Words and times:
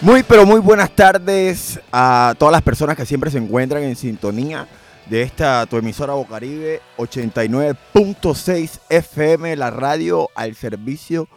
Muy, 0.00 0.22
pero 0.22 0.44
muy 0.44 0.60
buenas 0.60 0.90
tardes 0.90 1.80
a 1.90 2.34
todas 2.38 2.52
las 2.52 2.62
personas 2.62 2.96
que 2.96 3.06
siempre 3.06 3.30
se 3.30 3.38
encuentran 3.38 3.82
en 3.82 3.96
sintonía 3.96 4.68
de 5.06 5.22
esta 5.22 5.64
tu 5.66 5.76
emisora 5.76 6.12
Bocaribe 6.12 6.82
89.6 6.98 8.80
FM, 8.90 9.56
la 9.56 9.70
radio 9.70 10.28
al 10.34 10.56
servicio 10.56 11.28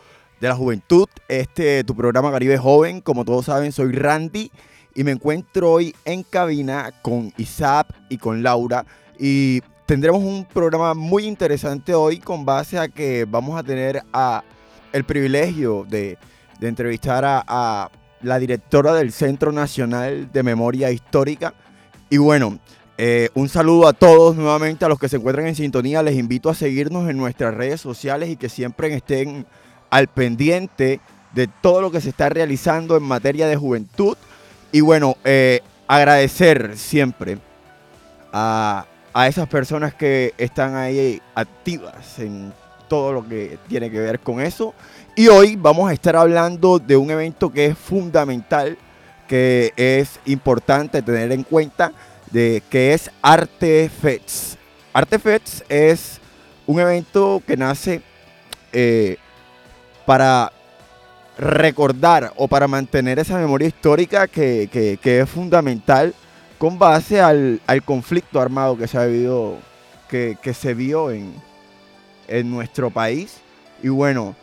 de 0.41 0.49
la 0.49 0.55
juventud. 0.55 1.07
Este 1.29 1.83
tu 1.85 1.95
programa 1.95 2.31
Caribe 2.31 2.57
Joven, 2.57 2.99
como 2.99 3.23
todos 3.23 3.45
saben, 3.45 3.71
soy 3.71 3.93
Randy 3.93 4.51
y 4.93 5.03
me 5.03 5.11
encuentro 5.11 5.71
hoy 5.71 5.95
en 6.03 6.23
cabina 6.23 6.91
con 7.01 7.31
Isaac 7.37 7.87
y 8.09 8.17
con 8.17 8.43
Laura 8.43 8.85
y 9.17 9.61
tendremos 9.85 10.21
un 10.21 10.43
programa 10.45 10.93
muy 10.93 11.25
interesante 11.25 11.93
hoy 11.93 12.19
con 12.19 12.43
base 12.43 12.77
a 12.77 12.89
que 12.89 13.25
vamos 13.29 13.57
a 13.57 13.63
tener 13.63 14.03
el 14.91 15.03
privilegio 15.05 15.85
de, 15.87 16.17
entrevistar 16.59 17.23
a 17.23 17.89
la 18.21 18.39
directora 18.39 18.93
del 18.93 19.11
Centro 19.11 19.51
Nacional 19.51 20.31
de 20.31 20.43
Memoria 20.43 20.91
Histórica. 20.91 21.53
Y 22.09 22.17
bueno, 22.17 22.59
eh, 22.97 23.29
un 23.35 23.47
saludo 23.47 23.87
a 23.87 23.93
todos 23.93 24.35
nuevamente, 24.35 24.85
a 24.85 24.89
los 24.89 24.99
que 24.99 25.09
se 25.09 25.17
encuentran 25.17 25.47
en 25.47 25.55
sintonía. 25.55 26.01
Les 26.01 26.15
invito 26.15 26.49
a 26.49 26.55
seguirnos 26.55 27.09
en 27.09 27.17
nuestras 27.17 27.53
redes 27.53 27.81
sociales 27.81 28.29
y 28.29 28.37
que 28.37 28.49
siempre 28.49 28.93
estén 28.93 29.45
al 29.89 30.07
pendiente 30.07 30.99
de 31.33 31.47
todo 31.47 31.81
lo 31.81 31.91
que 31.91 32.01
se 32.01 32.09
está 32.09 32.29
realizando 32.29 32.97
en 32.97 33.03
materia 33.03 33.47
de 33.47 33.55
juventud. 33.55 34.17
Y 34.71 34.81
bueno, 34.81 35.15
eh, 35.23 35.61
agradecer 35.87 36.77
siempre 36.77 37.37
a, 38.33 38.85
a 39.13 39.27
esas 39.27 39.47
personas 39.47 39.93
que 39.93 40.33
están 40.37 40.75
ahí 40.75 41.21
activas 41.35 42.19
en 42.19 42.51
todo 42.87 43.13
lo 43.13 43.27
que 43.27 43.59
tiene 43.67 43.91
que 43.91 43.99
ver 43.99 44.19
con 44.19 44.41
eso. 44.41 44.73
Y 45.19 45.29
hoy 45.29 45.55
vamos 45.55 45.89
a 45.89 45.93
estar 45.93 46.15
hablando 46.15 46.77
de 46.77 46.95
un 46.95 47.09
evento 47.09 47.51
que 47.51 47.65
es 47.65 47.75
fundamental, 47.75 48.77
que 49.27 49.73
es 49.75 50.19
importante 50.25 51.01
tener 51.01 51.31
en 51.31 51.41
cuenta, 51.41 51.91
de 52.29 52.61
que 52.69 52.93
es 52.93 53.09
Artefests. 53.23 54.59
Artefests 54.93 55.63
es 55.69 56.19
un 56.67 56.79
evento 56.79 57.41
que 57.47 57.57
nace 57.57 58.03
eh, 58.71 59.17
para 60.05 60.53
recordar 61.39 62.31
o 62.35 62.47
para 62.47 62.67
mantener 62.67 63.17
esa 63.17 63.39
memoria 63.39 63.69
histórica 63.69 64.27
que, 64.27 64.99
es 65.03 65.29
fundamental 65.31 66.13
con 66.59 66.77
base 66.77 67.21
al, 67.21 67.59
al, 67.65 67.81
conflicto 67.81 68.39
armado 68.39 68.77
que 68.77 68.87
se 68.87 68.99
ha 68.99 69.05
vivido, 69.05 69.57
que, 70.09 70.37
que 70.43 70.53
se 70.53 70.75
vio 70.75 71.09
en, 71.09 71.33
en 72.27 72.51
nuestro 72.51 72.91
país. 72.91 73.37
Y 73.81 73.89
bueno, 73.89 74.35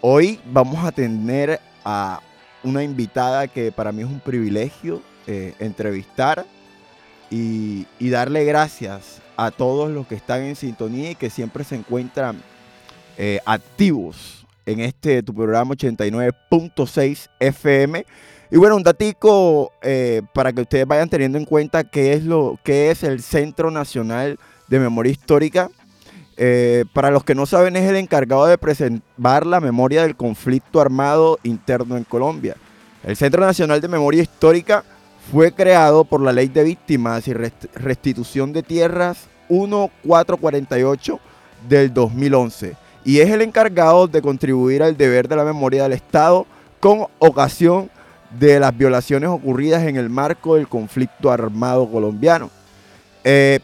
hoy 0.00 0.40
vamos 0.46 0.84
a 0.84 0.92
tener 0.92 1.60
a 1.84 2.20
una 2.62 2.82
invitada 2.82 3.48
que 3.48 3.72
para 3.72 3.92
mí 3.92 4.02
es 4.02 4.08
un 4.08 4.20
privilegio 4.20 5.02
eh, 5.26 5.54
entrevistar 5.58 6.44
y, 7.30 7.86
darle 8.00 8.44
gracias 8.44 9.20
a 9.36 9.50
todos 9.50 9.90
los 9.90 10.06
que 10.06 10.14
están 10.14 10.42
en 10.42 10.56
sintonía 10.56 11.10
y 11.10 11.14
que 11.14 11.30
siempre 11.30 11.64
se 11.64 11.76
encuentran 11.76 12.40
eh, 13.16 13.40
activos 13.44 14.46
en 14.64 14.80
este 14.80 15.22
tu 15.22 15.34
programa 15.34 15.74
89.6 15.74 17.28
FM. 17.38 18.06
Y 18.50 18.56
bueno, 18.56 18.76
un 18.76 18.82
datico 18.82 19.72
eh, 19.82 20.22
para 20.32 20.52
que 20.52 20.62
ustedes 20.62 20.86
vayan 20.86 21.08
teniendo 21.08 21.36
en 21.36 21.44
cuenta 21.44 21.84
qué 21.84 22.14
es 22.14 22.24
lo 22.24 22.58
que 22.62 22.90
es 22.90 23.02
el 23.02 23.22
Centro 23.22 23.70
Nacional 23.70 24.38
de 24.68 24.78
Memoria 24.78 25.12
Histórica. 25.12 25.70
Eh, 26.40 26.84
para 26.92 27.10
los 27.10 27.24
que 27.24 27.34
no 27.34 27.46
saben, 27.46 27.74
es 27.74 27.90
el 27.90 27.96
encargado 27.96 28.46
de 28.46 28.56
preservar 28.56 29.44
la 29.44 29.60
memoria 29.60 30.02
del 30.02 30.14
conflicto 30.14 30.80
armado 30.80 31.40
interno 31.42 31.96
en 31.96 32.04
Colombia. 32.04 32.54
El 33.02 33.16
Centro 33.16 33.44
Nacional 33.44 33.80
de 33.80 33.88
Memoria 33.88 34.22
Histórica 34.22 34.84
fue 35.32 35.50
creado 35.52 36.04
por 36.04 36.20
la 36.20 36.32
Ley 36.32 36.46
de 36.46 36.62
Víctimas 36.62 37.26
y 37.26 37.32
Restitución 37.32 38.52
de 38.52 38.62
Tierras 38.62 39.26
1448 39.48 41.18
del 41.68 41.92
2011 41.92 42.76
y 43.04 43.18
es 43.18 43.30
el 43.30 43.42
encargado 43.42 44.06
de 44.06 44.22
contribuir 44.22 44.82
al 44.82 44.96
deber 44.96 45.28
de 45.28 45.36
la 45.36 45.44
memoria 45.44 45.82
del 45.82 45.92
Estado 45.92 46.46
con 46.78 47.06
ocasión 47.18 47.90
de 48.38 48.60
las 48.60 48.76
violaciones 48.76 49.28
ocurridas 49.30 49.82
en 49.84 49.96
el 49.96 50.08
marco 50.10 50.54
del 50.54 50.68
conflicto 50.68 51.30
armado 51.30 51.90
colombiano. 51.90 52.50
Eh, 53.24 53.60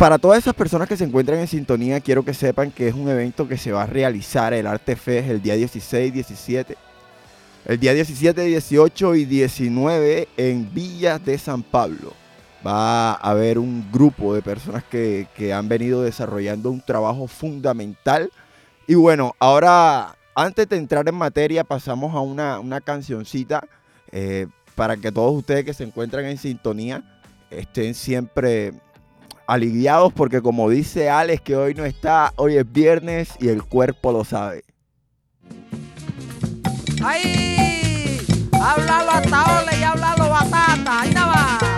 para 0.00 0.16
todas 0.16 0.38
esas 0.38 0.54
personas 0.54 0.88
que 0.88 0.96
se 0.96 1.04
encuentran 1.04 1.40
en 1.40 1.46
sintonía, 1.46 2.00
quiero 2.00 2.24
que 2.24 2.32
sepan 2.32 2.70
que 2.70 2.88
es 2.88 2.94
un 2.94 3.10
evento 3.10 3.46
que 3.46 3.58
se 3.58 3.70
va 3.70 3.82
a 3.82 3.86
realizar 3.86 4.54
el 4.54 4.66
Arte 4.66 4.96
Fest 4.96 5.28
el 5.28 5.42
día 5.42 5.56
16, 5.56 6.10
17. 6.10 6.74
El 7.66 7.78
día 7.78 7.92
17, 7.92 8.42
18 8.42 9.14
y 9.16 9.26
19 9.26 10.28
en 10.38 10.72
Villas 10.72 11.22
de 11.22 11.36
San 11.36 11.62
Pablo. 11.62 12.14
Va 12.66 13.10
a 13.10 13.14
haber 13.16 13.58
un 13.58 13.92
grupo 13.92 14.34
de 14.34 14.40
personas 14.40 14.84
que, 14.84 15.26
que 15.36 15.52
han 15.52 15.68
venido 15.68 16.00
desarrollando 16.00 16.70
un 16.70 16.80
trabajo 16.80 17.26
fundamental. 17.26 18.32
Y 18.86 18.94
bueno, 18.94 19.34
ahora, 19.38 20.16
antes 20.34 20.66
de 20.66 20.78
entrar 20.78 21.06
en 21.10 21.14
materia, 21.14 21.62
pasamos 21.62 22.14
a 22.14 22.20
una, 22.20 22.58
una 22.58 22.80
cancioncita 22.80 23.68
eh, 24.12 24.46
para 24.74 24.96
que 24.96 25.12
todos 25.12 25.34
ustedes 25.36 25.66
que 25.66 25.74
se 25.74 25.84
encuentran 25.84 26.24
en 26.24 26.38
sintonía 26.38 27.04
estén 27.50 27.92
siempre 27.92 28.72
aliviados 29.50 30.12
porque 30.12 30.40
como 30.40 30.70
dice 30.70 31.10
Alex 31.10 31.42
que 31.42 31.56
hoy 31.56 31.74
no 31.74 31.84
está, 31.84 32.32
hoy 32.36 32.56
es 32.56 32.72
viernes 32.72 33.30
y 33.40 33.48
el 33.48 33.64
cuerpo 33.64 34.12
lo 34.12 34.24
sabe. 34.24 34.62
¡Ay! 37.02 38.20
Háblalo 38.52 39.10
hasta 39.10 39.60
ole 39.60 39.80
y 39.80 39.82
háblalo 39.82 40.30
batata. 40.30 41.00
¡Ahí 41.00 41.12
nada 41.12 41.26
va! 41.26 41.69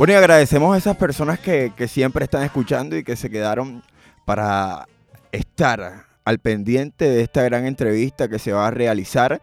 Bueno, 0.00 0.14
y 0.14 0.16
agradecemos 0.16 0.74
a 0.74 0.78
esas 0.78 0.96
personas 0.96 1.38
que, 1.40 1.74
siempre 1.86 2.24
están 2.24 2.42
escuchando 2.42 2.96
y 2.96 3.04
que 3.04 3.16
se 3.16 3.28
quedaron 3.28 3.82
para 4.24 4.88
estar 5.30 6.06
al 6.24 6.38
pendiente 6.38 7.04
de 7.04 7.20
esta 7.20 7.42
gran 7.42 7.66
entrevista 7.66 8.26
que 8.26 8.38
se 8.38 8.50
va 8.50 8.68
a 8.68 8.70
realizar 8.70 9.42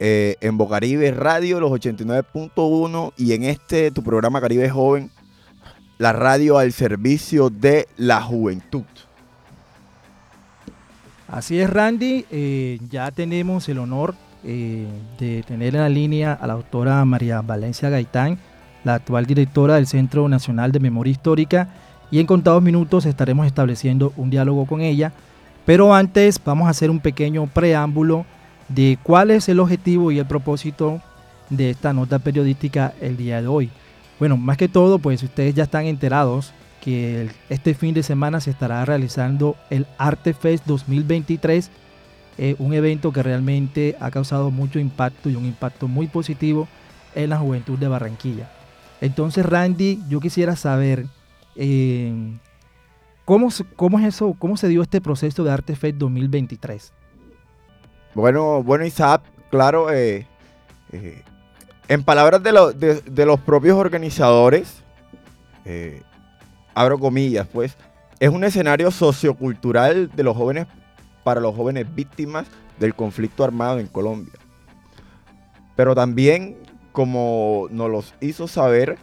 eh, 0.00 0.34
en 0.40 0.58
Bocaribe 0.58 1.12
Radio, 1.12 1.60
los 1.60 1.70
89.1 1.70 3.12
y 3.16 3.32
en 3.34 3.44
este, 3.44 3.92
tu 3.92 4.02
programa 4.02 4.40
Caribe 4.40 4.68
Joven, 4.68 5.08
la 5.98 6.12
radio 6.12 6.58
al 6.58 6.72
servicio 6.72 7.48
de 7.48 7.86
la 7.96 8.20
juventud. 8.20 8.82
Así 11.28 11.60
es, 11.60 11.70
Randy. 11.70 12.26
eh, 12.28 12.80
ya 12.90 13.12
tenemos 13.12 13.68
el 13.68 13.78
honor 13.78 14.16
eh, 14.42 14.84
de 15.20 15.44
tener 15.44 15.76
en 15.76 15.80
la 15.82 15.88
línea 15.88 16.32
a 16.32 16.48
la 16.48 16.54
doctora 16.54 17.04
María 17.04 17.40
Valencia 17.40 17.88
Gaitán, 17.88 18.40
la 18.84 18.94
actual 18.94 19.26
directora 19.26 19.76
del 19.76 19.86
Centro 19.86 20.28
Nacional 20.28 20.72
de 20.72 20.80
Memoria 20.80 21.12
Histórica, 21.12 21.68
y 22.10 22.20
en 22.20 22.26
contados 22.26 22.62
minutos 22.62 23.06
estaremos 23.06 23.46
estableciendo 23.46 24.12
un 24.16 24.30
diálogo 24.30 24.66
con 24.66 24.82
ella. 24.82 25.12
Pero 25.64 25.94
antes 25.94 26.40
vamos 26.44 26.66
a 26.66 26.70
hacer 26.70 26.90
un 26.90 27.00
pequeño 27.00 27.46
preámbulo 27.46 28.26
de 28.68 28.98
cuál 29.02 29.30
es 29.30 29.48
el 29.48 29.60
objetivo 29.60 30.12
y 30.12 30.18
el 30.18 30.26
propósito 30.26 31.00
de 31.48 31.70
esta 31.70 31.92
nota 31.92 32.18
periodística 32.18 32.92
el 33.00 33.16
día 33.16 33.40
de 33.40 33.48
hoy. 33.48 33.70
Bueno, 34.18 34.36
más 34.36 34.56
que 34.56 34.68
todo, 34.68 34.98
pues 34.98 35.22
ustedes 35.22 35.54
ya 35.54 35.64
están 35.64 35.86
enterados 35.86 36.52
que 36.82 37.30
este 37.48 37.74
fin 37.74 37.94
de 37.94 38.02
semana 38.02 38.40
se 38.40 38.50
estará 38.50 38.84
realizando 38.84 39.56
el 39.70 39.86
Artefest 39.98 40.66
2023, 40.66 41.70
eh, 42.38 42.56
un 42.58 42.74
evento 42.74 43.12
que 43.12 43.22
realmente 43.22 43.96
ha 44.00 44.10
causado 44.10 44.50
mucho 44.50 44.78
impacto 44.78 45.30
y 45.30 45.36
un 45.36 45.46
impacto 45.46 45.88
muy 45.88 46.08
positivo 46.08 46.68
en 47.14 47.30
la 47.30 47.38
juventud 47.38 47.78
de 47.78 47.88
Barranquilla. 47.88 48.50
Entonces, 49.02 49.44
Randy, 49.44 50.00
yo 50.08 50.20
quisiera 50.20 50.54
saber 50.56 51.06
eh, 51.56 52.38
¿cómo, 53.24 53.48
cómo 53.76 53.98
es 53.98 54.06
eso, 54.06 54.34
cómo 54.38 54.56
se 54.56 54.68
dio 54.68 54.80
este 54.80 55.00
proceso 55.00 55.42
de 55.44 55.50
Artefest 55.50 55.96
2023. 55.98 56.92
Bueno, 58.14 58.62
bueno, 58.62 58.84
Isaac, 58.86 59.22
claro, 59.50 59.90
eh, 59.92 60.26
eh, 60.92 61.22
en 61.88 62.02
palabras 62.04 62.42
de, 62.42 62.52
de- 62.76 63.00
de 63.00 63.26
los 63.26 63.40
propios 63.40 63.76
organizadores, 63.76 64.82
abro 66.74 66.98
comillas, 66.98 67.46
pues, 67.52 67.76
es 68.20 68.30
un 68.30 68.44
escenario 68.44 68.90
sociocultural 68.92 70.10
de 70.14 70.22
los 70.22 70.36
jóvenes 70.36 70.66
para 71.24 71.40
los 71.40 71.56
jóvenes 71.56 71.92
víctimas 71.94 72.46
del 72.78 72.94
conflicto 72.94 73.42
armado 73.44 73.78
en 73.80 73.88
Colombia. 73.88 74.32
Pero 75.74 75.94
también, 75.94 76.56
como 76.92 77.68
nos 77.70 77.90
los 77.90 78.14
hizo 78.20 78.46
saber 78.46 78.98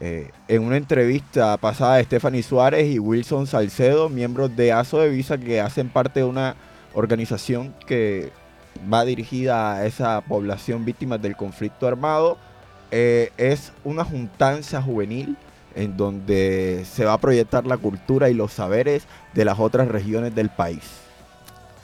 eh, 0.00 0.30
en 0.48 0.62
una 0.62 0.76
entrevista 0.76 1.56
pasada 1.58 1.96
de 1.96 2.04
Stephanie 2.04 2.42
Suárez 2.42 2.92
y 2.92 2.98
Wilson 2.98 3.46
Salcedo, 3.46 4.08
miembros 4.08 4.56
de 4.56 4.72
ASO 4.72 4.98
de 4.98 5.08
Visa 5.08 5.38
que 5.38 5.60
hacen 5.60 5.88
parte 5.88 6.20
de 6.20 6.26
una 6.26 6.56
organización 6.94 7.74
que 7.86 8.32
va 8.92 9.04
dirigida 9.04 9.74
a 9.74 9.86
esa 9.86 10.20
población 10.22 10.84
víctima 10.84 11.18
del 11.18 11.36
conflicto 11.36 11.86
armado. 11.86 12.36
Eh, 12.90 13.30
es 13.36 13.72
una 13.84 14.04
juntanza 14.04 14.82
juvenil 14.82 15.36
en 15.74 15.96
donde 15.96 16.84
se 16.84 17.04
va 17.04 17.14
a 17.14 17.20
proyectar 17.20 17.64
la 17.64 17.76
cultura 17.76 18.28
y 18.28 18.34
los 18.34 18.52
saberes 18.52 19.06
de 19.34 19.44
las 19.44 19.58
otras 19.58 19.88
regiones 19.88 20.34
del 20.34 20.50
país. 20.50 20.82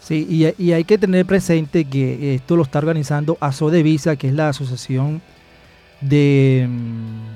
Sí, 0.01 0.27
y, 0.29 0.63
y 0.63 0.73
hay 0.73 0.85
que 0.85 0.99
tener 0.99 1.25
presente 1.25 1.85
que 1.85 2.35
esto 2.35 2.57
lo 2.57 2.63
está 2.63 2.79
organizando 2.79 3.37
ASODEVISA, 3.41 4.17
que 4.17 4.29
es 4.29 4.35
la 4.35 4.49
Asociación 4.49 5.23
de, 6.01 6.67
mm, 6.69 7.29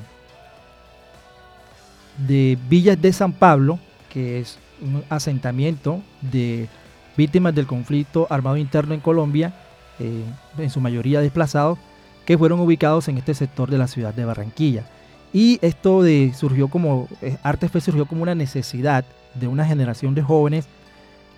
de 2.27 2.59
Villas 2.69 3.01
de 3.01 3.13
San 3.13 3.33
Pablo, 3.33 3.79
que 4.11 4.41
es 4.41 4.59
un 4.81 5.03
asentamiento 5.09 6.01
de 6.21 6.69
víctimas 7.17 7.55
del 7.55 7.67
conflicto 7.67 8.27
armado 8.31 8.57
interno 8.57 8.95
en 8.95 9.01
Colombia, 9.01 9.55
eh, 9.99 10.25
en 10.59 10.71
su 10.71 10.81
mayoría 10.81 11.21
desplazados, 11.21 11.79
que 12.25 12.39
fueron 12.39 12.61
ubicados 12.61 13.09
en 13.09 13.19
este 13.19 13.35
sector 13.35 13.71
de 13.71 13.79
la 13.79 13.89
ciudad 13.89 14.15
de 14.15 14.25
Barranquilla. 14.25 14.85
Y 15.33 15.59
esto 15.63 16.03
de, 16.03 16.33
surgió 16.37 16.69
como, 16.69 17.09
eh, 17.23 17.37
Artefest 17.43 17.87
surgió 17.87 18.07
como 18.07 18.23
una 18.23 18.35
necesidad 18.35 19.05
de 19.35 19.49
una 19.49 19.65
generación 19.65 20.15
de 20.15 20.23
jóvenes 20.23 20.67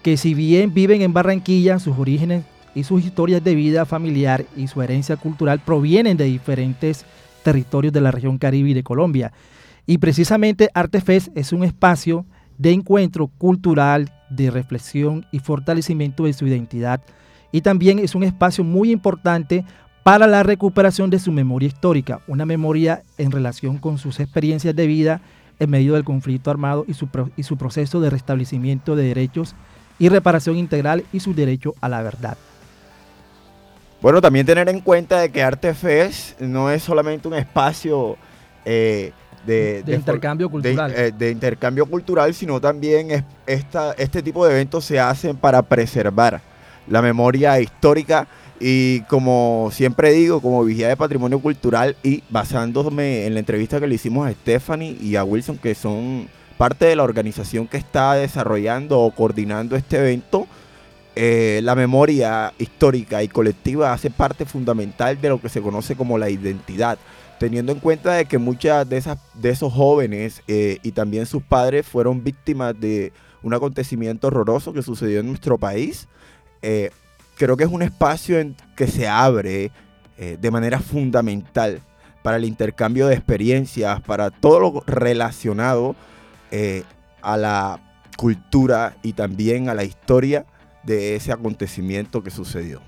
que 0.02 0.16
si 0.16 0.34
bien 0.34 0.74
viven 0.74 1.00
en 1.00 1.12
Barranquilla, 1.12 1.78
sus 1.78 1.98
orígenes 1.98 2.44
y 2.74 2.84
sus 2.84 3.04
historias 3.04 3.42
de 3.42 3.54
vida 3.54 3.84
familiar 3.84 4.44
y 4.56 4.66
su 4.68 4.82
herencia 4.82 5.16
cultural 5.16 5.60
provienen 5.60 6.16
de 6.16 6.24
diferentes 6.24 7.04
territorios 7.42 7.92
de 7.92 8.00
la 8.00 8.10
región 8.10 8.38
Caribe 8.38 8.70
y 8.70 8.74
de 8.74 8.82
Colombia. 8.82 9.32
Y 9.86 9.98
precisamente 9.98 10.70
Artefest 10.74 11.28
es 11.36 11.52
un 11.52 11.64
espacio 11.64 12.24
de 12.58 12.72
encuentro 12.72 13.28
cultural, 13.38 14.12
de 14.30 14.50
reflexión 14.50 15.26
y 15.30 15.40
fortalecimiento 15.40 16.24
de 16.24 16.32
su 16.32 16.46
identidad. 16.46 17.02
Y 17.52 17.60
también 17.60 17.98
es 17.98 18.14
un 18.14 18.24
espacio 18.24 18.64
muy 18.64 18.90
importante 18.90 19.64
para 20.02 20.26
la 20.26 20.42
recuperación 20.42 21.10
de 21.10 21.18
su 21.18 21.32
memoria 21.32 21.68
histórica, 21.68 22.20
una 22.26 22.44
memoria 22.44 23.02
en 23.18 23.30
relación 23.30 23.78
con 23.78 23.98
sus 23.98 24.20
experiencias 24.20 24.74
de 24.74 24.86
vida 24.86 25.20
en 25.58 25.70
medio 25.70 25.94
del 25.94 26.04
conflicto 26.04 26.50
armado 26.50 26.84
y 26.88 26.94
su, 26.94 27.08
y 27.36 27.42
su 27.44 27.56
proceso 27.56 28.00
de 28.00 28.10
restablecimiento 28.10 28.96
de 28.96 29.04
derechos 29.04 29.54
y 29.98 30.08
reparación 30.08 30.56
integral 30.56 31.04
y 31.12 31.20
su 31.20 31.34
derecho 31.34 31.74
a 31.80 31.88
la 31.88 32.02
verdad. 32.02 32.36
Bueno, 34.04 34.20
también 34.20 34.44
tener 34.44 34.68
en 34.68 34.80
cuenta 34.80 35.18
de 35.22 35.30
que 35.30 35.42
Artefest 35.42 36.38
no 36.38 36.70
es 36.70 36.82
solamente 36.82 37.26
un 37.26 37.32
espacio 37.32 38.18
eh, 38.66 39.12
de, 39.46 39.82
De 39.82 39.94
intercambio 39.94 40.48
de- 40.48 40.50
cultural. 40.50 40.92
eh, 40.94 41.10
de 41.16 41.30
intercambio 41.30 41.86
cultural, 41.86 42.34
sino 42.34 42.60
también 42.60 43.10
es- 43.10 43.24
esta, 43.46 43.92
este 43.92 44.22
tipo 44.22 44.44
de 44.46 44.52
eventos 44.52 44.84
se 44.84 45.00
hacen 45.00 45.38
para 45.38 45.62
preservar 45.62 46.42
la 46.86 47.00
memoria 47.00 47.58
histórica 47.60 48.28
y 48.60 49.00
como 49.08 49.70
siempre 49.72 50.12
digo, 50.12 50.42
como 50.42 50.62
vigía 50.64 50.88
de 50.88 50.98
patrimonio 50.98 51.38
cultural 51.40 51.96
y 52.02 52.22
basándome 52.28 53.24
en 53.24 53.32
la 53.32 53.40
entrevista 53.40 53.80
que 53.80 53.86
le 53.86 53.94
hicimos 53.94 54.28
a 54.28 54.32
Stephanie 54.32 54.98
y 55.00 55.16
a 55.16 55.24
Wilson, 55.24 55.56
que 55.56 55.74
son 55.74 56.28
parte 56.58 56.84
de 56.84 56.94
la 56.96 57.04
organización 57.04 57.66
que 57.66 57.78
está 57.78 58.12
desarrollando 58.16 59.00
o 59.00 59.10
coordinando 59.12 59.76
este 59.76 59.96
evento, 59.96 60.46
eh, 61.16 61.60
la 61.62 61.76
memoria 61.76 62.52
histórica 62.58 63.22
y 63.22 63.28
colectiva 63.28 63.92
hace 63.92 64.10
parte 64.10 64.44
fundamental 64.44 65.20
de 65.20 65.28
lo 65.28 65.40
que 65.40 65.48
se 65.48 65.62
conoce 65.62 65.94
como 65.94 66.18
la 66.18 66.28
identidad, 66.28 66.98
teniendo 67.38 67.72
en 67.72 67.78
cuenta 67.78 68.14
de 68.14 68.24
que 68.24 68.38
muchas 68.38 68.88
de, 68.88 68.96
esas, 68.96 69.18
de 69.34 69.50
esos 69.50 69.72
jóvenes 69.72 70.42
eh, 70.48 70.78
y 70.82 70.90
también 70.90 71.26
sus 71.26 71.42
padres 71.42 71.86
fueron 71.86 72.24
víctimas 72.24 72.78
de 72.80 73.12
un 73.42 73.54
acontecimiento 73.54 74.26
horroroso 74.26 74.72
que 74.72 74.82
sucedió 74.82 75.20
en 75.20 75.28
nuestro 75.28 75.56
país. 75.56 76.08
Eh, 76.62 76.90
creo 77.36 77.56
que 77.56 77.64
es 77.64 77.70
un 77.70 77.82
espacio 77.82 78.40
en 78.40 78.56
que 78.76 78.88
se 78.88 79.06
abre 79.06 79.70
eh, 80.18 80.36
de 80.40 80.50
manera 80.50 80.80
fundamental 80.80 81.80
para 82.22 82.38
el 82.38 82.44
intercambio 82.44 83.06
de 83.06 83.14
experiencias, 83.14 84.00
para 84.00 84.30
todo 84.30 84.58
lo 84.58 84.82
relacionado 84.86 85.94
a 87.20 87.36
la 87.36 87.80
cultura 88.16 88.96
y 89.02 89.12
también 89.12 89.68
a 89.68 89.74
la 89.74 89.82
historia 89.82 90.46
de 90.86 91.16
ese 91.16 91.32
acontecimiento 91.32 92.22
que 92.22 92.30
sucedió. 92.30 92.80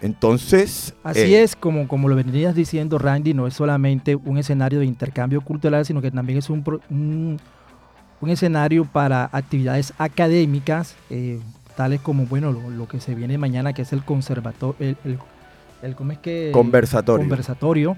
Entonces, 0.00 0.94
Así 1.02 1.34
eh, 1.34 1.42
es, 1.42 1.56
como, 1.56 1.88
como 1.88 2.08
lo 2.08 2.16
venías 2.16 2.54
diciendo 2.54 2.98
Randy, 2.98 3.32
no 3.32 3.46
es 3.46 3.54
solamente 3.54 4.14
un 4.16 4.36
escenario 4.38 4.80
de 4.80 4.86
intercambio 4.86 5.40
cultural, 5.40 5.86
sino 5.86 6.02
que 6.02 6.10
también 6.10 6.38
es 6.38 6.50
un, 6.50 6.62
un, 6.90 7.40
un 8.20 8.30
escenario 8.30 8.84
para 8.84 9.30
actividades 9.32 9.94
académicas, 9.96 10.94
eh, 11.10 11.40
tales 11.76 12.00
como, 12.00 12.26
bueno, 12.26 12.52
lo, 12.52 12.68
lo 12.70 12.86
que 12.86 13.00
se 13.00 13.14
viene 13.14 13.38
mañana, 13.38 13.72
que 13.72 13.82
es 13.82 13.92
el 13.92 14.04
conservatorio, 14.04 14.76
el, 14.80 14.96
el- 15.04 15.18
el- 15.82 15.96
¿cómo 15.96 16.12
es 16.12 16.18
que? 16.18 16.50
Conversatorio. 16.52 17.22
Conversatorio. 17.26 17.96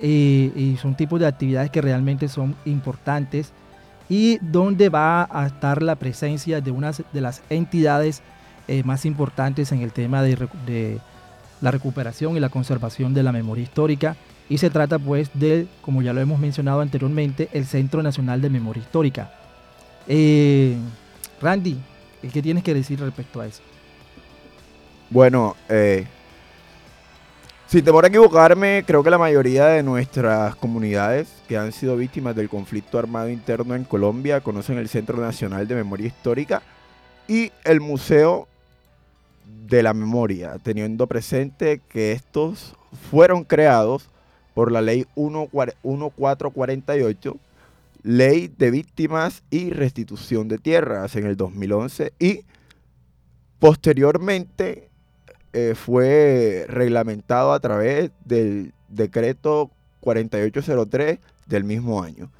eh, 0.00 0.52
y 0.54 0.76
son 0.80 0.94
tipos 0.96 1.18
de 1.20 1.26
actividades 1.26 1.70
que 1.70 1.80
realmente 1.82 2.28
son 2.28 2.54
importantes 2.64 3.52
y 4.08 4.38
donde 4.40 4.88
va 4.88 5.28
a 5.30 5.46
estar 5.46 5.82
la 5.82 5.94
presencia 5.96 6.60
de 6.60 6.70
unas 6.70 7.02
de 7.12 7.20
las 7.20 7.42
entidades 7.50 8.22
eh, 8.68 8.82
más 8.84 9.04
importantes 9.04 9.72
en 9.72 9.82
el 9.82 9.92
tema 9.92 10.22
de, 10.22 10.98
la 11.60 11.70
recuperación 11.70 12.36
y 12.36 12.40
la 12.40 12.48
conservación 12.48 13.14
de 13.14 13.22
la 13.22 13.32
memoria 13.32 13.62
histórica. 13.62 14.16
Y 14.48 14.58
se 14.58 14.70
trata 14.70 14.98
pues 14.98 15.30
de, 15.34 15.66
como 15.82 16.02
ya 16.02 16.12
lo 16.12 16.20
hemos 16.20 16.40
mencionado 16.40 16.80
anteriormente, 16.80 17.48
el 17.52 17.66
Centro 17.66 18.02
Nacional 18.02 18.40
de 18.40 18.50
Memoria 18.50 18.82
Histórica. 18.82 19.32
Eh, 20.08 20.76
Randy, 21.40 21.78
¿qué 22.32 22.42
tienes 22.42 22.64
que 22.64 22.74
decir 22.74 22.98
respecto 22.98 23.40
a 23.40 23.46
eso? 23.46 23.62
Bueno, 25.10 25.56
eh, 25.68 26.06
sin 27.70 27.84
temor 27.84 28.04
a 28.04 28.08
equivocarme, 28.08 28.82
creo 28.84 29.04
que 29.04 29.10
la 29.10 29.18
mayoría 29.18 29.66
de 29.66 29.84
nuestras 29.84 30.56
comunidades 30.56 31.28
que 31.48 31.56
han 31.56 31.70
sido 31.70 31.96
víctimas 31.96 32.34
del 32.34 32.48
conflicto 32.48 32.98
armado 32.98 33.28
interno 33.28 33.76
en 33.76 33.84
Colombia 33.84 34.40
conocen 34.40 34.78
el 34.78 34.88
Centro 34.88 35.18
Nacional 35.18 35.68
de 35.68 35.76
Memoria 35.76 36.08
Histórica 36.08 36.62
y 37.28 37.52
el 37.62 37.80
Museo 37.80 38.48
de 39.66 39.82
la 39.82 39.94
Memoria, 39.94 40.58
teniendo 40.62 41.06
presente 41.06 41.80
que 41.88 42.12
estos 42.12 42.74
fueron 43.10 43.44
creados 43.44 44.10
por 44.54 44.72
la 44.72 44.82
ley 44.82 45.06
1448 45.16 47.38
Ley 48.02 48.52
de 48.56 48.70
Víctimas 48.70 49.42
y 49.50 49.70
Restitución 49.70 50.48
de 50.48 50.58
Tierras 50.58 51.16
en 51.16 51.26
el 51.26 51.36
2011 51.36 52.12
y 52.18 52.44
posteriormente 53.58 54.88
eh, 55.52 55.74
fue 55.74 56.66
reglamentado 56.68 57.52
a 57.52 57.60
través 57.60 58.10
del 58.24 58.72
decreto 58.88 59.70
4803 60.00 61.18
del 61.46 61.64
mismo 61.64 62.02
año. 62.02 62.30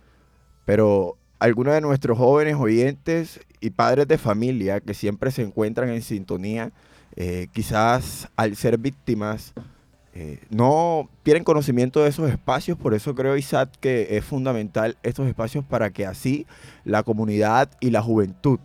Pero 0.64 1.17
algunos 1.38 1.75
de 1.75 1.81
nuestros 1.81 2.17
jóvenes 2.17 2.57
oyentes 2.57 3.40
y 3.61 3.71
padres 3.71 4.09
de 4.09 4.19
familia 4.19 4.81
que 4.81 4.95
siempre 4.95 5.31
se 5.31 5.43
encuentran 5.43 5.90
en 5.90 6.02
sintonía, 6.02 6.73
eh, 7.17 7.49
quizás 7.52 8.29
al 8.37 8.57
ser 8.57 8.79
víctimas, 8.79 9.52
eh, 10.12 10.40
no 10.50 11.09
tienen 11.23 11.45
conocimiento 11.45 12.02
de 12.02 12.09
esos 12.09 12.29
espacios, 12.31 12.76
por 12.76 12.95
eso 12.95 13.14
creo, 13.14 13.37
Isaac, 13.37 13.71
que 13.81 14.17
es 14.17 14.25
fundamental 14.25 14.97
estos 15.02 15.29
espacios 15.29 15.64
para 15.64 15.90
que 15.90 16.05
así 16.05 16.47
la 16.85 17.05
comunidad 17.05 17.71
y 17.81 17.90
la 17.90 18.02
juventud, 18.02 18.59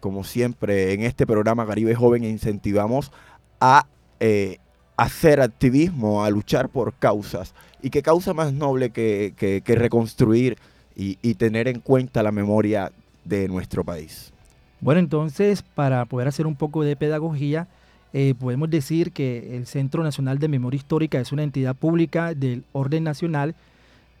como 0.00 0.24
siempre 0.24 0.94
en 0.94 1.02
este 1.02 1.26
programa 1.26 1.66
Caribe 1.66 1.94
Joven, 1.94 2.24
incentivamos 2.24 3.12
a 3.60 3.86
eh, 4.20 4.58
hacer 4.96 5.40
activismo, 5.40 6.24
a 6.24 6.30
luchar 6.30 6.70
por 6.70 6.94
causas. 6.94 7.54
¿Y 7.82 7.90
qué 7.90 8.02
causa 8.02 8.32
más 8.32 8.52
noble 8.52 8.90
que, 8.90 9.62
reconstruir 9.66 10.56
y, 10.94 11.34
tener 11.34 11.68
en 11.68 11.80
cuenta 11.80 12.22
la 12.22 12.32
memoria 12.32 12.90
de 13.24 13.48
nuestro 13.48 13.84
país? 13.84 14.32
Bueno, 14.80 14.98
entonces, 14.98 15.62
para 15.62 16.04
poder 16.06 16.28
hacer 16.28 16.46
un 16.46 16.56
poco 16.56 16.82
de 16.82 16.96
pedagogía, 16.96 17.68
eh, 18.18 18.34
podemos 18.34 18.70
decir 18.70 19.12
que 19.12 19.58
el 19.58 19.66
Centro 19.66 20.02
Nacional 20.02 20.38
de 20.38 20.48
Memoria 20.48 20.78
Histórica 20.78 21.20
es 21.20 21.32
una 21.32 21.42
entidad 21.42 21.76
pública 21.76 22.32
del 22.32 22.64
orden 22.72 23.04
nacional 23.04 23.54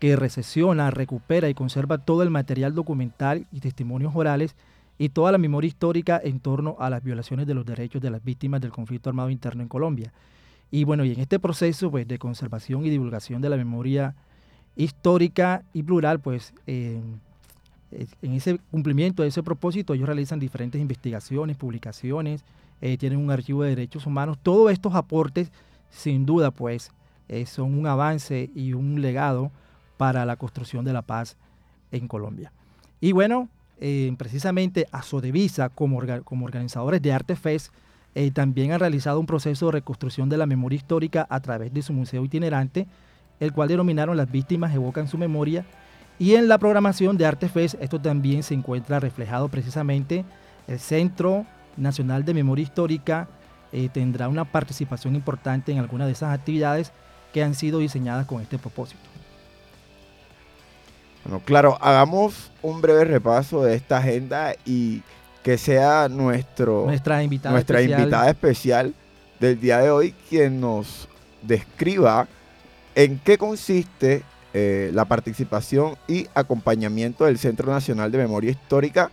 que 0.00 0.16
recesiona, 0.16 0.90
recupera 0.90 1.48
y 1.48 1.54
conserva 1.54 1.96
todo 1.96 2.22
el 2.22 2.28
material 2.28 2.74
documental 2.74 3.46
y 3.50 3.60
testimonios 3.60 4.14
orales 4.14 4.54
y 4.98 5.08
toda 5.08 5.32
la 5.32 5.38
memoria 5.38 5.68
histórica 5.68 6.20
en 6.22 6.40
torno 6.40 6.76
a 6.78 6.90
las 6.90 7.02
violaciones 7.02 7.46
de 7.46 7.54
los 7.54 7.64
derechos 7.64 8.02
de 8.02 8.10
las 8.10 8.22
víctimas 8.22 8.60
del 8.60 8.70
conflicto 8.70 9.08
armado 9.08 9.30
interno 9.30 9.62
en 9.62 9.68
Colombia. 9.68 10.12
Y 10.70 10.84
bueno, 10.84 11.02
y 11.02 11.12
en 11.12 11.20
este 11.20 11.38
proceso 11.38 11.90
pues, 11.90 12.06
de 12.06 12.18
conservación 12.18 12.84
y 12.84 12.90
divulgación 12.90 13.40
de 13.40 13.48
la 13.48 13.56
memoria 13.56 14.14
histórica 14.76 15.62
y 15.72 15.82
plural, 15.82 16.20
pues 16.20 16.52
eh, 16.66 17.00
en 18.20 18.32
ese 18.34 18.58
cumplimiento 18.70 19.22
de 19.22 19.30
ese 19.30 19.42
propósito 19.42 19.94
ellos 19.94 20.06
realizan 20.06 20.38
diferentes 20.38 20.78
investigaciones, 20.82 21.56
publicaciones, 21.56 22.44
eh, 22.80 22.96
tienen 22.98 23.18
un 23.18 23.30
archivo 23.30 23.62
de 23.62 23.70
derechos 23.70 24.06
humanos. 24.06 24.38
Todos 24.42 24.72
estos 24.72 24.94
aportes, 24.94 25.50
sin 25.90 26.26
duda, 26.26 26.50
pues 26.50 26.90
eh, 27.28 27.46
son 27.46 27.78
un 27.78 27.86
avance 27.86 28.50
y 28.54 28.72
un 28.74 29.00
legado 29.00 29.50
para 29.96 30.24
la 30.26 30.36
construcción 30.36 30.84
de 30.84 30.92
la 30.92 31.02
paz 31.02 31.36
en 31.90 32.06
Colombia. 32.06 32.52
Y 33.00 33.12
bueno, 33.12 33.48
eh, 33.80 34.14
precisamente 34.18 34.86
a 34.92 35.02
Sodevisa, 35.02 35.68
como, 35.68 36.00
como 36.24 36.46
organizadores 36.46 37.00
de 37.02 37.12
Arte 37.12 37.36
Fest, 37.36 37.72
también 38.32 38.72
han 38.72 38.80
realizado 38.80 39.20
un 39.20 39.26
proceso 39.26 39.66
de 39.66 39.72
reconstrucción 39.72 40.30
de 40.30 40.38
la 40.38 40.46
memoria 40.46 40.78
histórica 40.78 41.26
a 41.28 41.38
través 41.40 41.74
de 41.74 41.82
su 41.82 41.92
museo 41.92 42.24
itinerante, 42.24 42.86
el 43.40 43.52
cual 43.52 43.68
denominaron 43.68 44.16
Las 44.16 44.32
víctimas 44.32 44.74
evocan 44.74 45.06
su 45.06 45.18
memoria. 45.18 45.66
Y 46.18 46.34
en 46.34 46.48
la 46.48 46.56
programación 46.56 47.18
de 47.18 47.26
Arte 47.26 47.50
Fest, 47.50 47.74
esto 47.78 48.00
también 48.00 48.42
se 48.42 48.54
encuentra 48.54 49.00
reflejado 49.00 49.48
precisamente. 49.48 50.24
El 50.66 50.78
Centro 50.78 51.44
Nacional 51.76 52.24
de 52.24 52.34
Memoria 52.34 52.62
Histórica 52.62 53.28
eh, 53.72 53.88
tendrá 53.92 54.28
una 54.28 54.44
participación 54.44 55.14
importante 55.14 55.72
en 55.72 55.78
algunas 55.78 56.06
de 56.06 56.12
esas 56.12 56.32
actividades 56.32 56.92
que 57.32 57.42
han 57.42 57.54
sido 57.54 57.78
diseñadas 57.78 58.26
con 58.26 58.40
este 58.40 58.58
propósito. 58.58 59.00
Bueno, 61.24 61.42
claro, 61.44 61.76
hagamos 61.80 62.52
un 62.62 62.80
breve 62.80 63.04
repaso 63.04 63.64
de 63.64 63.74
esta 63.74 63.98
agenda 63.98 64.54
y 64.64 65.02
que 65.42 65.58
sea 65.58 66.08
nuestro, 66.08 66.86
nuestra, 66.86 67.22
invitada, 67.22 67.52
nuestra 67.52 67.80
especial. 67.80 68.00
invitada 68.00 68.30
especial 68.30 68.94
del 69.40 69.60
día 69.60 69.78
de 69.78 69.90
hoy 69.90 70.14
quien 70.28 70.60
nos 70.60 71.08
describa 71.42 72.26
en 72.94 73.18
qué 73.18 73.36
consiste 73.36 74.22
eh, 74.54 74.90
la 74.94 75.04
participación 75.04 75.96
y 76.08 76.28
acompañamiento 76.34 77.26
del 77.26 77.38
Centro 77.38 77.70
Nacional 77.70 78.10
de 78.10 78.18
Memoria 78.18 78.50
Histórica 78.52 79.10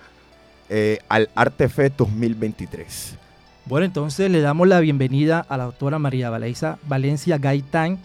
eh, 0.70 1.00
al 1.10 1.30
Artefest 1.36 1.98
2023. 1.98 3.18
Bueno, 3.66 3.86
entonces 3.86 4.30
le 4.30 4.42
damos 4.42 4.68
la 4.68 4.80
bienvenida 4.80 5.46
a 5.48 5.58
la 5.58 5.66
doctora 5.66 6.00
María 6.00 6.30
Valencia 6.30 7.38
Gaitán, 7.38 8.00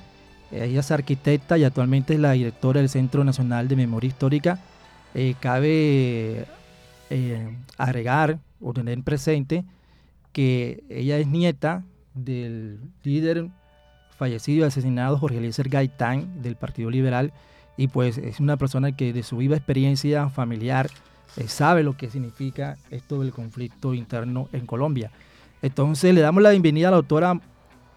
ella 0.51 0.81
es 0.81 0.91
arquitecta 0.91 1.59
y 1.59 1.65
actualmente 1.65 2.15
es 2.15 2.21
la 2.21 2.33
directora 2.33 2.81
del 2.81 2.89
Centro 2.89 3.23
Nacional 3.25 3.69
de 3.69 3.77
Memoria 3.77 4.09
Histórica. 4.09 4.59
Eh, 5.15 5.35
cabe 5.41 6.47
eh, 7.11 7.57
agregar 7.77 8.39
o 8.61 8.73
tener 8.73 9.03
presente 9.03 9.65
que 10.33 10.85
ella 10.89 11.19
es 11.19 11.27
nieta 11.27 11.85
del 12.15 12.81
líder 13.03 13.49
fallecido 14.17 14.65
y 14.65 14.69
asesinado 14.69 15.19
Jorge 15.19 15.39
Eliezer 15.39 15.69
Gaitán 15.69 16.43
del 16.43 16.57
Partido 16.57 16.91
Liberal 16.91 17.33
y 17.77 17.89
pues 17.89 18.19
es 18.19 18.41
una 18.41 18.57
persona 18.57 18.93
que 18.93 19.13
de 19.13 19.23
su 19.23 19.37
viva 19.37 19.57
experiencia 19.57 20.29
familiar 20.29 20.91
eh, 21.37 21.49
sabe 21.49 21.83
lo 21.83 21.97
que 21.97 22.11
significa 22.11 22.77
esto 22.91 23.21
del 23.21 23.33
conflicto 23.33 23.95
interno 23.95 24.49
en 24.53 24.67
Colombia. 24.67 25.11
Entonces 25.63 26.15
le 26.15 26.21
damos 26.21 26.43
la 26.43 26.51
bienvenida 26.51 26.89
a 26.89 26.91
la 26.93 26.97
doctora 26.99 27.41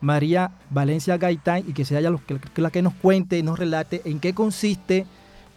María 0.02 0.52
Valencia 0.70 1.18
Gaitán 1.18 1.64
y 1.68 1.74
que 1.74 1.86
sea 1.86 2.00
ella 2.00 2.12
la 2.56 2.72
que 2.72 2.82
nos 2.82 2.94
cuente 2.96 3.38
y 3.38 3.44
nos 3.44 3.60
relate 3.60 4.02
en 4.06 4.20
qué 4.20 4.34
consiste 4.34 5.06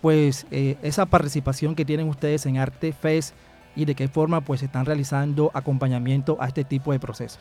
pues 0.03 0.47
eh, 0.51 0.77
esa 0.83 1.07
participación 1.07 1.75
que 1.75 1.87
tienen 1.87 2.09
ustedes 2.09 2.45
en 2.45 2.59
Arte 2.59 2.93
Fest 2.93 3.35
y 3.75 3.87
de 3.87 3.95
qué 3.95 4.07
forma 4.07 4.43
pues 4.43 4.63
están 4.63 4.85
realizando 4.85 5.51
acompañamiento 5.55 6.37
a 6.41 6.47
este 6.49 6.63
tipo 6.63 6.93
de 6.93 7.01
procesos. 7.01 7.41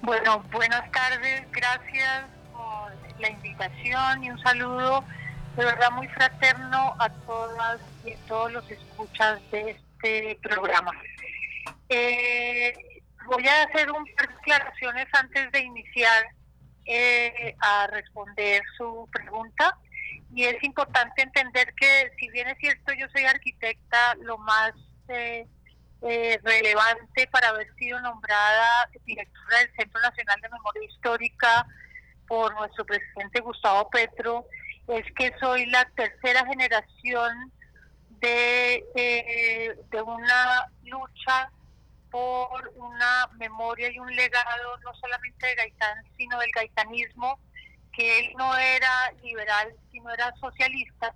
Bueno, 0.00 0.42
buenas 0.50 0.90
tardes, 0.90 1.42
gracias 1.52 2.24
por 2.52 3.20
la 3.20 3.30
invitación 3.30 4.24
y 4.24 4.30
un 4.30 4.38
saludo 4.40 5.04
de 5.56 5.64
verdad 5.64 5.90
muy 5.90 6.08
fraterno 6.08 6.94
a 6.98 7.10
todas 7.26 7.80
todos 8.26 8.52
los 8.52 8.70
escuchas 8.70 9.40
de 9.50 9.70
este 9.70 10.38
programa. 10.42 10.92
Eh, 11.88 12.72
voy 13.26 13.46
a 13.46 13.62
hacer 13.64 13.90
un 13.90 14.04
par 14.16 14.28
de 14.28 14.34
declaraciones 14.34 15.06
antes 15.12 15.52
de 15.52 15.60
iniciar 15.60 16.26
eh, 16.86 17.54
a 17.60 17.86
responder 17.88 18.62
su 18.76 19.08
pregunta. 19.12 19.76
Y 20.34 20.44
es 20.44 20.62
importante 20.62 21.22
entender 21.22 21.74
que, 21.74 22.10
si 22.18 22.28
bien 22.30 22.48
es 22.48 22.58
cierto, 22.58 22.92
yo 22.94 23.06
soy 23.12 23.24
arquitecta, 23.24 24.14
lo 24.22 24.38
más 24.38 24.72
eh, 25.08 25.46
eh, 26.02 26.38
relevante 26.42 27.26
para 27.30 27.48
haber 27.48 27.74
sido 27.74 28.00
nombrada 28.00 28.88
directora 29.04 29.58
del 29.58 29.74
Centro 29.76 30.00
Nacional 30.00 30.40
de 30.40 30.48
Memoria 30.48 30.84
Histórica 30.84 31.66
por 32.26 32.54
nuestro 32.54 32.84
presidente 32.84 33.40
Gustavo 33.40 33.88
Petro, 33.90 34.46
es 34.86 35.04
que 35.14 35.32
soy 35.40 35.66
la 35.66 35.84
tercera 35.96 36.46
generación 36.46 37.52
de, 38.20 39.76
de 39.90 40.02
una 40.02 40.66
lucha 40.84 41.50
por 42.10 42.72
una 42.76 43.26
memoria 43.38 43.90
y 43.90 43.98
un 43.98 44.14
legado 44.14 44.78
no 44.84 44.94
solamente 44.94 45.46
de 45.46 45.54
Gaitán, 45.54 46.04
sino 46.16 46.38
del 46.38 46.50
gaitanismo, 46.52 47.38
que 47.92 48.20
él 48.20 48.32
no 48.36 48.56
era 48.56 49.12
liberal, 49.22 49.74
sino 49.90 50.10
era 50.10 50.34
socialista, 50.36 51.14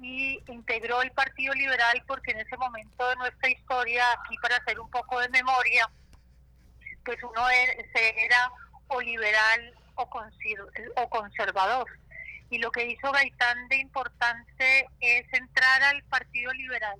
y 0.00 0.40
integró 0.48 1.02
el 1.02 1.10
Partido 1.12 1.54
Liberal 1.54 2.02
porque 2.06 2.30
en 2.30 2.40
ese 2.40 2.56
momento 2.56 3.08
de 3.08 3.16
nuestra 3.16 3.50
historia, 3.50 4.04
aquí 4.12 4.36
para 4.40 4.56
hacer 4.56 4.78
un 4.78 4.90
poco 4.90 5.20
de 5.20 5.28
memoria, 5.30 5.90
pues 7.04 7.18
uno 7.22 7.50
e-, 7.50 7.90
era 7.94 8.50
o 8.88 9.00
liberal 9.00 9.74
o 9.96 11.08
conservador. 11.10 11.88
Y 12.50 12.58
lo 12.58 12.70
que 12.70 12.86
hizo 12.86 13.12
Gaitán 13.12 13.68
de 13.68 13.76
importante 13.76 14.86
es 15.00 15.26
entrar 15.32 15.82
al 15.82 16.02
Partido 16.04 16.52
Liberal 16.52 16.98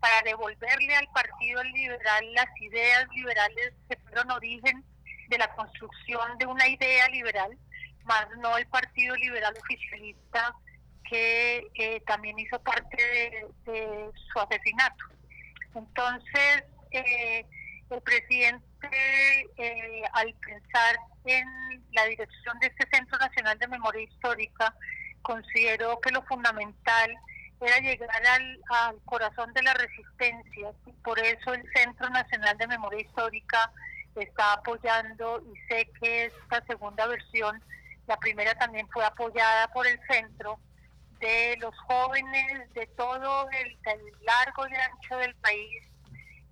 para 0.00 0.22
devolverle 0.22 0.94
al 0.94 1.08
Partido 1.08 1.62
Liberal 1.64 2.34
las 2.34 2.48
ideas 2.60 3.06
liberales 3.14 3.74
que 3.88 3.96
fueron 3.96 4.30
origen 4.30 4.84
de 5.28 5.38
la 5.38 5.48
construcción 5.54 6.38
de 6.38 6.46
una 6.46 6.68
idea 6.68 7.08
liberal, 7.08 7.58
más 8.04 8.26
no 8.38 8.56
el 8.56 8.66
Partido 8.66 9.16
Liberal 9.16 9.54
oficialista 9.60 10.54
que 11.08 12.02
también 12.06 12.38
hizo 12.38 12.60
parte 12.62 13.46
de, 13.64 14.10
su 14.32 14.40
asesinato. 14.40 15.04
Entonces, 15.74 16.64
eh, 16.90 17.44
el 17.90 18.00
presidente, 18.00 18.60
eh, 19.56 20.02
al 20.12 20.34
pensar 20.34 20.96
en 21.26 21.84
la 21.92 22.04
dirección 22.06 22.58
de 22.60 22.68
este 22.68 22.88
Centro 22.90 23.18
Nacional 23.18 23.58
de 23.58 23.68
Memoria 23.68 24.02
Histórica, 24.02 24.74
consideró 25.22 26.00
que 26.00 26.12
lo 26.12 26.22
fundamental 26.22 27.16
era 27.60 27.78
llegar 27.78 28.10
al, 28.26 29.00
corazón 29.04 29.52
de 29.54 29.62
la 29.62 29.74
resistencia. 29.74 30.72
Y 30.86 30.92
por 31.02 31.18
eso 31.18 31.54
el 31.54 31.64
Centro 31.74 32.08
Nacional 32.10 32.56
de 32.58 32.66
Memoria 32.66 33.00
Histórica 33.00 33.70
está 34.14 34.54
apoyando 34.54 35.42
y 35.52 35.56
sé 35.68 35.90
que 36.00 36.26
esta 36.26 36.64
segunda 36.66 37.06
versión, 37.06 37.62
la 38.06 38.16
primera 38.18 38.54
también 38.54 38.88
fue 38.88 39.04
apoyada 39.04 39.68
por 39.68 39.86
el 39.86 39.98
centro, 40.08 40.58
de 41.20 41.56
los 41.60 41.74
jóvenes 41.80 42.72
de 42.74 42.86
todo 42.88 43.48
el, 43.50 43.78
el 43.90 44.12
largo 44.22 44.68
y 44.68 44.74
ancho 44.74 45.16
del 45.16 45.34
país 45.36 45.82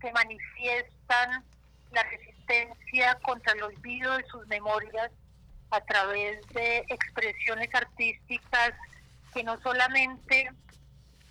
que 0.00 0.10
manifiestan 0.12 1.44
la 1.90 2.02
resistencia 2.02 2.33
contra 3.22 3.52
el 3.52 3.62
olvido 3.62 4.16
de 4.16 4.24
sus 4.26 4.46
memorias 4.46 5.10
a 5.70 5.80
través 5.80 6.46
de 6.48 6.84
expresiones 6.88 7.68
artísticas 7.74 8.72
que 9.32 9.42
no 9.42 9.60
solamente 9.60 10.48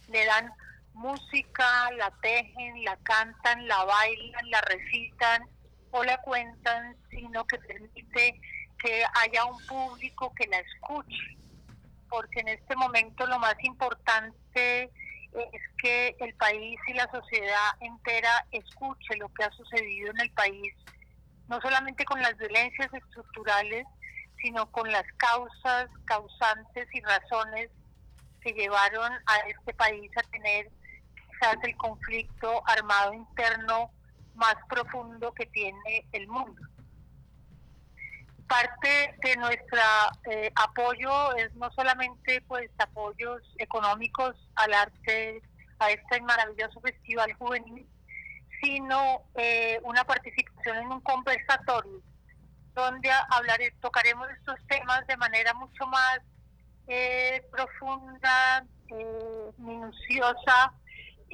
le 0.09 0.25
dan 0.25 0.51
música, 0.93 1.91
la 1.97 2.11
tejen, 2.21 2.83
la 2.83 2.97
cantan, 2.97 3.67
la 3.67 3.83
bailan, 3.85 4.49
la 4.49 4.61
recitan 4.61 5.43
o 5.91 6.03
la 6.03 6.17
cuentan, 6.21 6.95
sino 7.09 7.45
que 7.45 7.57
permite 7.59 8.39
que 8.79 9.03
haya 9.21 9.45
un 9.45 9.65
público 9.65 10.33
que 10.35 10.47
la 10.47 10.59
escuche, 10.59 11.37
porque 12.09 12.41
en 12.41 12.49
este 12.49 12.75
momento 12.75 13.25
lo 13.25 13.39
más 13.39 13.55
importante 13.63 14.91
es 15.33 15.61
que 15.81 16.15
el 16.19 16.33
país 16.35 16.79
y 16.87 16.93
la 16.93 17.09
sociedad 17.09 17.71
entera 17.79 18.45
escuche 18.51 19.15
lo 19.17 19.29
que 19.29 19.43
ha 19.43 19.51
sucedido 19.51 20.11
en 20.11 20.19
el 20.19 20.31
país, 20.31 20.73
no 21.47 21.61
solamente 21.61 22.05
con 22.05 22.21
las 22.21 22.37
violencias 22.37 22.93
estructurales, 22.93 23.85
sino 24.41 24.69
con 24.71 24.91
las 24.91 25.05
causas, 25.17 25.87
causantes 26.05 26.87
y 26.93 27.01
razones 27.01 27.69
que 28.41 28.51
llevaron 28.51 29.11
a 29.25 29.37
este 29.47 29.73
país 29.73 30.11
a 30.17 30.23
tener 30.23 30.69
quizás 31.15 31.55
el 31.63 31.75
conflicto 31.77 32.61
armado 32.67 33.13
interno 33.13 33.91
más 34.35 34.55
profundo 34.69 35.33
que 35.33 35.45
tiene 35.47 36.05
el 36.11 36.27
mundo. 36.27 36.61
Parte 38.47 39.15
de 39.23 39.37
nuestro 39.37 39.79
eh, 40.29 40.51
apoyo 40.55 41.35
es 41.37 41.53
no 41.55 41.71
solamente 41.71 42.41
pues 42.41 42.69
apoyos 42.77 43.41
económicos 43.57 44.35
al 44.55 44.73
arte, 44.73 45.41
a 45.79 45.91
este 45.91 46.21
maravilloso 46.21 46.79
festival 46.81 47.33
juvenil, 47.33 47.87
sino 48.63 49.23
eh, 49.35 49.79
una 49.83 50.05
participación 50.05 50.77
en 50.77 50.87
un 50.87 51.01
conversatorio 51.01 52.01
donde 52.73 53.11
hablaré, 53.29 53.71
tocaremos 53.81 54.27
estos 54.31 54.55
temas 54.67 55.05
de 55.05 55.17
manera 55.17 55.53
mucho 55.53 55.85
más 55.85 56.19
eh, 56.87 57.45
profunda, 57.51 58.65
eh, 58.87 59.51
minuciosa 59.57 60.73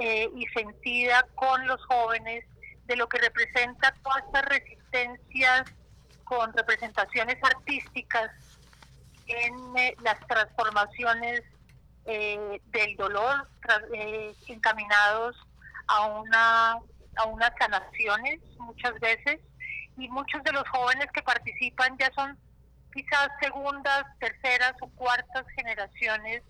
y 0.02 0.46
sentida 0.54 1.28
con 1.36 1.68
los 1.68 1.84
jóvenes 1.88 2.46
de 2.86 2.96
lo 2.96 3.10
que 3.10 3.18
representa 3.18 3.94
todas 4.02 4.24
estas 4.24 4.46
resistencias 4.46 5.64
con 6.24 6.54
representaciones 6.54 7.36
artísticas 7.44 8.32
en 9.28 9.74
las 10.02 10.18
transformaciones 10.26 11.42
del 12.06 12.96
dolor 12.96 13.50
encaminados 14.48 15.36
a 15.88 16.06
una 16.06 16.80
a 17.20 17.26
unas 17.26 17.52
sanaciones 17.60 18.40
muchas 18.60 18.98
veces 19.00 19.40
y 19.98 20.08
muchos 20.10 20.42
de 20.44 20.54
los 20.54 20.68
jóvenes 20.70 21.08
que 21.14 21.22
participan 21.22 21.98
ya 21.98 22.10
son 22.16 22.38
quizás 22.94 23.30
segundas, 23.42 24.06
terceras 24.20 24.74
o 24.82 24.90
cuartas 24.90 25.46
generaciones 25.56 26.44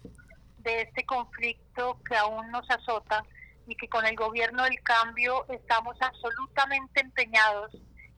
de 0.59 0.81
este 0.81 1.03
conflicto 1.05 1.99
que 2.07 2.15
aún 2.15 2.51
nos 2.51 2.69
azota 2.69 3.23
y 3.67 3.75
que 3.75 3.89
con 3.89 4.05
el 4.05 4.15
gobierno 4.15 4.63
del 4.63 4.81
cambio 4.83 5.45
estamos 5.49 5.97
absolutamente 6.01 7.01
empeñados 7.01 7.73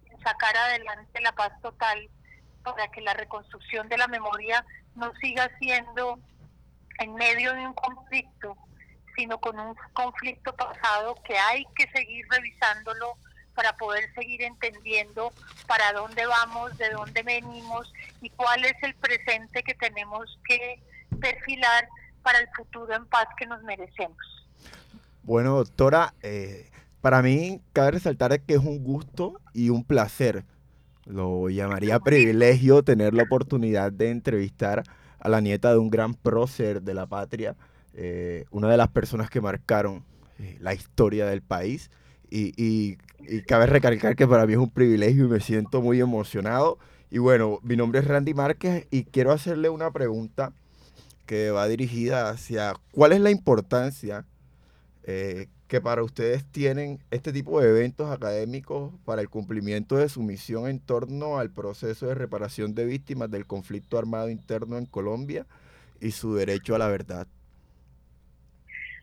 en 0.10 0.20
sacar 0.20 0.56
adelante 0.56 1.22
la 1.22 1.32
paz 1.32 1.54
total 1.62 2.10
para 2.64 2.88
que 2.90 3.02
la 3.02 3.14
reconstrucción 3.14 3.88
de 3.90 3.98
la 3.98 4.08
memoria 4.08 4.66
no 4.96 5.12
siga 5.22 5.50
siendo 5.60 6.20
en 7.00 7.16
medio 7.16 7.54
de 7.54 7.66
un 7.66 7.74
conflicto, 7.74 8.58
sino 9.16 9.40
con 9.40 9.60
un 9.60 9.76
conflicto 9.94 10.54
pasado 10.56 11.16
que 11.24 11.38
hay 11.38 11.66
que 11.76 11.88
seguir 11.92 12.26
revisándolo 12.30 13.16
para 13.56 13.76
poder 13.78 14.14
seguir 14.14 14.42
entendiendo 14.44 15.34
para 15.68 15.92
dónde 15.94 16.26
vamos, 16.26 16.78
de 16.78 16.90
dónde 16.90 17.22
venimos 17.24 17.92
y 18.22 18.30
cuál 18.32 18.64
es 18.66 18.76
el 18.82 18.96
presente 18.96 19.64
que 19.64 19.74
tenemos 19.76 20.40
que 20.48 20.80
perfilar 21.20 21.88
para 22.24 22.40
el 22.40 22.48
futuro 22.56 22.94
en 22.94 23.06
paz 23.06 23.28
que 23.38 23.46
nos 23.46 23.62
merecemos. 23.64 24.18
Bueno, 25.24 25.56
doctora, 25.56 26.14
eh, 26.22 26.70
para 27.02 27.22
mí 27.22 27.62
cabe 27.74 27.92
resaltar 27.92 28.40
que 28.42 28.54
es 28.56 28.60
un 28.60 28.84
gusto 28.84 29.40
y 29.54 29.70
un 29.70 29.84
placer, 29.84 30.46
lo 31.06 31.50
llamaría 31.50 32.00
privilegio 32.00 32.84
tener 32.84 33.14
la 33.14 33.24
oportunidad 33.24 33.92
de 33.92 34.12
entrevistar 34.12 34.84
a 35.20 35.30
la 35.30 35.42
nieta 35.42 35.72
de 35.72 35.78
un 35.78 35.90
gran 35.90 36.14
prócer 36.14 36.82
de 36.82 36.94
la 36.94 37.06
patria, 37.06 37.56
eh, 37.94 38.46
una 38.52 38.70
de 38.70 38.78
las 38.78 38.90
personas 38.90 39.30
que 39.30 39.42
marcaron 39.42 40.04
eh, 40.40 40.58
la 40.60 40.74
historia 40.74 41.26
del 41.26 41.42
país 41.42 41.90
y, 42.30 42.98
cabe 43.46 43.66
recalcar 43.66 44.16
que 44.16 44.28
para 44.28 44.48
mí 44.48 44.54
es 44.54 44.60
un 44.60 44.72
privilegio 44.72 45.26
y 45.26 45.28
me 45.28 45.40
siento 45.42 45.82
muy 45.82 46.00
emocionado. 46.00 46.80
Y 47.10 47.18
bueno, 47.18 47.60
mi 47.62 47.76
nombre 47.76 48.00
es 48.00 48.08
Randy 48.08 48.34
Márquez 48.34 48.88
y 48.90 49.04
quiero 49.04 49.32
hacerle 49.32 49.70
una 49.70 49.92
pregunta 49.92 50.54
que 51.26 51.52
va 51.52 51.68
dirigida 51.68 52.30
hacia 52.30 52.74
cuál 52.92 53.12
es 53.12 53.20
la 53.20 53.30
importancia 53.32 54.26
eh, 55.04 55.48
que 55.68 55.82
para 55.82 56.04
ustedes 56.04 56.44
tienen 56.46 57.00
este 57.12 57.32
tipo 57.32 57.62
de 57.62 57.70
eventos 57.70 58.12
académicos 58.12 58.92
para 59.06 59.22
el 59.22 59.30
cumplimiento 59.30 59.96
de 59.96 60.10
su 60.10 60.22
misión 60.22 60.68
en 60.68 60.80
torno 60.80 61.40
al 61.40 61.50
proceso 61.50 62.08
de 62.08 62.16
reparación 62.16 62.76
de 62.76 62.86
víctimas 62.86 63.32
del 63.32 63.46
conflicto 63.46 63.98
armado 63.98 64.30
interno 64.30 64.78
en 64.78 64.86
Colombia 64.86 65.46
y 66.02 66.12
su 66.12 66.36
derecho 66.36 66.76
a 66.76 66.78
la 66.78 66.88
verdad. 66.88 67.28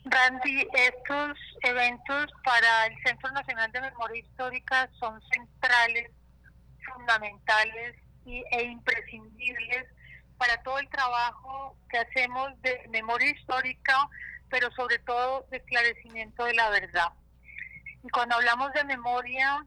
Randy, 0.04 0.68
estos 0.72 1.38
eventos 1.62 2.32
para 2.44 2.86
el 2.86 2.96
Centro 3.04 3.30
Nacional 3.32 3.70
de 3.72 3.80
Memoria 3.80 4.20
Histórica 4.20 4.88
son 4.98 5.20
centrales, 5.32 6.10
fundamentales 6.84 7.96
e 8.26 8.62
imprescindibles 8.62 9.86
para 10.38 10.62
todo 10.62 10.78
el 10.78 10.88
trabajo 10.88 11.76
que 11.90 11.98
hacemos 11.98 12.50
de 12.62 12.86
memoria 12.90 13.30
histórica, 13.30 14.08
pero 14.48 14.70
sobre 14.72 14.98
todo 15.00 15.46
de 15.50 15.58
esclarecimiento 15.58 16.44
de 16.44 16.54
la 16.54 16.70
verdad. 16.70 17.12
Y 18.02 18.08
cuando 18.10 18.36
hablamos 18.36 18.72
de 18.72 18.84
memoria, 18.84 19.64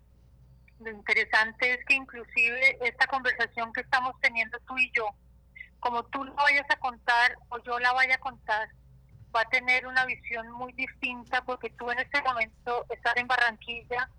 lo 0.79 0.91
interesante 0.91 1.73
es 1.73 1.85
que 1.85 1.95
inclusive 1.95 2.77
esta 2.81 3.05
conversación 3.07 3.73
que 3.73 3.81
estamos 3.81 4.13
teniendo 4.21 4.57
tú 4.61 4.77
y 4.77 4.91
yo, 4.95 5.07
como 5.79 6.03
tú 6.05 6.23
lo 6.23 6.33
vayas 6.35 6.65
a 6.69 6.77
contar 6.77 7.37
o 7.49 7.59
yo 7.59 7.77
la 7.79 7.91
vaya 7.93 8.15
a 8.15 8.19
contar, 8.19 8.69
va 9.35 9.41
a 9.41 9.49
tener 9.49 9.87
una 9.87 10.05
visión 10.05 10.51
muy 10.51 10.73
distinta 10.73 11.43
porque 11.43 11.69
tú 11.71 11.89
en 11.91 11.99
este 11.99 12.21
momento 12.21 12.85
estás 12.89 13.15
en 13.17 13.27
Barranquilla, 13.27 14.09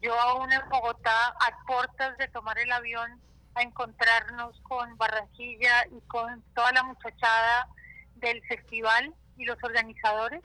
yo 0.00 0.18
aún 0.20 0.52
en 0.52 0.68
Bogotá, 0.68 1.28
a 1.28 1.64
puertas 1.66 2.16
de 2.18 2.28
tomar 2.28 2.58
el 2.58 2.72
avión 2.72 3.20
a 3.54 3.62
encontrarnos 3.62 4.58
con 4.62 4.96
Barranquilla 4.96 5.86
y 5.90 6.00
con 6.08 6.42
toda 6.54 6.72
la 6.72 6.82
muchachada 6.82 7.68
del 8.16 8.42
festival 8.46 9.14
y 9.36 9.44
los 9.44 9.62
organizadores. 9.62 10.42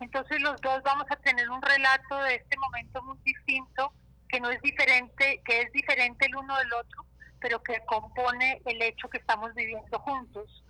Entonces 0.00 0.40
los 0.40 0.60
dos 0.60 0.82
vamos 0.82 1.06
a 1.10 1.16
tener 1.16 1.50
un 1.50 1.62
relato 1.62 2.18
de 2.22 2.36
este 2.36 2.56
momento 2.58 3.02
muy 3.02 3.18
distinto, 3.24 3.92
que 4.28 4.40
no 4.40 4.50
es 4.50 4.60
diferente, 4.62 5.40
que 5.44 5.62
es 5.62 5.72
diferente 5.72 6.26
el 6.26 6.36
uno 6.36 6.56
del 6.56 6.72
otro, 6.72 7.04
pero 7.40 7.62
que 7.62 7.84
compone 7.86 8.60
el 8.64 8.82
hecho 8.82 9.08
que 9.08 9.18
estamos 9.18 9.54
viviendo 9.54 9.98
juntos. 9.98 10.62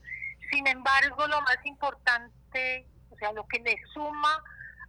Sin 0.50 0.66
embargo, 0.66 1.26
lo 1.26 1.40
más 1.42 1.58
importante 1.64 2.86
lo 3.32 3.46
que 3.46 3.58
le 3.60 3.76
suma 3.92 4.42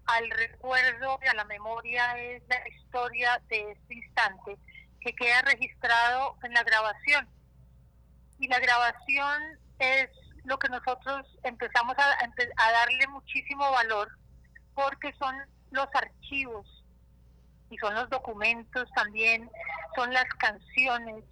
al 0.06 0.30
recuerdo 0.32 1.20
y 1.24 1.28
a 1.28 1.34
la 1.34 1.46
memoria 1.46 2.18
es 2.20 2.44
la 2.48 2.68
historia 2.70 3.42
de 3.50 3.72
este 3.72 3.94
instante 3.96 4.58
que 5.02 5.14
queda 5.14 5.42
registrado 5.44 6.36
en 6.44 6.54
la 6.54 6.64
grabación. 6.64 7.28
Y 8.40 8.48
la 8.48 8.60
grabación 8.60 9.42
es 9.80 10.10
lo 10.44 10.60
que 10.60 10.70
nosotros 10.70 11.26
empezamos 11.44 11.96
a, 11.98 12.72
darle 12.72 13.08
muchísimo 13.08 13.70
valor 13.72 14.10
porque 14.74 15.14
son 15.14 15.36
los 15.72 15.88
archivos 15.94 16.84
y 17.70 17.78
son 17.78 17.96
los 17.96 18.10
documentos 18.10 18.88
también, 18.96 19.50
son 19.96 20.14
las 20.14 20.26
canciones, 20.38 21.24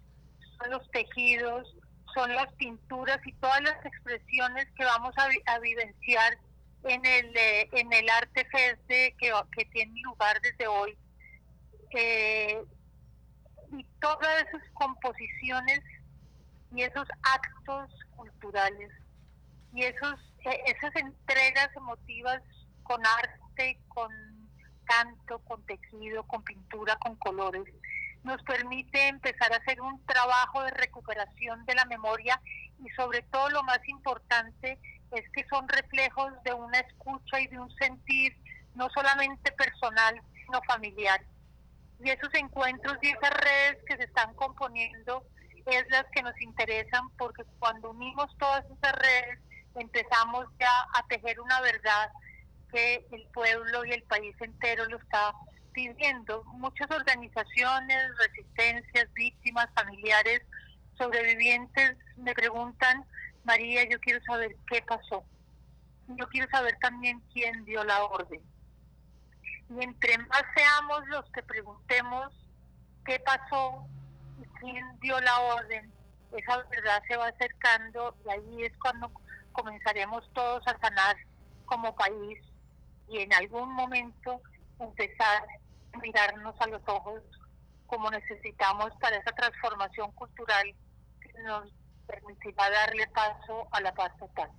son 0.58 0.70
los 0.70 0.90
tejidos, 0.90 1.76
son 2.12 2.34
las 2.34 2.52
pinturas 2.54 3.18
y 3.24 3.32
todas 3.34 3.60
las 3.60 3.84
expresiones 3.84 4.66
que 4.76 4.84
vamos 4.84 5.14
a, 5.18 5.28
a 5.52 5.58
vivenciar 5.60 6.38
en 6.84 7.04
el, 7.04 7.36
eh, 7.36 7.68
en 7.72 7.92
el 7.92 8.08
Arte 8.08 8.46
Fest 8.46 8.86
que, 8.86 9.32
que 9.52 9.64
tiene 9.66 10.00
lugar 10.02 10.40
desde 10.40 10.66
hoy. 10.66 10.96
Eh, 11.90 12.62
y 13.72 13.84
todas 14.00 14.44
esas 14.46 14.62
composiciones 14.74 15.80
y 16.72 16.82
esos 16.82 17.08
actos 17.22 17.90
culturales 18.16 18.90
y 19.72 19.82
esos 19.84 20.14
e, 20.44 20.62
esas 20.66 20.94
entregas 20.96 21.70
emotivas 21.74 22.42
con 22.82 23.00
arte, 23.06 23.80
con 23.88 24.10
canto, 24.84 25.38
con 25.40 25.64
tejido, 25.64 26.24
con 26.24 26.44
pintura, 26.44 26.96
con 26.96 27.16
colores, 27.16 27.64
nos 28.22 28.42
permite 28.42 29.08
empezar 29.08 29.52
a 29.52 29.56
hacer 29.56 29.80
un 29.80 30.04
trabajo 30.04 30.62
de 30.62 30.70
recuperación 30.72 31.64
de 31.64 31.74
la 31.74 31.84
memoria 31.86 32.40
y 32.84 32.88
sobre 32.90 33.22
todo 33.22 33.48
lo 33.50 33.62
más 33.62 33.80
importante 33.88 34.78
es 35.14 35.28
que 35.30 35.46
son 35.48 35.68
reflejos 35.68 36.32
de 36.44 36.52
una 36.52 36.80
escucha 36.80 37.40
y 37.40 37.46
de 37.48 37.58
un 37.58 37.74
sentir 37.76 38.36
no 38.74 38.88
solamente 38.90 39.52
personal, 39.52 40.20
sino 40.34 40.60
familiar. 40.62 41.20
Y 42.00 42.10
esos 42.10 42.32
encuentros 42.34 42.98
y 43.02 43.08
esas 43.08 43.30
redes 43.30 43.78
que 43.86 43.96
se 43.96 44.04
están 44.04 44.34
componiendo 44.34 45.24
es 45.66 45.84
las 45.90 46.04
que 46.12 46.22
nos 46.22 46.38
interesan 46.40 47.08
porque 47.16 47.44
cuando 47.58 47.90
unimos 47.90 48.28
todas 48.38 48.64
esas 48.66 48.92
redes 48.92 49.38
empezamos 49.76 50.46
ya 50.58 50.70
a 50.94 51.06
tejer 51.08 51.40
una 51.40 51.60
verdad 51.60 52.10
que 52.70 53.06
el 53.12 53.26
pueblo 53.32 53.84
y 53.84 53.92
el 53.92 54.02
país 54.02 54.34
entero 54.40 54.84
lo 54.86 54.98
está 54.98 55.32
pidiendo. 55.72 56.44
Muchas 56.44 56.90
organizaciones, 56.90 58.16
resistencias, 58.18 59.12
víctimas, 59.14 59.68
familiares, 59.74 60.42
sobrevivientes 60.98 61.96
me 62.16 62.34
preguntan, 62.34 63.04
María, 63.44 63.88
yo 63.88 64.00
quiero 64.00 64.22
saber 64.24 64.56
qué 64.66 64.82
pasó. 64.82 65.24
Yo 66.08 66.28
quiero 66.28 66.48
saber 66.50 66.76
también 66.80 67.20
quién 67.32 67.64
dio 67.64 67.84
la 67.84 68.04
orden. 68.04 68.42
Y 69.70 69.82
entre 69.82 70.18
más 70.18 70.42
seamos 70.54 71.06
los 71.08 71.24
que 71.30 71.42
preguntemos 71.42 72.32
qué 73.04 73.18
pasó, 73.20 73.86
quién 74.60 75.00
dio 75.00 75.18
la 75.20 75.40
orden, 75.40 75.92
esa 76.32 76.62
verdad 76.64 77.02
se 77.06 77.16
va 77.16 77.28
acercando 77.28 78.16
y 78.24 78.30
ahí 78.30 78.64
es 78.64 78.72
cuando 78.78 79.10
comenzaremos 79.52 80.28
todos 80.32 80.66
a 80.66 80.78
sanar 80.78 81.16
como 81.66 81.94
país 81.94 82.38
y 83.08 83.20
en 83.20 83.32
algún 83.34 83.72
momento 83.72 84.40
empezar 84.78 85.46
a 85.92 85.98
mirarnos 85.98 86.54
a 86.60 86.66
los 86.66 86.82
ojos 86.86 87.22
como 87.86 88.10
necesitamos 88.10 88.90
para 89.00 89.16
esa 89.16 89.32
transformación 89.32 90.10
cultural 90.12 90.74
que 91.20 91.42
nos 91.42 91.70
permitirá 92.06 92.70
darle 92.70 93.06
paso 93.08 93.66
a 93.72 93.80
la 93.80 93.94
paz 93.94 94.16
total. 94.18 94.50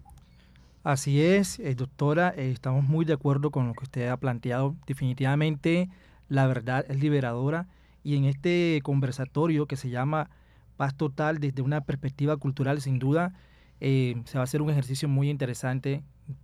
Así 0.86 1.23
es, 1.23 1.58
eh, 1.60 1.73
doctora, 1.73 2.31
eh, 2.38 2.51
estamos 2.51 2.84
muy 2.84 3.05
de 3.05 3.13
acuerdo 3.13 3.49
con 3.49 3.67
lo 3.67 3.73
que 3.73 3.86
usted 3.86 4.08
ha 4.08 4.17
planteado. 4.17 4.75
Definitivamente 4.86 5.89
la 6.29 6.45
verdad 6.45 6.86
es 6.88 6.99
liberadora 6.99 7.67
y 8.03 8.17
en 8.17 8.25
este 8.25 8.79
conversatorio 8.84 9.65
que 9.65 9.77
se 9.77 9.89
llama 9.89 10.29
Paz 10.77 10.95
Total 10.95 11.39
desde 11.39 11.63
una 11.63 11.81
perspectiva 11.81 12.38
cultural, 12.38 12.81
sin 12.81 12.99
duda, 12.99 13.34
eh, 13.81 14.21
se 14.25 14.38
va 14.38 14.41
a 14.41 14.43
hacer 14.43 14.62
un 14.62 14.69
ejercicio 14.69 15.10
muy 15.10 15.31
interesante 15.31 16.03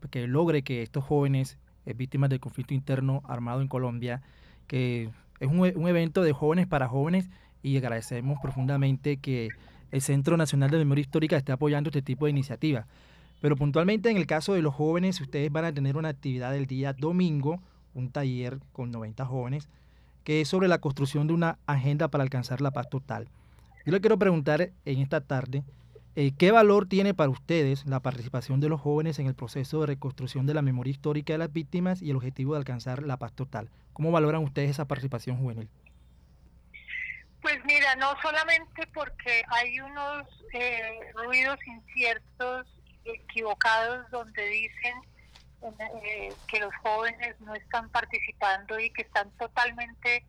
que 0.09 0.25
logre 0.25 0.63
que 0.63 0.81
estos 0.81 1.03
jóvenes 1.03 1.59
víctimas 1.85 2.31
del 2.31 2.39
conflicto 2.39 2.73
interno 2.73 3.21
armado 3.25 3.61
en 3.61 3.67
Colombia, 3.67 4.23
que 4.65 5.11
es 5.39 5.47
un, 5.47 5.59
un 5.59 5.87
evento 5.87 6.23
de 6.23 6.33
jóvenes 6.33 6.65
para 6.65 6.87
jóvenes 6.87 7.29
y 7.61 7.77
agradecemos 7.77 8.39
profundamente 8.41 9.17
que 9.17 9.49
el 9.91 10.01
Centro 10.01 10.37
Nacional 10.37 10.71
de 10.71 10.77
Memoria 10.77 11.01
Histórica 11.01 11.37
esté 11.37 11.51
apoyando 11.51 11.89
este 11.89 12.01
tipo 12.01 12.25
de 12.25 12.31
iniciativas. 12.31 12.85
Pero 13.41 13.55
puntualmente 13.55 14.09
en 14.09 14.17
el 14.17 14.27
caso 14.27 14.53
de 14.53 14.61
los 14.61 14.73
jóvenes, 14.73 15.19
ustedes 15.19 15.51
van 15.51 15.65
a 15.65 15.73
tener 15.73 15.97
una 15.97 16.09
actividad 16.09 16.55
el 16.55 16.67
día 16.67 16.93
domingo, 16.93 17.59
un 17.93 18.09
taller 18.09 18.59
con 18.71 18.91
90 18.91 19.25
jóvenes, 19.25 19.67
que 20.23 20.41
es 20.41 20.47
sobre 20.47 20.67
la 20.67 20.79
construcción 20.79 21.27
de 21.27 21.33
una 21.33 21.57
agenda 21.65 22.07
para 22.07 22.23
alcanzar 22.23 22.61
la 22.61 22.71
paz 22.71 22.89
total. 22.89 23.27
Yo 23.85 23.91
le 23.91 23.99
quiero 23.99 24.19
preguntar 24.19 24.69
en 24.85 24.99
esta 24.99 25.21
tarde, 25.21 25.63
eh, 26.15 26.33
¿qué 26.37 26.51
valor 26.51 26.85
tiene 26.85 27.13
para 27.13 27.31
ustedes 27.31 27.85
la 27.85 27.99
participación 27.99 28.59
de 28.59 28.69
los 28.69 28.79
jóvenes 28.79 29.17
en 29.17 29.25
el 29.25 29.33
proceso 29.33 29.81
de 29.81 29.87
reconstrucción 29.87 30.45
de 30.45 30.53
la 30.53 30.61
memoria 30.61 30.91
histórica 30.91 31.33
de 31.33 31.39
las 31.39 31.51
víctimas 31.51 32.01
y 32.01 32.11
el 32.11 32.17
objetivo 32.17 32.53
de 32.53 32.59
alcanzar 32.59 33.01
la 33.01 33.17
paz 33.17 33.33
total? 33.33 33.69
¿Cómo 33.93 34.11
valoran 34.11 34.43
ustedes 34.43 34.69
esa 34.69 34.85
participación 34.85 35.37
juvenil? 35.37 35.67
Pues 37.61 37.75
mira, 37.75 37.95
no 37.95 38.15
solamente 38.21 38.87
porque 38.93 39.43
hay 39.49 39.79
unos 39.81 40.25
eh, 40.53 40.99
ruidos 41.13 41.59
inciertos 41.67 42.67
equivocados 43.05 44.09
donde 44.09 44.43
dicen 44.47 44.95
eh, 46.03 46.33
que 46.47 46.59
los 46.59 46.73
jóvenes 46.77 47.39
no 47.41 47.53
están 47.53 47.89
participando 47.89 48.79
y 48.79 48.89
que 48.91 49.03
están 49.03 49.29
totalmente 49.37 50.25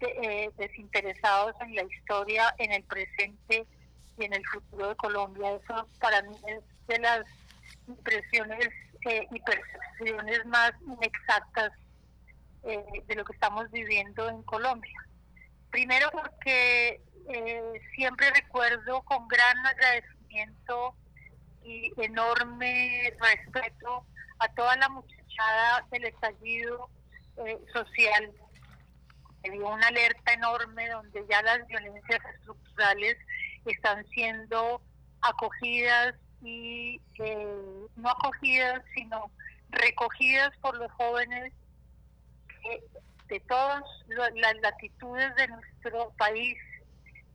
eh, 0.00 0.50
desinteresados 0.56 1.54
en 1.60 1.74
la 1.74 1.82
historia, 1.82 2.54
en 2.58 2.72
el 2.72 2.82
presente 2.84 3.66
y 4.16 4.24
en 4.24 4.32
el 4.32 4.46
futuro 4.46 4.88
de 4.88 4.96
Colombia. 4.96 5.56
Eso 5.62 5.86
para 6.00 6.22
mí 6.22 6.36
es 6.46 6.62
de 6.86 6.98
las 6.98 7.24
impresiones 7.88 8.68
eh, 9.04 9.26
y 9.30 9.40
percepciones 9.40 10.46
más 10.46 10.72
inexactas 10.86 11.72
de 12.62 13.14
lo 13.14 13.26
que 13.26 13.34
estamos 13.34 13.70
viviendo 13.70 14.26
en 14.30 14.42
Colombia. 14.44 15.04
Primero 15.74 16.08
porque 16.12 17.00
siempre 17.96 18.30
recuerdo 18.30 19.02
con 19.02 19.26
gran 19.26 19.66
agradecimiento 19.66 20.94
y 21.64 21.92
enorme 21.96 23.12
respeto 23.18 24.06
a 24.38 24.46
toda 24.54 24.76
la 24.76 24.88
muchachada 24.88 25.84
del 25.90 26.04
estallido 26.04 26.88
eh, 27.38 27.58
social. 27.72 28.30
Dio 29.42 29.68
una 29.68 29.88
alerta 29.88 30.34
enorme 30.34 30.88
donde 30.90 31.26
ya 31.28 31.42
las 31.42 31.66
violencias 31.66 32.20
estructurales 32.36 33.16
están 33.66 34.06
siendo 34.10 34.80
acogidas 35.22 36.14
y 36.40 37.00
eh, 37.18 37.86
no 37.96 38.10
acogidas, 38.10 38.80
sino 38.94 39.28
recogidas 39.70 40.56
por 40.58 40.76
los 40.76 40.92
jóvenes 40.92 41.52
de 43.28 43.40
todas 43.40 43.82
las 44.06 44.56
latitudes 44.60 45.34
de 45.36 45.48
nuestro 45.48 46.10
país 46.18 46.58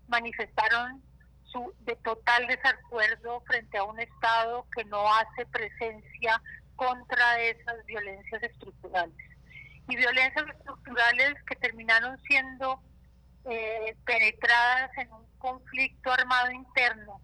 manifestaron 0.08 1.02
su, 1.44 1.74
de 1.82 1.96
total 1.98 2.48
desacuerdo 2.48 3.42
frente 3.42 3.78
a 3.78 3.84
un 3.84 4.00
Estado 4.00 4.66
que 4.76 4.84
no 4.86 5.12
hace 5.14 5.46
presencia 5.48 6.42
contra 6.76 7.42
esas 7.42 7.86
violencias 7.86 8.44
estructurales. 8.44 9.16
Y 9.88 9.96
violencias 9.96 10.46
estructurales 10.56 11.34
que 11.46 11.56
terminaron 11.56 12.18
siendo 12.22 12.82
eh, 13.46 13.96
penetradas 14.06 14.92
en 14.98 15.12
un 15.12 15.26
conflicto 15.40 16.12
armado 16.12 16.52
interno. 16.52 17.20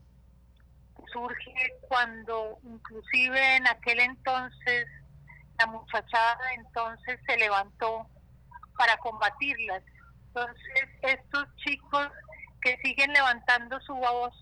Surge 1.14 1.74
cuando 1.88 2.58
inclusive 2.64 3.58
en 3.58 3.68
aquel 3.68 4.00
entonces 4.00 4.88
la 5.60 5.68
muchachada 5.68 6.54
entonces 6.58 7.20
se 7.26 7.38
levantó 7.38 8.10
para 8.78 8.98
combatirlas. 8.98 9.84
Entonces 10.28 10.90
estos 11.02 11.46
chicos 11.58 12.10
que 12.62 12.78
siguen 12.84 13.14
levantando 13.14 13.80
su 13.82 13.94
voz 13.94 14.34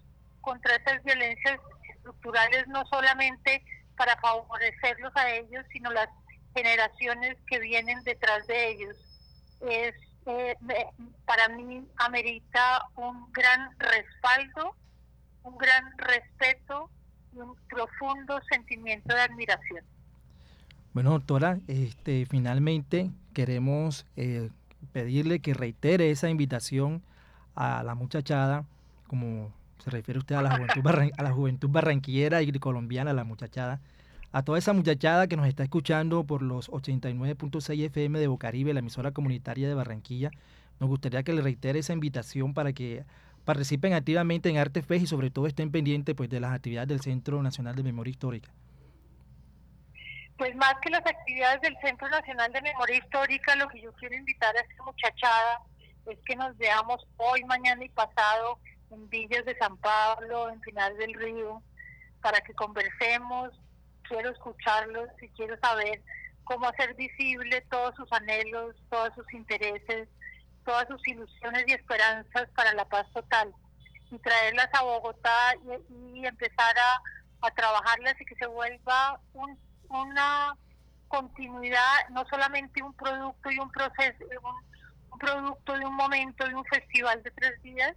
contra 0.41 0.75
esas 0.75 1.03
violencias 1.03 1.59
estructurales, 1.95 2.67
no 2.67 2.85
solamente 2.87 3.63
para 3.97 4.17
favorecerlos 4.17 5.15
a 5.15 5.29
ellos, 5.31 5.65
sino 5.71 5.91
las 5.91 6.09
generaciones 6.55 7.37
que 7.47 7.59
vienen 7.59 8.03
detrás 8.03 8.45
de 8.47 8.69
ellos. 8.69 8.97
Es 9.61 9.93
eh, 10.25 10.55
para 11.25 11.49
mí 11.49 11.85
amerita 11.97 12.85
un 12.95 13.31
gran 13.33 13.77
respaldo, 13.77 14.75
un 15.43 15.57
gran 15.57 15.97
respeto 15.97 16.89
y 17.33 17.39
un 17.39 17.55
profundo 17.67 18.39
sentimiento 18.49 19.13
de 19.13 19.21
admiración. 19.21 19.83
Bueno, 20.93 21.11
doctora, 21.11 21.57
este, 21.67 22.25
finalmente 22.25 23.09
queremos 23.33 24.05
eh, 24.15 24.49
pedirle 24.91 25.39
que 25.39 25.53
reitere 25.53 26.11
esa 26.11 26.29
invitación 26.29 27.01
a 27.55 27.83
la 27.83 27.95
muchachada, 27.95 28.65
como 29.07 29.51
se 29.83 29.89
refiere 29.89 30.19
usted 30.19 30.35
a 30.35 30.41
la 30.41 30.55
juventud, 30.55 31.11
a 31.17 31.23
la 31.23 31.31
juventud 31.31 31.69
barranquillera 31.69 32.41
y 32.41 32.51
colombiana, 32.53 33.13
la 33.13 33.23
muchachada, 33.23 33.81
a 34.31 34.41
toda 34.43 34.57
esa 34.57 34.73
muchachada 34.73 35.27
que 35.27 35.37
nos 35.37 35.47
está 35.47 35.63
escuchando 35.63 36.23
por 36.23 36.41
los 36.41 36.71
89.6 36.71 37.85
FM 37.85 38.19
de 38.19 38.27
Bocaribe, 38.27 38.73
la 38.73 38.79
emisora 38.79 39.11
comunitaria 39.11 39.67
de 39.67 39.75
Barranquilla, 39.75 40.31
nos 40.79 40.89
gustaría 40.89 41.23
que 41.23 41.33
le 41.33 41.41
reitere 41.41 41.79
esa 41.79 41.93
invitación 41.93 42.53
para 42.53 42.73
que 42.73 43.05
participen 43.45 43.93
activamente 43.93 44.49
en 44.49 44.57
Arte 44.57 44.81
Fe 44.81 44.97
y 44.97 45.07
sobre 45.07 45.29
todo 45.29 45.47
estén 45.47 45.69
pendientes 45.69 46.15
pues, 46.15 46.29
de 46.29 46.39
las 46.39 46.53
actividades 46.53 46.87
del 46.89 47.01
Centro 47.01 47.43
Nacional 47.43 47.75
de 47.75 47.83
Memoria 47.83 48.11
Histórica. 48.11 48.49
Pues 50.43 50.57
más 50.57 50.75
que 50.81 50.89
las 50.89 51.05
actividades 51.05 51.61
del 51.61 51.77
Centro 51.79 52.09
Nacional 52.09 52.51
de 52.51 52.61
Memoria 52.61 52.97
Histórica, 52.97 53.55
lo 53.55 53.69
que 53.69 53.79
yo 53.79 53.93
quiero 53.93 54.13
invitar 54.15 54.53
a 54.57 54.59
esta 54.59 54.83
muchachada 54.83 55.61
es 56.05 56.19
que 56.25 56.35
nos 56.35 56.57
veamos 56.57 57.01
hoy, 57.15 57.45
mañana 57.45 57.81
y 57.81 57.87
pasado 57.87 58.59
en 58.91 59.07
Villas 59.07 59.45
de 59.45 59.57
San 59.57 59.77
Pablo, 59.77 60.49
en 60.49 60.59
Final 60.63 60.97
del 60.97 61.13
Río, 61.13 61.63
para 62.21 62.41
que 62.41 62.53
conversemos. 62.55 63.57
Quiero 64.01 64.31
escucharlos 64.31 65.07
y 65.21 65.29
quiero 65.29 65.57
saber 65.63 66.01
cómo 66.43 66.67
hacer 66.67 66.93
visible 66.95 67.61
todos 67.71 67.95
sus 67.95 68.11
anhelos, 68.11 68.75
todos 68.89 69.15
sus 69.15 69.33
intereses, 69.33 70.09
todas 70.65 70.85
sus 70.89 71.07
ilusiones 71.07 71.63
y 71.67 71.71
esperanzas 71.71 72.49
para 72.53 72.73
la 72.73 72.83
paz 72.83 73.09
total 73.13 73.53
y 74.11 74.19
traerlas 74.19 74.67
a 74.73 74.83
Bogotá 74.83 75.55
y, 75.89 76.25
empezar 76.25 76.75
a, 76.77 77.49
trabajarlas 77.55 78.19
y 78.19 78.25
que 78.25 78.35
se 78.35 78.45
vuelva 78.45 79.21
una 80.01 80.57
continuidad, 81.07 82.09
no 82.09 82.25
solamente 82.29 82.81
un 82.81 82.93
producto 82.93 83.51
y 83.51 83.59
un 83.59 83.69
proceso, 83.71 84.25
un 85.11 85.19
producto 85.19 85.73
de 85.77 85.85
un 85.85 85.95
momento, 85.95 86.47
de 86.47 86.55
un 86.55 86.65
festival 86.65 87.21
de 87.23 87.31
tres 87.31 87.61
días, 87.61 87.95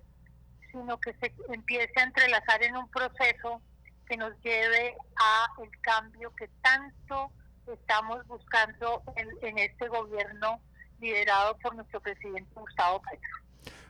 sino 0.71 0.99
que 1.01 1.15
se 1.15 1.35
empiece 1.49 1.93
a 1.97 2.05
entrelazar 2.05 2.63
en 2.63 2.77
un 2.77 2.89
proceso 2.91 3.63
que 4.07 4.17
nos 4.17 4.33
lleve 4.43 4.97
a 5.17 5.63
el 5.63 5.71
cambio 5.81 6.35
que 6.37 6.49
tanto 6.63 7.31
estamos 7.67 8.27
buscando 8.27 9.03
en, 9.17 9.29
en 9.43 9.59
este 9.59 9.89
gobierno 9.89 10.61
liderado 11.01 11.57
por 11.59 11.75
nuestro 11.75 12.01
presidente 12.01 12.51
Gustavo 12.55 13.01
Petro. 13.03 13.47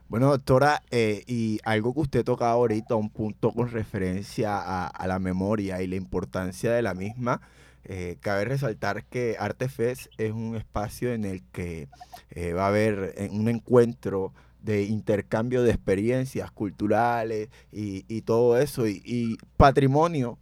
Bueno, 0.09 0.29
doctora, 0.29 0.83
eh, 0.93 1.25
y 1.27 1.59
algo 1.65 1.93
que 1.93 2.01
usted 2.01 2.25
tocaba 2.25 2.53
ahorita, 2.53 2.95
un 2.95 3.11
punto 3.11 3.51
con 3.51 3.71
referencia 3.71 4.87
a, 4.89 5.07
la 5.09 5.19
memoria 5.19 5.83
y 5.83 5.89
la 5.89 5.97
importancia 5.97 6.71
de 6.71 6.81
la 6.81 6.95
misma, 6.95 7.41
eh, 7.85 8.17
cabe 8.21 8.45
resaltar 8.45 9.05
que 9.05 9.37
Artefest 9.39 10.07
es 10.17 10.33
un 10.33 10.55
espacio 10.55 11.13
en 11.13 11.25
el 11.25 11.43
que 11.51 11.89
eh, 12.31 12.53
va 12.53 12.67
a 12.67 12.69
haber 12.69 13.15
eh, 13.17 13.29
un 13.33 13.49
encuentro 13.49 14.33
de 14.63 14.85
intercambio 14.85 15.65
de 15.65 15.71
experiencias 15.73 16.53
culturales 16.53 17.49
y, 17.73 18.23
todo 18.23 18.59
eso, 18.59 18.87
y, 18.87 19.03
y 19.05 19.39
patrimonio, 19.57 20.39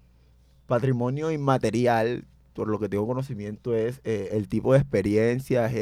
patrimonio 0.67 1.31
inmaterial, 1.31 2.27
por 2.55 2.69
lo 2.69 2.79
que 2.79 2.89
tengo 2.89 3.07
conocimiento, 3.07 3.75
es 3.75 4.01
eh, 4.05 4.31
el 4.33 4.49
tipo 4.49 4.73
de 4.73 4.79
experiencias 4.81 5.73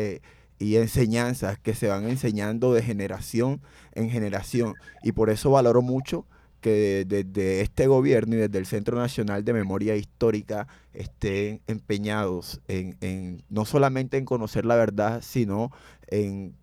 y 0.63 0.77
enseñanzas 0.77 1.59
que 1.59 1.75
se 1.75 1.89
van 1.89 2.09
enseñando 2.09 2.73
de 2.75 2.83
generación 2.83 3.61
en 3.95 4.11
generación. 4.11 4.75
Y 5.03 5.13
por 5.13 5.31
eso 5.31 5.51
valoro 5.51 5.83
mucho 5.83 6.27
que 6.61 7.05
desde 7.07 7.61
este 7.63 7.87
gobierno 7.89 8.37
y 8.37 8.39
desde 8.39 8.59
el 8.59 8.67
Centro 8.67 8.97
Nacional 8.97 9.45
de 9.45 9.53
Memoria 9.53 9.97
Histórica 9.97 10.69
estén 10.93 11.61
empeñados 11.67 12.61
en, 12.69 12.97
en 13.01 13.43
no 13.49 13.65
solamente 13.65 14.17
en 14.19 14.25
conocer 14.25 14.65
la 14.65 14.77
verdad, 14.77 15.21
sino 15.23 15.73
en 16.09 16.55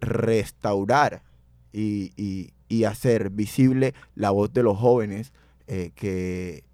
restaurar 0.00 1.22
y, 1.72 2.12
y- 2.16 2.50
hacer 2.84 3.30
visible 3.30 3.94
la 4.16 4.30
voz 4.32 4.52
de 4.52 4.64
los 4.64 4.76
jóvenes 4.76 5.32
eh, 5.68 5.92
que 5.94 6.64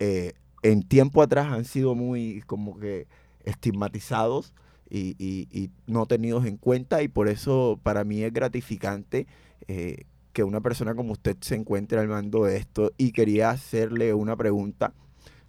eh, 0.00 0.34
en 0.62 0.82
tiempo 0.82 1.22
atrás 1.22 1.50
han 1.50 1.64
sido 1.64 1.94
muy 1.94 2.42
como 2.46 2.78
que 2.78 3.06
estigmatizados 3.44 4.52
y, 4.90 5.16
y- 5.18 5.48
y 5.50 5.70
no 5.86 6.06
tenidos 6.06 6.46
en 6.46 6.56
cuenta 6.56 7.02
y 7.02 7.08
por 7.08 7.28
eso 7.28 7.78
para 7.82 8.04
mí 8.04 8.22
es 8.22 8.32
gratificante 8.32 9.26
eh, 9.68 10.04
que 10.32 10.44
una 10.44 10.60
persona 10.60 10.94
como 10.94 11.12
usted 11.12 11.36
se 11.40 11.54
encuentre 11.54 11.98
al 11.98 12.08
mando 12.08 12.44
de 12.44 12.56
esto 12.56 12.92
y 12.98 13.12
quería 13.12 13.50
hacerle 13.50 14.12
una 14.14 14.36
pregunta 14.36 14.92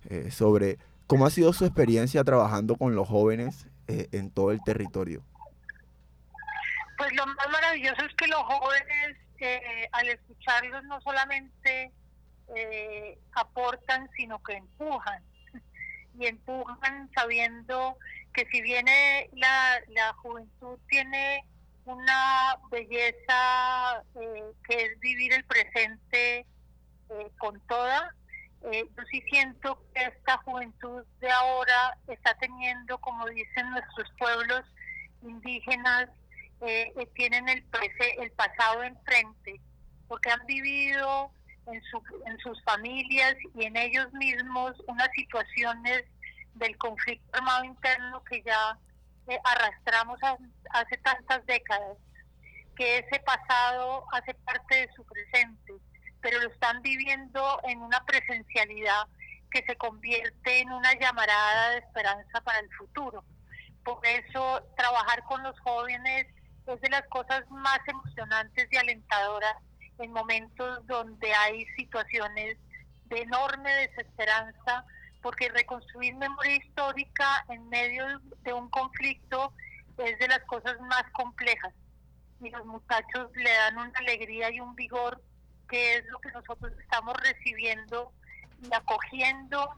eh, 0.10 0.32
sobre 0.32 0.78
cómo 1.08 1.26
ha 1.26 1.30
sido 1.30 1.54
su 1.54 1.66
experiencia 1.66 2.24
trabajando 2.24 2.76
con 2.78 2.96
los 2.96 3.08
jóvenes 3.08 3.68
eh, 3.88 4.08
en 4.12 4.30
todo 4.32 4.52
el 4.52 4.62
territorio. 4.64 5.24
Pues 6.98 7.14
lo 7.14 7.26
más 7.28 7.50
maravilloso 7.52 8.02
es 8.06 8.14
que 8.16 8.28
los 8.28 8.42
jóvenes, 8.42 9.18
al 9.92 10.10
escucharlos, 10.10 10.84
no 10.86 11.00
solamente 11.02 11.92
aportan, 13.34 14.10
sino 14.16 14.42
que 14.44 14.54
empujan. 14.54 15.22
Y 16.20 16.26
empujan 16.26 17.10
sabiendo 17.14 17.96
que 18.38 18.46
si 18.52 18.62
viene 18.62 19.32
la, 19.34 19.82
la 19.88 20.14
juventud 20.14 20.78
tiene 20.90 21.44
una 21.86 22.56
belleza 22.70 24.04
eh, 24.14 24.44
que 24.68 24.86
es 24.86 25.00
vivir 25.00 25.34
el 25.34 25.44
presente 25.46 26.46
eh, 27.10 27.32
con 27.40 27.60
toda, 27.62 28.14
eh, 28.72 28.86
yo 28.96 29.04
sí 29.10 29.24
siento 29.32 29.82
que 29.96 30.04
esta 30.04 30.38
juventud 30.44 31.04
de 31.20 31.32
ahora 31.32 31.98
está 32.08 32.36
teniendo, 32.36 33.00
como 33.00 33.26
dicen 33.26 33.72
nuestros 33.72 34.08
pueblos 34.20 34.64
indígenas, 35.24 36.08
eh, 36.62 36.94
tienen 37.16 37.50
el, 37.50 37.66
el 38.20 38.32
pasado 38.34 38.84
enfrente, 38.84 39.60
porque 40.08 40.30
han 40.30 40.46
vivido 40.46 41.32
en, 41.66 41.82
su, 41.86 42.04
en 42.28 42.38
sus 42.38 42.64
familias 42.64 43.36
y 43.56 43.66
en 43.66 43.78
ellos 43.78 44.14
mismos 44.14 44.76
unas 44.86 45.10
situaciones 45.16 46.04
del 46.58 46.78
conflicto 46.78 47.26
armado 47.38 47.64
interno 47.64 48.24
que 48.24 48.42
ya 48.44 48.78
eh, 49.28 49.40
arrastramos 49.44 50.22
a- 50.24 50.38
hace 50.72 50.98
tantas 50.98 51.46
décadas, 51.46 51.98
que 52.76 53.00
ese 53.00 53.20
pasado 53.22 54.06
hace 54.12 54.34
parte 54.34 54.76
de 54.76 54.90
su 54.96 55.04
presente, 55.06 55.74
pero 56.22 56.40
lo 56.40 56.50
están 56.50 56.82
viviendo 56.82 57.60
en 57.64 57.82
una 57.82 58.04
presencialidad 58.06 59.08
que 59.52 59.64
se 59.66 59.76
convierte 59.78 60.60
en 60.60 60.72
una 60.72 60.94
llamarada 61.00 61.72
de 61.72 61.78
esperanza 61.80 62.42
para 62.42 62.60
el 62.60 62.70
futuro. 62.74 63.24
Por 63.84 64.06
eso 64.06 64.62
trabajar 64.76 65.24
con 65.24 65.42
los 65.44 65.58
jóvenes 65.62 66.28
es 66.66 66.82
de 66.82 66.90
las 66.90 67.04
cosas 67.08 67.44
más 67.50 67.80
emocionantes 67.88 68.68
y 68.72 68.78
alentadoras 68.78 69.56
en 70.00 70.12
momentos 70.12 70.86
donde 70.86 71.34
hay 71.34 71.66
situaciones 71.78 72.58
de 73.06 73.22
enorme 73.22 73.72
desesperanza, 73.88 74.86
porque 75.28 75.50
reconstruir 75.50 76.16
memoria 76.16 76.56
histórica 76.56 77.44
en 77.50 77.68
medio 77.68 78.06
de 78.46 78.54
un 78.54 78.70
conflicto 78.70 79.52
es 79.98 80.18
de 80.20 80.28
las 80.30 80.40
cosas 80.46 80.80
más 80.80 81.04
complejas. 81.12 81.74
Y 82.40 82.50
los 82.50 82.66
muchachos 82.66 83.30
le 83.36 83.52
dan 83.52 83.78
una 83.78 84.00
alegría 84.00 84.50
y 84.52 84.62
un 84.62 84.74
vigor 84.74 85.22
que 85.68 85.96
es 85.96 86.06
lo 86.06 86.20
que 86.20 86.32
nosotros 86.32 86.72
estamos 86.80 87.14
recibiendo 87.18 88.14
y 88.64 88.74
acogiendo 88.74 89.70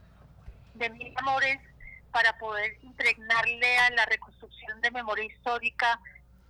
de 0.76 0.92
mil 0.92 1.12
amores 1.18 1.58
para 2.12 2.38
poder 2.38 2.78
impregnarle 2.84 3.80
a 3.80 3.90
la 3.90 4.06
reconstrucción 4.06 4.80
de 4.82 4.92
memoria 4.92 5.26
histórica 5.26 6.00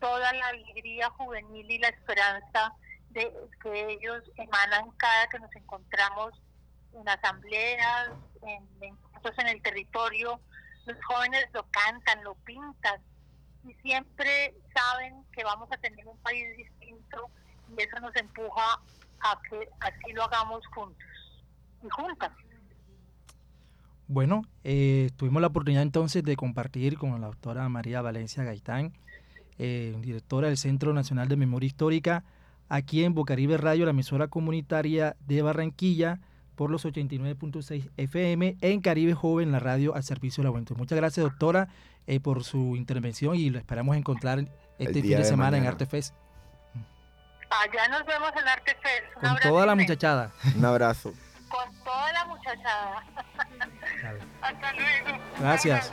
toda 0.02 0.34
la 0.34 0.48
alegría 0.48 1.10
juvenil 1.12 1.72
y 1.72 1.78
la 1.78 1.88
esperanza 1.88 2.74
de 3.12 3.34
que 3.64 3.92
ellos 3.94 4.30
emanan 4.36 4.92
cada 4.98 5.30
que 5.30 5.40
nos 5.40 5.56
encontramos 5.56 6.34
en 6.94 7.08
asambleas, 7.08 8.10
en 8.44 8.70
en 9.38 9.48
el 9.48 9.62
territorio. 9.62 10.40
Los 10.86 10.98
jóvenes 11.06 11.46
lo 11.54 11.66
cantan, 11.72 12.24
lo 12.24 12.36
pintan 12.36 13.02
y 13.68 13.74
siempre 13.82 14.56
saben 14.74 15.24
que 15.34 15.44
vamos 15.44 15.70
a 15.72 15.78
tener 15.78 16.06
un 16.08 16.18
país 16.20 16.46
distinto 16.58 17.30
y 17.78 17.82
eso 17.82 18.00
nos 18.00 18.16
empuja 18.16 18.80
a 19.22 19.40
que 19.50 19.70
así 19.82 20.14
lo 20.14 20.24
hagamos 20.24 20.66
juntos 20.68 21.08
y 21.84 21.90
juntas. 21.90 22.32
Bueno, 24.08 24.44
eh, 24.64 25.12
tuvimos 25.18 25.42
la 25.42 25.50
oportunidad 25.50 25.84
entonces 25.84 26.24
de 26.24 26.36
compartir 26.36 26.98
con 26.98 27.20
la 27.22 27.28
doctora 27.28 27.70
María 27.70 28.02
Valencia 28.02 28.44
Gaitán, 28.44 28.94
eh, 29.60 29.96
directora 30.00 30.48
del 30.48 30.58
Centro 30.58 30.94
Nacional 30.94 31.28
de 31.28 31.36
Memoria 31.36 31.68
Histórica, 31.68 32.24
aquí 32.70 33.04
en 33.04 33.14
Bocaribe 33.14 33.58
Radio, 33.58 33.86
la 33.86 33.92
emisora 33.92 34.28
comunitaria 34.28 35.16
de 35.28 35.44
Barranquilla, 35.44 36.20
por 36.60 36.72
los 36.72 36.84
89.6 36.84 37.90
FM, 37.96 38.58
en 38.60 38.82
Caribe 38.82 39.14
Joven, 39.14 39.54
la 39.54 39.60
radio 39.60 39.96
al 39.96 40.04
servicio 40.04 40.42
de 40.42 40.48
la 40.48 40.52
juventud. 40.52 40.76
Muchas 40.76 40.98
gracias, 40.98 41.24
doctora, 41.24 41.70
eh, 42.06 42.20
por 42.20 42.44
su 42.44 42.76
intervención 42.76 43.38
y 43.38 43.50
lo 43.50 43.60
esperamos 43.60 43.96
encontrar 43.96 44.40
este 44.78 45.02
fin 45.02 45.12
de 45.12 45.18
de 45.20 45.24
semana 45.24 45.56
en 45.56 45.64
mañana. 45.64 45.70
Artefest 45.70 46.14
Allá 47.50 47.88
nos 47.88 48.06
vemos 48.06 48.32
en 48.36 48.46
Artefest. 48.46 49.14
Con 49.14 49.30
abrazo 49.30 49.50
toda 49.50 49.66
la 49.66 49.76
muchachada. 49.76 50.34
Un 50.54 50.66
abrazo. 50.66 51.14
Con 51.48 51.84
toda 51.86 52.12
la 52.12 52.26
muchachada. 52.26 53.06
Hasta 54.42 54.74
luego. 54.74 55.24
Gracias. 55.40 55.92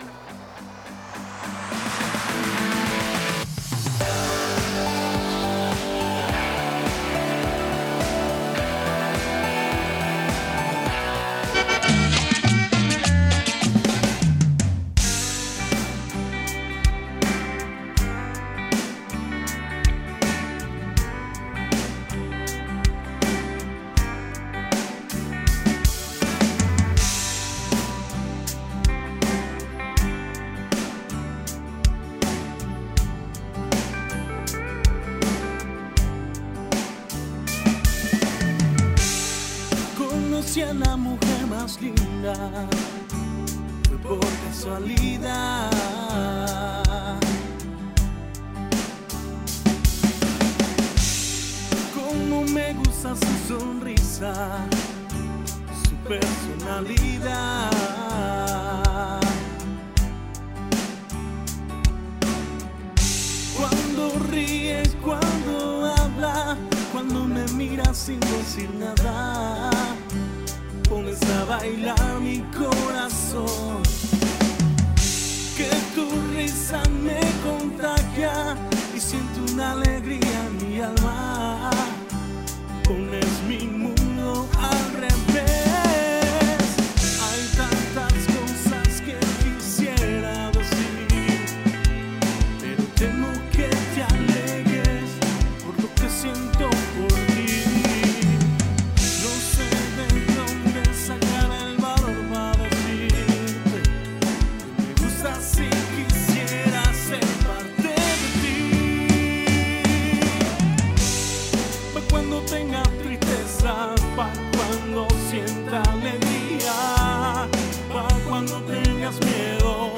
Cuando 112.36 112.50
tenga 112.50 112.82
tristeza, 113.02 113.94
pa' 114.14 114.30
cuando 114.52 115.06
sienta 115.30 115.80
alegría, 115.90 117.48
pa' 117.92 118.14
cuando 118.28 118.60
tengas 118.62 119.18
miedo, 119.24 119.92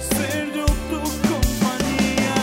ser 0.00 0.52
yo 0.52 0.66
tu 0.90 1.00
compañía. 1.28 2.34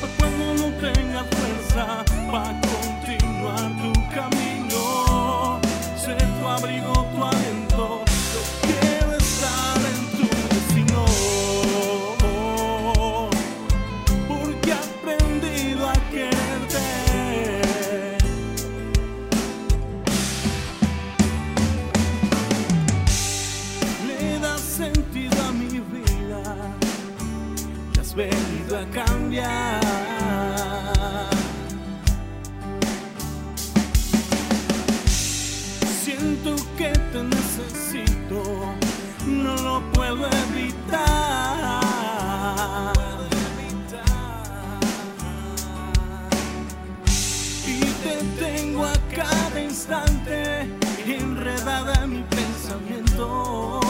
Pa' 0.00 0.08
cuando 0.18 0.54
no 0.54 0.68
tengas 0.78 1.26
fuerza, 1.34 2.04
pa' 2.30 2.54
continuar 2.70 3.66
tu 3.82 3.92
camino, 4.14 5.60
ser 5.96 6.18
tu 6.18 6.48
abrigo, 6.48 6.95
Siento 36.02 36.56
que 36.78 36.90
te 37.12 37.22
necesito, 37.22 38.42
no 39.26 39.54
lo 39.56 39.92
puedo 39.92 40.26
evitar. 40.26 41.82
Y 47.66 47.80
te 47.80 48.16
tengo 48.40 48.86
a 48.86 48.94
cada 49.14 49.60
instante 49.60 50.62
enredada 51.06 52.04
en 52.04 52.10
mi 52.10 52.22
pensamiento, 52.22 53.80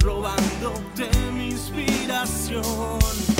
robándote 0.00 1.08
mi 1.32 1.50
inspiración. 1.50 3.31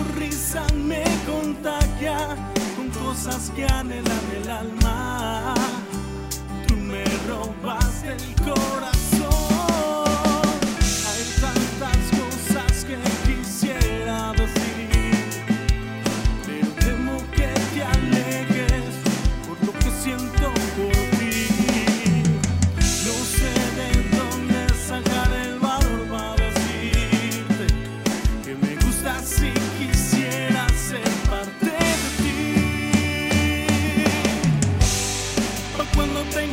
Que 0.00 0.12
tu 0.12 0.18
risa 0.18 0.66
me 0.74 1.04
contagia 1.26 2.36
con 2.76 2.88
cosas 3.04 3.50
que 3.54 3.66
anhelan 3.66 4.30
el 4.42 4.50
alma. 4.50 5.54
Tú 6.66 6.76
me 6.76 7.04
robas 7.28 8.04
el 8.04 8.34
corazón. 8.44 8.99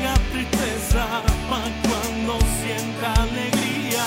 Tenga 0.08 0.14
tristeza, 0.32 1.06
pa' 1.50 1.70
cuando 1.88 2.40
sienta 2.62 3.14
alegría, 3.22 4.06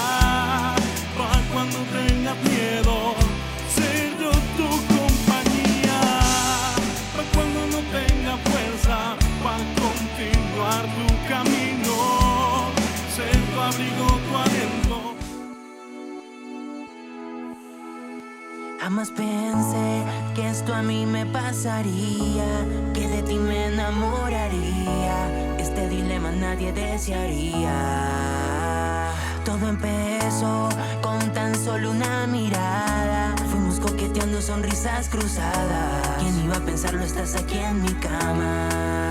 pa' 1.17 1.43
cuando 1.53 1.79
tenga 1.93 2.35
miedo, 2.35 3.15
ser 3.75 4.17
yo 4.21 4.31
tu 4.57 4.69
compañía, 4.95 6.01
pa' 7.17 7.27
cuando 7.35 7.67
no 7.67 7.81
tenga 7.91 8.37
fuerza, 8.49 9.17
pa' 9.43 9.61
continuar 9.81 10.85
tu 10.97 11.29
camino, 11.29 12.71
ser 13.15 13.37
tu 13.53 13.61
abrigo, 13.61 14.07
tu 14.07 14.37
aliento. 14.37 14.90
Jamás 18.81 19.11
pensé 19.11 20.05
que 20.35 20.49
esto 20.49 20.75
a 20.75 20.81
mí 20.81 21.05
me 21.05 21.27
pasaría, 21.27 22.47
que 22.95 23.07
de 23.09 23.23
ti 23.23 23.35
me 23.35 23.67
enamoraría. 23.67 25.57
Este 25.59 25.87
dilema 25.87 26.31
nadie 26.33 26.73
desearía. 26.73 27.75
Todo 29.45 29.69
empezó 29.69 30.71
con 31.03 31.19
tan 31.35 31.55
solo 31.55 31.91
una 31.91 32.27
mirada. 32.27 33.35
Fuimos 33.51 33.79
coqueteando 33.81 34.41
sonrisas 34.41 35.11
cruzadas. 35.11 36.17
¿Quién 36.19 36.43
iba 36.43 36.57
a 36.57 36.61
pensarlo? 36.61 37.03
Estás 37.03 37.35
aquí 37.35 37.59
en 37.59 37.83
mi 37.83 37.93
cama. 37.97 39.10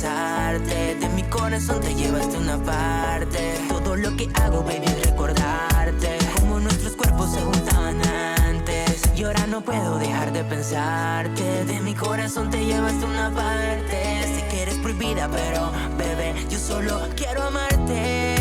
De 0.00 1.10
mi 1.14 1.22
corazón 1.24 1.78
te 1.82 1.94
llevaste 1.94 2.38
una 2.38 2.56
parte. 2.56 3.60
Todo 3.68 3.96
lo 3.96 4.16
que 4.16 4.30
hago 4.32 4.62
baby 4.62 4.86
es 4.86 5.04
recordarte. 5.04 6.16
Como 6.40 6.58
nuestros 6.58 6.96
cuerpos 6.96 7.32
se 7.32 7.40
juntaban 7.42 8.00
antes. 8.06 9.02
Y 9.14 9.24
ahora 9.24 9.46
no 9.46 9.60
puedo 9.60 9.98
dejar 9.98 10.32
de 10.32 10.42
pensarte. 10.42 11.66
De 11.66 11.80
mi 11.80 11.94
corazón 11.94 12.48
te 12.48 12.64
llevaste 12.64 13.04
una 13.04 13.30
parte. 13.30 14.22
Sé 14.22 14.48
que 14.50 14.62
eres 14.62 14.76
prohibida 14.78 15.28
pero 15.28 15.70
bebé 15.98 16.34
Yo 16.48 16.58
solo 16.58 16.98
quiero 17.14 17.42
amarte 17.42 18.39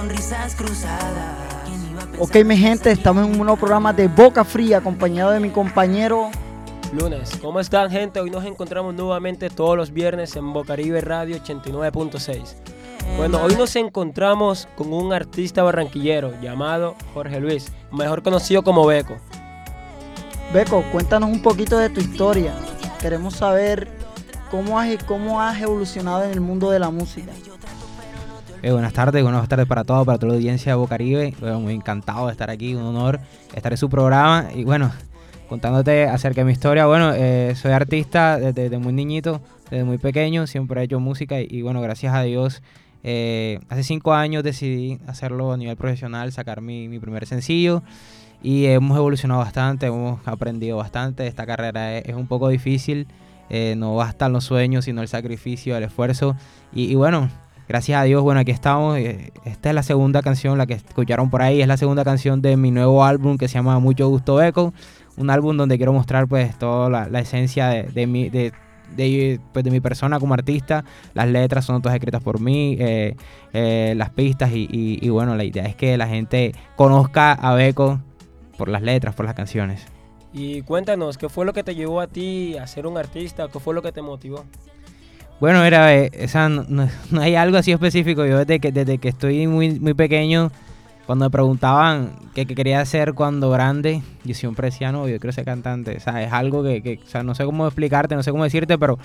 sonrisas 0.00 0.54
cruzadas. 0.54 1.64
¿Quién 1.66 1.90
iba 1.90 2.00
a 2.00 2.06
pensar 2.06 2.22
Ok, 2.22 2.46
mi 2.46 2.56
gente, 2.56 2.90
estamos 2.90 3.26
en 3.26 3.32
un 3.32 3.38
nuevo 3.38 3.56
programa 3.58 3.92
de 3.92 4.08
Boca 4.08 4.44
Fría, 4.44 4.78
acompañado 4.78 5.30
de 5.30 5.40
mi 5.40 5.50
compañero. 5.50 6.30
Lunes, 6.94 7.32
¿cómo 7.42 7.60
están 7.60 7.90
gente? 7.90 8.18
Hoy 8.18 8.30
nos 8.30 8.46
encontramos 8.46 8.94
nuevamente 8.94 9.50
todos 9.50 9.76
los 9.76 9.92
viernes 9.92 10.34
en 10.36 10.54
Bocaribe 10.54 11.02
Radio 11.02 11.36
89.6. 11.36 12.54
Bueno, 13.18 13.42
hoy 13.42 13.54
nos 13.56 13.76
encontramos 13.76 14.68
con 14.74 14.90
un 14.94 15.12
artista 15.12 15.62
barranquillero 15.62 16.32
llamado 16.40 16.94
Jorge 17.12 17.38
Luis, 17.38 17.70
mejor 17.92 18.22
conocido 18.22 18.62
como 18.62 18.86
Beco. 18.86 19.18
Beco, 20.54 20.82
cuéntanos 20.92 21.28
un 21.28 21.42
poquito 21.42 21.76
de 21.76 21.90
tu 21.90 22.00
historia. 22.00 22.54
Queremos 23.02 23.34
saber 23.34 23.90
cómo 24.50 24.80
has, 24.80 25.04
cómo 25.04 25.42
has 25.42 25.60
evolucionado 25.60 26.24
en 26.24 26.30
el 26.30 26.40
mundo 26.40 26.70
de 26.70 26.78
la 26.78 26.88
música. 26.88 27.32
Eh, 28.62 28.72
buenas 28.72 28.92
tardes, 28.92 29.22
buenas 29.22 29.48
tardes 29.48 29.66
para 29.66 29.84
todos, 29.84 30.04
para 30.04 30.18
toda 30.18 30.32
la 30.32 30.36
audiencia 30.36 30.72
de 30.72 30.76
Bocaribe. 30.76 31.32
Bueno, 31.40 31.60
muy 31.60 31.72
encantado 31.72 32.26
de 32.26 32.32
estar 32.32 32.50
aquí, 32.50 32.74
un 32.74 32.82
honor 32.82 33.18
estar 33.54 33.72
en 33.72 33.78
su 33.78 33.88
programa. 33.88 34.48
Y 34.54 34.64
bueno, 34.64 34.92
contándote 35.48 36.04
acerca 36.04 36.42
de 36.42 36.44
mi 36.44 36.52
historia, 36.52 36.84
bueno, 36.84 37.14
eh, 37.14 37.54
soy 37.56 37.72
artista 37.72 38.38
desde, 38.38 38.76
muy 38.76 38.92
niñito, 38.92 39.40
desde 39.70 39.84
muy 39.84 39.96
pequeño, 39.96 40.46
siempre 40.46 40.82
he 40.82 40.84
hecho 40.84 41.00
música 41.00 41.40
y, 41.40 41.62
bueno, 41.62 41.80
gracias 41.80 42.14
a 42.14 42.20
Dios, 42.20 42.62
eh, 43.02 43.60
hace 43.70 43.82
cinco 43.82 44.12
años 44.12 44.44
decidí 44.44 44.98
hacerlo 45.06 45.54
a 45.54 45.56
nivel 45.56 45.78
profesional, 45.78 46.30
sacar 46.30 46.60
mi, 46.60 46.98
primer 46.98 47.26
sencillo 47.26 47.82
y 48.42 48.66
hemos 48.66 48.98
evolucionado 48.98 49.40
bastante, 49.40 49.86
hemos 49.86 50.20
aprendido 50.28 50.76
bastante. 50.76 51.26
Esta 51.26 51.46
carrera 51.46 51.96
es, 51.96 52.10
es 52.10 52.14
un 52.14 52.26
poco 52.26 52.50
difícil, 52.50 53.06
eh, 53.48 53.74
no 53.78 53.96
bastan 53.96 54.34
los 54.34 54.44
sueños, 54.44 54.84
sino 54.84 55.00
el 55.00 55.08
sacrificio, 55.08 55.78
el 55.78 55.84
esfuerzo 55.84 56.36
y 56.74 56.94
bueno, 56.94 57.30
gracias 57.70 58.00
a 58.00 58.04
Dios, 58.04 58.20
bueno, 58.22 58.40
aquí 58.40 58.50
estamos. 58.50 58.98
eh, 58.98 59.32
Esta 59.44 59.68
es 59.68 59.74
la 59.74 59.82
segunda 59.84 60.22
canción, 60.22 60.58
la 60.58 60.66
que 60.66 60.74
escucharon 60.74 61.30
por 61.30 61.40
ahí, 61.40 61.62
es 61.62 61.68
la 61.68 61.76
segunda 61.76 62.04
canción 62.04 62.42
de 62.42 62.56
mi 62.56 62.70
nuevo 62.72 63.04
álbum 63.04 63.38
que 63.38 63.46
se 63.46 63.54
llama 63.54 63.78
Mucho 63.78 64.08
Gusto 64.08 64.42
Echo. 64.42 64.74
Un 65.16 65.30
álbum 65.30 65.56
donde 65.56 65.76
quiero 65.76 65.92
mostrar 65.92 66.26
pues 66.26 66.58
toda 66.58 66.90
la, 67.08 67.20
esencia 67.20 67.68
de, 67.68 67.84
de 67.84 68.06
mi, 68.06 68.28
de, 68.28 68.52
pues, 69.52 69.64
de 69.64 69.70
mi 69.70 69.78
persona 69.80 70.18
como 70.18 70.34
artista. 70.34 70.84
Las 71.14 71.28
letras 71.28 71.64
son 71.64 71.80
todas 71.80 71.94
escritas 71.94 72.22
por 72.22 72.40
mí, 72.40 72.76
eh, 72.80 73.14
eh, 73.52 73.94
las 73.96 74.10
pistas 74.10 74.50
y, 74.52 74.66
y- 74.70 74.98
y, 75.00 75.08
bueno, 75.10 75.36
la 75.36 75.44
idea 75.44 75.64
es 75.64 75.76
que 75.76 75.96
la 75.96 76.08
gente 76.08 76.52
conozca 76.76 77.32
a 77.32 77.54
Beco 77.54 78.00
por 78.58 78.68
las 78.68 78.82
letras, 78.82 79.14
por 79.14 79.26
las 79.26 79.34
canciones. 79.34 79.86
Y 80.32 80.62
cuéntanos, 80.62 81.18
¿qué 81.18 81.28
fue 81.28 81.44
lo 81.44 81.52
que 81.52 81.62
te 81.64 81.74
llevó 81.74 82.00
a 82.00 82.06
ti 82.06 82.56
a 82.56 82.66
ser 82.66 82.86
un 82.86 82.96
artista? 82.96 83.48
¿Qué 83.48 83.58
fue 83.60 83.74
lo 83.74 83.82
que 83.82 83.92
te 83.92 84.00
motivó? 84.02 84.44
Bueno, 85.40 85.62
mira, 85.62 85.92
esa 85.94 86.48
no, 86.50 86.88
hay 87.20 87.34
algo 87.34 87.56
así 87.58 87.72
específico. 87.72 88.24
Yo 88.26 88.38
desde 88.38 88.60
que, 88.60 88.72
desde 88.72 88.98
que 88.98 89.08
estoy 89.08 89.46
muy, 89.46 89.80
muy 89.80 89.94
pequeño, 89.94 90.52
cuando 91.06 91.24
me 91.26 91.30
preguntaban 91.30 92.12
qué, 92.34 92.46
quería 92.46 92.80
hacer 92.80 93.14
cuando 93.14 93.50
grande, 93.50 94.02
yo 94.24 94.34
siempre 94.34 94.66
decía, 94.70 94.92
no, 94.92 95.08
yo 95.08 95.18
quiero 95.18 95.32
ser 95.32 95.44
cantante. 95.46 95.96
O 95.96 96.00
sea, 96.00 96.22
es 96.22 96.32
algo 96.32 96.62
que, 96.62 96.82
que- 96.82 97.00
o 97.04 97.08
sea, 97.08 97.22
no 97.22 97.34
sé 97.34 97.44
cómo 97.44 97.66
explicarte, 97.66 98.14
no 98.14 98.22
sé 98.22 98.30
cómo 98.32 98.44
decirte, 98.44 98.78
pero, 98.78 98.98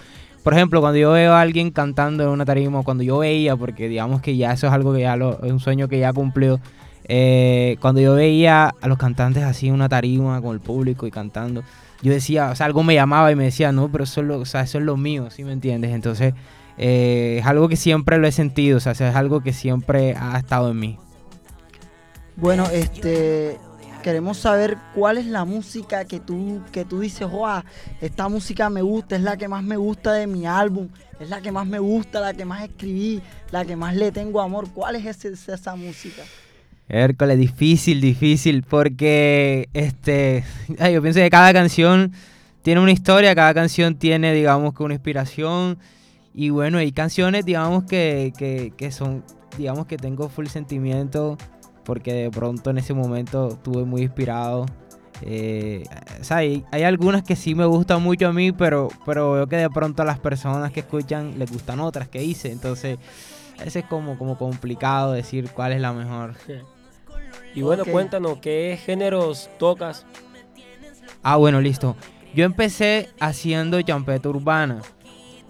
por 0.44 0.54
ejemplo, 0.54 0.82
cuando 0.82 1.00
yo 1.00 1.12
veo 1.14 1.34
a 1.34 1.42
alguien 1.42 1.72
cantando 1.72 2.24
en 2.24 2.30
una 2.30 2.46
tarima, 2.46 2.84
cuando 2.84 3.04
yo 3.04 3.20
veía, 3.20 3.56
porque 3.56 3.88
digamos 3.88 4.22
que 4.22 4.36
ya 4.38 4.52
eso 4.54 4.68
es 4.68 4.74
algo 4.74 4.94
que 4.94 5.02
ya 5.02 5.16
lo, 5.16 5.42
es 5.44 5.52
un 5.52 5.60
sueño 5.62 5.88
que 5.88 6.00
ya 6.00 6.12
cumplió, 6.14 6.60
eh, 7.08 7.78
cuando 7.82 8.02
yo 8.02 8.16
veía 8.16 8.74
a 8.82 8.88
los 8.88 8.98
cantantes 8.98 9.44
así 9.44 9.68
en 9.68 9.74
una 9.76 9.90
tarima 9.90 10.42
con 10.42 10.54
el 10.54 10.60
público 10.60 11.08
y 11.08 11.12
cantando, 11.12 11.64
yo 12.06 12.12
decía, 12.14 12.52
o 12.52 12.56
sea, 12.56 12.68
algo 12.68 12.84
me 12.84 12.94
llamaba 12.94 13.32
y 13.32 13.36
me 13.36 13.46
decía, 13.46 13.72
no, 13.72 13.92
pero 13.92 14.04
eso 14.04 14.22
es 14.22 14.28
lo, 14.28 14.40
o 14.40 14.46
sea, 14.46 14.62
eso 14.62 14.78
es 14.78 14.84
lo 14.84 14.96
mío, 14.96 15.30
¿sí 15.32 15.44
me 15.44 15.52
entiendes? 15.54 15.92
Entonces, 15.92 16.36
eh, 16.78 17.38
es 17.40 17.46
algo 17.48 17.68
que 17.68 17.76
siempre 17.78 18.18
lo 18.20 18.28
he 18.28 18.32
sentido, 18.32 18.78
o 18.78 18.80
sea, 18.80 18.92
es 18.92 19.02
algo 19.02 19.42
que 19.42 19.54
siempre 19.54 20.14
ha 20.16 20.38
estado 20.38 20.70
en 20.70 20.80
mí. 20.80 21.00
Bueno, 22.36 22.66
este 22.72 23.58
queremos 24.04 24.38
saber 24.38 24.78
cuál 24.94 25.18
es 25.18 25.26
la 25.26 25.46
música 25.46 26.06
que 26.06 26.20
tú 26.20 26.62
que 26.72 26.86
tú 26.86 27.00
dices, 27.00 27.28
"Joa, 27.28 27.66
esta 28.02 28.28
música 28.30 28.70
me 28.70 28.84
gusta, 28.84 29.16
es 29.16 29.24
la 29.24 29.36
que 29.36 29.48
más 29.48 29.64
me 29.64 29.78
gusta 29.78 30.14
de 30.14 30.28
mi 30.28 30.46
álbum, 30.46 30.90
es 31.20 31.28
la 31.30 31.42
que 31.42 31.52
más 31.52 31.66
me 31.66 31.80
gusta, 31.80 32.20
la 32.20 32.34
que 32.36 32.46
más 32.46 32.62
escribí, 32.64 33.20
la 33.52 33.66
que 33.66 33.76
más 33.76 33.96
le 33.96 34.12
tengo 34.12 34.42
amor." 34.42 34.70
¿Cuál 34.72 34.98
es 34.98 35.06
ese- 35.06 35.34
esa 35.52 35.76
música? 35.76 36.22
Hércules, 36.88 37.40
difícil, 37.40 38.00
difícil, 38.00 38.64
porque 38.64 39.70
este, 39.74 40.44
yo 40.68 41.02
pienso 41.02 41.20
que 41.20 41.30
cada 41.30 41.52
canción 41.52 42.12
tiene 42.62 42.82
una 42.82 42.92
historia, 42.92 43.34
cada 43.36 43.54
canción 43.54 43.96
tiene, 43.96 44.34
digamos, 44.34 44.74
que 44.74 44.84
una 44.84 44.94
inspiración. 44.94 45.78
Y 46.34 46.50
bueno, 46.50 46.78
hay 46.78 46.92
canciones, 46.92 47.46
digamos, 47.46 47.86
que, 47.86 48.34
que, 48.38 48.74
que 48.76 48.92
son, 48.92 49.24
digamos, 49.58 49.86
que 49.86 49.98
tengo 49.98 50.30
full 50.30 50.48
sentimiento, 50.48 51.38
porque 51.84 52.14
de 52.14 52.32
pronto 52.32 52.70
en 52.70 52.78
ese 52.78 52.94
momento 52.94 53.50
estuve 53.50 53.86
muy 53.86 54.04
inspirado. 54.04 54.66
Eh, 55.22 55.84
o 56.20 56.24
sea, 56.24 56.38
hay, 56.38 56.66
hay 56.72 56.84
algunas 56.84 57.24
que 57.24 57.36
sí 57.36 57.56
me 57.56 57.66
gustan 57.66 58.02
mucho 58.02 58.28
a 58.28 58.34
mí, 58.34 58.52
pero, 58.52 58.90
pero 59.06 59.32
veo 59.32 59.48
que 59.48 59.58
de 59.58 59.70
pronto 59.70 60.02
a 60.02 60.06
las 60.06 60.20
personas 60.20 60.72
que 60.72 60.82
escuchan 60.82 61.40
les 61.40 61.52
gustan 61.52 61.80
otras 61.80 62.10
que 62.10 62.24
hice. 62.24 62.52
Entonces, 62.52 62.98
ese 63.64 63.80
es 63.80 63.86
como, 63.86 64.18
como 64.18 64.38
complicado 64.38 65.14
decir 65.14 65.50
cuál 65.52 65.72
es 65.74 65.82
la 65.82 65.94
mejor. 65.94 66.36
Y 67.56 67.62
bueno, 67.62 67.84
cuéntanos, 67.86 68.38
¿qué 68.40 68.78
géneros 68.86 69.50
tocas? 69.58 70.06
Ah, 71.24 71.38
bueno, 71.38 71.62
listo. 71.62 71.96
Yo 72.34 72.44
empecé 72.46 73.10
haciendo 73.20 73.82
champeta 73.82 74.28
urbana. 74.30 74.82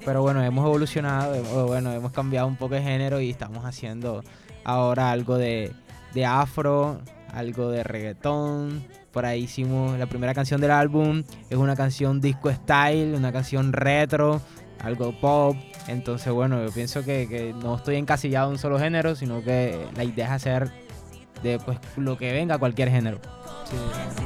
Pero 0.06 0.22
bueno, 0.22 0.44
hemos 0.44 0.64
evolucionado, 0.66 1.34
hemos- 1.34 1.66
bueno, 1.66 1.92
hemos 1.92 2.12
cambiado 2.12 2.48
un 2.48 2.58
poco 2.58 2.76
de 2.76 2.84
género 2.84 3.20
y 3.22 3.32
estamos 3.32 3.66
haciendo 3.66 4.24
ahora 4.64 5.12
algo 5.12 5.38
de, 5.38 5.72
de 6.14 6.26
afro, 6.26 7.02
algo 7.34 7.72
de 7.72 7.84
reggaetón. 7.84 8.86
Por 9.12 9.26
ahí 9.26 9.44
hicimos 9.44 9.98
la 9.98 10.06
primera 10.06 10.36
canción 10.36 10.62
del 10.62 10.72
álbum. 10.72 11.24
Es 11.50 11.58
una 11.58 11.76
canción 11.76 12.22
disco 12.22 12.52
style, 12.52 13.16
una 13.16 13.32
canción 13.32 13.74
retro, 13.74 14.42
algo 14.84 15.20
pop. 15.20 15.56
Entonces, 15.88 16.32
bueno, 16.32 16.64
yo 16.64 16.72
pienso 16.72 17.04
que, 17.04 17.28
que 17.28 17.54
no 17.54 17.76
estoy 17.76 17.96
encasillado 17.96 18.48
en 18.50 18.54
un 18.54 18.60
solo 18.60 18.78
género, 18.78 19.16
sino 19.16 19.42
que 19.44 19.88
la 19.96 20.04
idea 20.04 20.26
es 20.28 20.32
hacer 20.34 20.72
de 21.46 21.60
pues 21.60 21.78
lo 21.96 22.18
que 22.18 22.34
venga, 22.34 22.58
cualquier 22.58 22.90
género. 22.90 23.20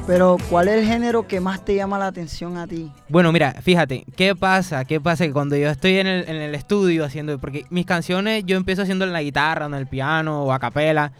Pero 0.06 0.38
¿cuál 0.48 0.68
es 0.68 0.80
el 0.80 0.86
género 0.86 1.26
que 1.26 1.40
más 1.40 1.64
te 1.64 1.74
llama 1.74 1.98
la 1.98 2.06
atención 2.06 2.56
a 2.56 2.66
ti? 2.66 2.90
Bueno, 3.08 3.30
mira, 3.32 3.52
fíjate, 3.62 4.04
¿qué 4.16 4.34
pasa? 4.34 4.84
¿Qué 4.84 5.00
pasa? 5.00 5.26
Que 5.26 5.32
cuando 5.32 5.56
yo 5.56 5.68
estoy 5.68 5.98
en 5.98 6.06
el, 6.06 6.28
en 6.28 6.36
el 6.36 6.54
estudio 6.54 7.04
haciendo, 7.04 7.38
porque 7.38 7.64
mis 7.70 7.86
canciones 7.86 8.44
yo 8.44 8.56
empiezo 8.56 8.82
haciendo 8.82 9.04
en 9.04 9.12
la 9.12 9.22
guitarra, 9.22 9.66
en 9.66 9.74
el 9.74 9.86
piano 9.86 10.44
o 10.44 10.52
a 10.52 10.58
capela, 10.58 11.12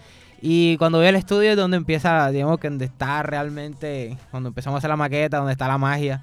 y 0.42 0.76
cuando 0.78 0.98
voy 0.98 1.06
al 1.06 1.16
estudio 1.16 1.50
es 1.50 1.56
donde 1.56 1.76
empieza, 1.76 2.30
digamos 2.30 2.58
que 2.58 2.68
donde 2.68 2.86
está 2.86 3.22
realmente, 3.22 4.16
cuando 4.30 4.48
empezamos 4.48 4.76
a 4.76 4.78
hacer 4.78 4.90
la 4.90 4.96
maqueta, 4.96 5.36
donde 5.36 5.52
está 5.52 5.68
la 5.68 5.78
magia, 5.78 6.22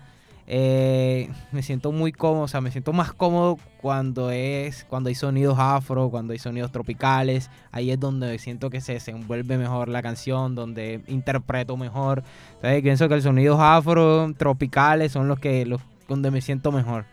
eh, 0.50 1.30
me 1.52 1.62
siento 1.62 1.92
muy 1.92 2.14
cómodo, 2.14 2.44
o 2.44 2.48
sea, 2.48 2.62
me 2.62 2.72
siento 2.72 2.94
más 2.94 3.12
cómodo 3.12 3.58
cuando 3.82 4.32
es, 4.32 4.86
cuando 4.86 5.10
hay 5.10 5.16
sonidos 5.16 5.58
afro, 5.60 6.10
cuando 6.10 6.32
hay 6.32 6.40
sonidos 6.40 6.72
tropicales, 6.72 7.52
ahí 7.74 7.92
es 7.92 8.00
donde 8.00 8.40
siento 8.40 8.70
que 8.70 8.80
se 8.80 8.94
desenvuelve 8.94 9.58
mejor 9.58 9.90
la 9.90 10.02
canción, 10.02 10.56
donde 10.56 11.02
interpreto 11.08 11.76
mejor. 11.76 12.24
Entonces 12.56 12.82
pienso 12.82 13.10
que 13.10 13.16
los 13.16 13.26
sonidos 13.26 13.60
afro, 13.60 14.34
tropicales, 14.38 15.12
son 15.12 15.28
los 15.28 15.38
que, 15.38 15.66
los 15.66 15.82
donde 16.08 16.32
me 16.32 16.40
siento 16.40 16.72
mejor. 16.72 17.04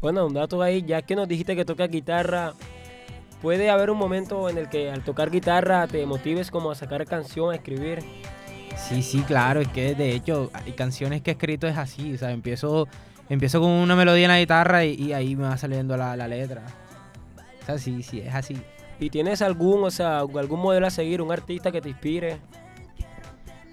Bueno, 0.00 0.26
un 0.26 0.34
dato 0.34 0.62
ahí, 0.62 0.82
ya 0.82 1.02
que 1.02 1.16
nos 1.16 1.26
dijiste 1.26 1.56
que 1.56 1.64
tocas 1.64 1.90
guitarra, 1.90 2.52
¿puede 3.40 3.70
haber 3.70 3.90
un 3.90 3.98
momento 3.98 4.48
en 4.48 4.58
el 4.58 4.68
que 4.68 4.88
al 4.88 5.02
tocar 5.02 5.32
guitarra 5.32 5.88
te 5.88 6.06
motives 6.06 6.52
como 6.52 6.70
a 6.70 6.76
sacar 6.76 7.04
canción, 7.06 7.50
a 7.50 7.56
escribir? 7.56 8.04
Sí, 8.76 9.02
sí, 9.02 9.20
claro, 9.22 9.60
es 9.60 9.68
que 9.68 9.94
de 9.94 10.14
hecho 10.14 10.50
hay 10.52 10.72
canciones 10.72 11.22
que 11.22 11.30
he 11.30 11.34
escrito 11.34 11.66
es 11.66 11.76
así, 11.76 12.14
o 12.14 12.18
sea, 12.18 12.30
empiezo, 12.32 12.88
empiezo 13.28 13.60
con 13.60 13.70
una 13.70 13.96
melodía 13.96 14.24
en 14.24 14.30
la 14.30 14.38
guitarra 14.38 14.84
y, 14.84 14.94
y 14.94 15.12
ahí 15.12 15.36
me 15.36 15.44
va 15.44 15.56
saliendo 15.56 15.96
la, 15.96 16.16
la 16.16 16.28
letra. 16.28 16.62
O 17.62 17.66
sea, 17.66 17.78
sí, 17.78 18.02
sí, 18.02 18.20
es 18.20 18.34
así. 18.34 18.60
¿Y 18.98 19.10
tienes 19.10 19.42
algún, 19.42 19.84
o 19.84 19.90
sea, 19.90 20.20
algún 20.20 20.60
modelo 20.60 20.86
a 20.86 20.90
seguir, 20.90 21.22
un 21.22 21.32
artista 21.32 21.72
que 21.72 21.80
te 21.80 21.88
inspire? 21.88 22.38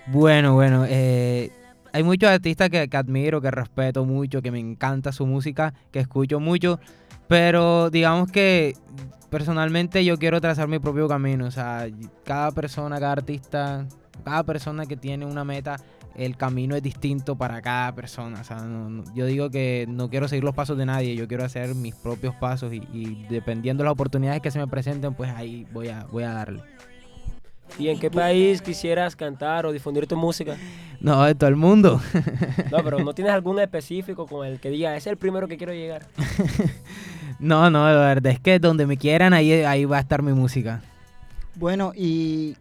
Bueno, 0.07 0.53
bueno, 0.53 0.85
eh, 0.87 1.51
hay 1.91 2.03
muchos 2.03 2.29
artistas 2.29 2.69
que, 2.69 2.87
que 2.87 2.97
admiro, 2.97 3.41
que 3.41 3.51
respeto 3.51 4.05
mucho, 4.05 4.41
que 4.41 4.51
me 4.51 4.59
encanta 4.59 5.11
su 5.11 5.25
música, 5.25 5.73
que 5.91 5.99
escucho 5.99 6.39
mucho, 6.39 6.79
pero 7.27 7.89
digamos 7.89 8.31
que 8.31 8.75
personalmente 9.29 10.03
yo 10.03 10.17
quiero 10.17 10.41
trazar 10.41 10.67
mi 10.67 10.79
propio 10.79 11.07
camino, 11.07 11.45
o 11.45 11.51
sea, 11.51 11.87
cada 12.23 12.51
persona, 12.51 12.99
cada 12.99 13.11
artista, 13.13 13.85
cada 14.23 14.43
persona 14.43 14.85
que 14.85 14.95
tiene 14.97 15.25
una 15.25 15.43
meta 15.43 15.77
el 16.15 16.35
camino 16.37 16.75
es 16.75 16.83
distinto 16.83 17.35
para 17.35 17.61
cada 17.61 17.93
persona. 17.93 18.41
O 18.41 18.43
sea, 18.43 18.57
no- 18.57 18.89
no- 18.89 19.03
yo 19.15 19.25
digo 19.25 19.49
que 19.49 19.85
no 19.87 20.09
quiero 20.09 20.27
seguir 20.27 20.43
los 20.43 20.53
pasos 20.55 20.77
de 20.77 20.85
nadie, 20.85 21.15
yo 21.15 21.27
quiero 21.27 21.45
hacer 21.45 21.75
mis 21.75 21.95
propios 21.95 22.35
pasos 22.35 22.73
y, 22.73 22.81
y 22.93 23.25
dependiendo 23.29 23.83
de 23.83 23.85
las 23.85 23.93
oportunidades 23.93 24.41
que 24.41 24.51
se 24.51 24.59
me 24.59 24.67
presenten, 24.67 25.13
pues 25.13 25.29
ahí 25.31 25.65
voy 25.71 25.87
a, 25.89 26.05
voy 26.11 26.23
a 26.23 26.33
darle. 26.33 26.61
¿Y 27.77 27.87
en 27.89 27.99
qué 27.99 28.09
país 28.09 28.61
quisieras 28.63 29.15
cantar 29.15 29.65
o 29.65 29.71
difundir 29.71 30.07
tu 30.07 30.17
música? 30.17 30.55
No, 31.01 31.23
de 31.23 31.33
todo 31.33 31.49
el 31.49 31.55
mundo. 31.55 32.01
No, 32.71 32.83
pero 32.83 32.99
no 32.99 33.13
tienes 33.15 33.31
algún 33.33 33.57
específico 33.61 34.27
con 34.27 34.45
el 34.45 34.59
que 34.59 34.69
diga, 34.69 34.97
es 34.97 35.07
el 35.07 35.15
primero 35.15 35.47
que 35.47 35.55
quiero 35.55 35.71
llegar. 35.71 36.05
No, 37.39 37.69
no, 37.69 37.85
la 37.87 37.95
verdad 37.99 38.33
es 38.33 38.39
que 38.41 38.59
donde 38.59 38.85
me 38.85 38.97
quieran, 38.97 39.31
ahí, 39.33 39.51
ahí 39.53 39.85
va 39.85 39.95
a 39.95 40.01
estar 40.01 40.21
mi 40.21 40.33
música. 40.33 40.81
Bueno, 41.55 41.93
¿y 41.95 42.57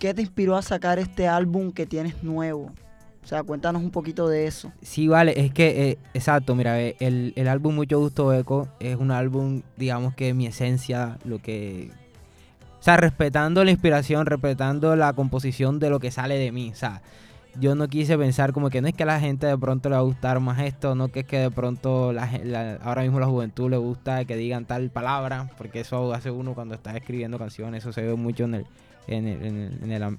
qué 0.00 0.12
te 0.12 0.22
inspiró 0.22 0.56
a 0.56 0.62
sacar 0.62 0.98
este 0.98 1.28
álbum 1.28 1.70
que 1.70 1.86
tienes 1.86 2.24
nuevo? 2.24 2.72
O 3.22 3.26
sea, 3.26 3.42
cuéntanos 3.44 3.82
un 3.82 3.90
poquito 3.90 4.28
de 4.28 4.46
eso. 4.46 4.72
Sí, 4.82 5.06
vale, 5.06 5.38
es 5.38 5.52
que, 5.52 5.90
eh, 5.90 5.98
exacto, 6.14 6.54
mira, 6.56 6.80
el, 6.80 7.32
el 7.36 7.48
álbum 7.48 7.74
Mucho 7.76 8.00
Gusto 8.00 8.32
Eco 8.32 8.66
es 8.80 8.96
un 8.96 9.10
álbum, 9.12 9.62
digamos 9.76 10.14
que 10.14 10.34
mi 10.34 10.46
esencia, 10.46 11.18
lo 11.24 11.38
que... 11.38 11.90
O 12.80 12.82
sea, 12.82 12.96
respetando 12.96 13.62
la 13.62 13.70
inspiración, 13.70 14.24
respetando 14.24 14.96
la 14.96 15.12
composición 15.12 15.78
de 15.78 15.90
lo 15.90 16.00
que 16.00 16.10
sale 16.10 16.38
de 16.38 16.50
mí. 16.50 16.70
O 16.72 16.74
sea, 16.74 17.02
yo 17.60 17.74
no 17.74 17.88
quise 17.88 18.16
pensar 18.16 18.54
como 18.54 18.70
que 18.70 18.80
no 18.80 18.88
es 18.88 18.94
que 18.94 19.02
a 19.02 19.06
la 19.06 19.20
gente 19.20 19.46
de 19.46 19.58
pronto 19.58 19.90
le 19.90 19.96
va 19.96 20.00
a 20.00 20.04
gustar 20.04 20.40
más 20.40 20.58
esto, 20.60 20.94
no 20.94 21.08
que 21.08 21.20
es 21.20 21.26
que 21.26 21.40
de 21.40 21.50
pronto 21.50 22.14
la- 22.14 22.78
ahora 22.82 23.02
mismo 23.02 23.20
la 23.20 23.26
juventud 23.26 23.68
le 23.68 23.76
gusta 23.76 24.24
que 24.24 24.34
digan 24.36 24.64
tal 24.64 24.88
palabra, 24.88 25.50
porque 25.58 25.80
eso 25.80 26.14
hace 26.14 26.30
uno 26.30 26.54
cuando 26.54 26.74
está 26.74 26.96
escribiendo 26.96 27.38
canciones, 27.38 27.82
eso 27.82 27.92
se 27.92 28.00
ve 28.00 28.14
mucho 28.14 28.44
en 28.44 28.54
el, 28.54 28.66
en 29.06 29.26
el, 29.26 29.42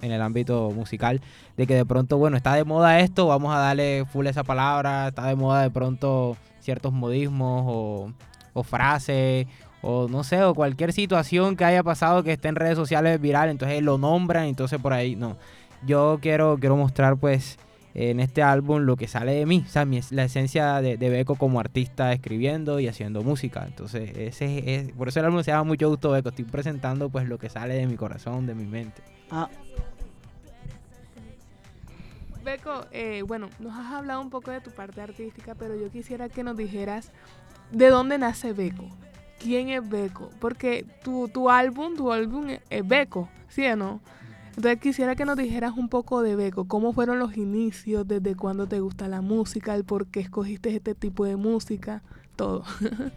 en 0.01 0.11
el- 0.11 0.21
ámbito 0.21 0.71
musical, 0.71 1.21
de 1.57 1.67
que 1.67 1.75
de 1.75 1.86
pronto, 1.86 2.17
bueno, 2.17 2.38
está 2.38 2.55
de 2.55 2.63
moda 2.63 2.99
esto, 2.99 3.27
vamos 3.27 3.53
a 3.53 3.59
darle 3.59 4.05
full 4.11 4.27
esa 4.27 4.43
palabra, 4.43 5.09
está 5.09 5.27
de 5.27 5.36
moda 5.36 5.61
de 5.61 5.69
pronto 5.71 6.38
ciertos 6.59 6.91
modismos 6.93 7.63
o, 7.67 8.13
o 8.53 8.63
frases 8.63 9.47
o 9.82 10.07
no 10.07 10.23
sé, 10.23 10.43
o 10.43 10.53
cualquier 10.53 10.93
situación 10.93 11.55
que 11.55 11.65
haya 11.65 11.84
pasado 11.84 12.23
que 12.23 12.34
esté 12.34 12.49
en 12.49 12.55
redes 12.55 12.75
sociales 12.75 13.19
viral, 13.19 13.49
entonces 13.49 13.82
lo 13.82 13.97
nombran, 13.97 14.45
entonces 14.45 14.79
por 14.79 14.93
ahí 14.93 15.15
no. 15.15 15.38
Yo 15.86 16.19
quiero, 16.21 16.57
quiero 16.59 16.75
mostrar 16.75 17.17
pues 17.17 17.57
en 17.93 18.19
este 18.19 18.41
álbum 18.43 18.81
lo 18.83 18.95
que 18.95 19.07
sale 19.07 19.33
de 19.33 19.45
mí, 19.45 19.63
o 19.65 19.69
sea, 19.69 19.85
mi 19.85 19.99
la 20.11 20.23
esencia 20.23 20.81
de, 20.81 20.97
de 20.97 21.09
Beco 21.09 21.35
como 21.35 21.59
artista 21.59 22.13
escribiendo 22.13 22.79
y 22.79 22.87
haciendo 22.87 23.21
música. 23.23 23.65
Entonces, 23.67 24.11
ese 24.17 24.75
es, 24.75 24.91
por 24.93 25.07
eso 25.09 25.19
el 25.19 25.25
álbum 25.25 25.43
se 25.43 25.51
llama 25.51 25.63
Mucho 25.65 25.89
Gusto 25.89 26.11
Beco, 26.11 26.29
estoy 26.29 26.45
presentando 26.45 27.09
pues 27.09 27.27
lo 27.27 27.37
que 27.37 27.49
sale 27.49 27.73
de 27.75 27.87
mi 27.87 27.95
corazón, 27.97 28.45
de 28.47 28.55
mi 28.55 28.65
mente. 28.65 29.01
Ah, 29.29 29.49
Beco, 32.43 32.85
eh, 32.91 33.21
bueno, 33.27 33.49
nos 33.59 33.73
has 33.77 33.93
hablado 33.93 34.19
un 34.21 34.29
poco 34.31 34.49
de 34.51 34.61
tu 34.61 34.71
parte 34.71 34.99
artística, 35.01 35.53
pero 35.53 35.75
yo 35.75 35.91
quisiera 35.91 36.27
que 36.27 36.43
nos 36.43 36.57
dijeras 36.57 37.11
de 37.71 37.89
dónde 37.89 38.17
nace 38.17 38.53
Beco. 38.53 38.85
¿Quién 39.39 39.69
es 39.69 39.87
Beco? 39.87 40.29
Porque 40.39 40.85
tu, 41.03 41.27
tu 41.29 41.49
álbum, 41.49 41.95
tu 41.95 42.11
álbum 42.11 42.49
es- 42.49 42.61
es 42.69 42.87
Beco, 42.87 43.29
¿sí 43.47 43.65
o 43.67 43.75
no? 43.75 43.99
Entonces 44.56 44.80
quisiera 44.80 45.16
que 45.16 45.26
nos 45.26 45.38
dijeras 45.38 45.74
un 45.78 45.89
poco 45.89 46.22
de 46.22 46.36
Beco, 46.36 46.68
cómo 46.68 46.93
fueron 46.93 47.20
los 47.20 47.38
inicios, 47.38 48.08
desde 48.08 48.36
cuándo 48.36 48.68
te 48.68 48.80
gusta 48.80 49.08
la 49.08 49.22
música, 49.22 49.76
el 49.76 49.86
por 49.86 50.08
qué 50.08 50.20
escogiste 50.20 50.76
este 50.76 50.93
tipo 50.93 51.26
de 51.26 51.36
música, 51.36 52.04
todo. 52.36 52.64